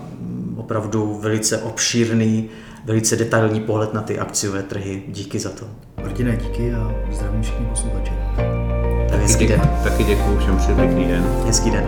opravdu 0.56 1.20
velice 1.22 1.58
obšírný, 1.58 2.50
velice 2.86 3.16
detailní 3.16 3.60
pohled 3.60 3.94
na 3.94 4.02
ty 4.02 4.20
akciové 4.20 4.64
trhy. 4.64 5.04
Díky 5.08 5.40
za 5.40 5.50
to. 5.50 5.66
Martine, 6.02 6.38
díky 6.38 6.74
a 6.74 6.92
zdravím 7.12 7.42
všichni 7.42 7.66
posluchače. 7.66 8.12
Tak 9.10 9.22
hezký 9.22 9.48
den. 9.48 9.62
Taky 9.84 10.04
děkuji 10.04 10.38
všem 10.38 10.58
přeji 10.58 10.76
pěkný 10.76 11.06
den. 11.06 11.24
Hezký 11.46 11.72
den. 11.72 11.86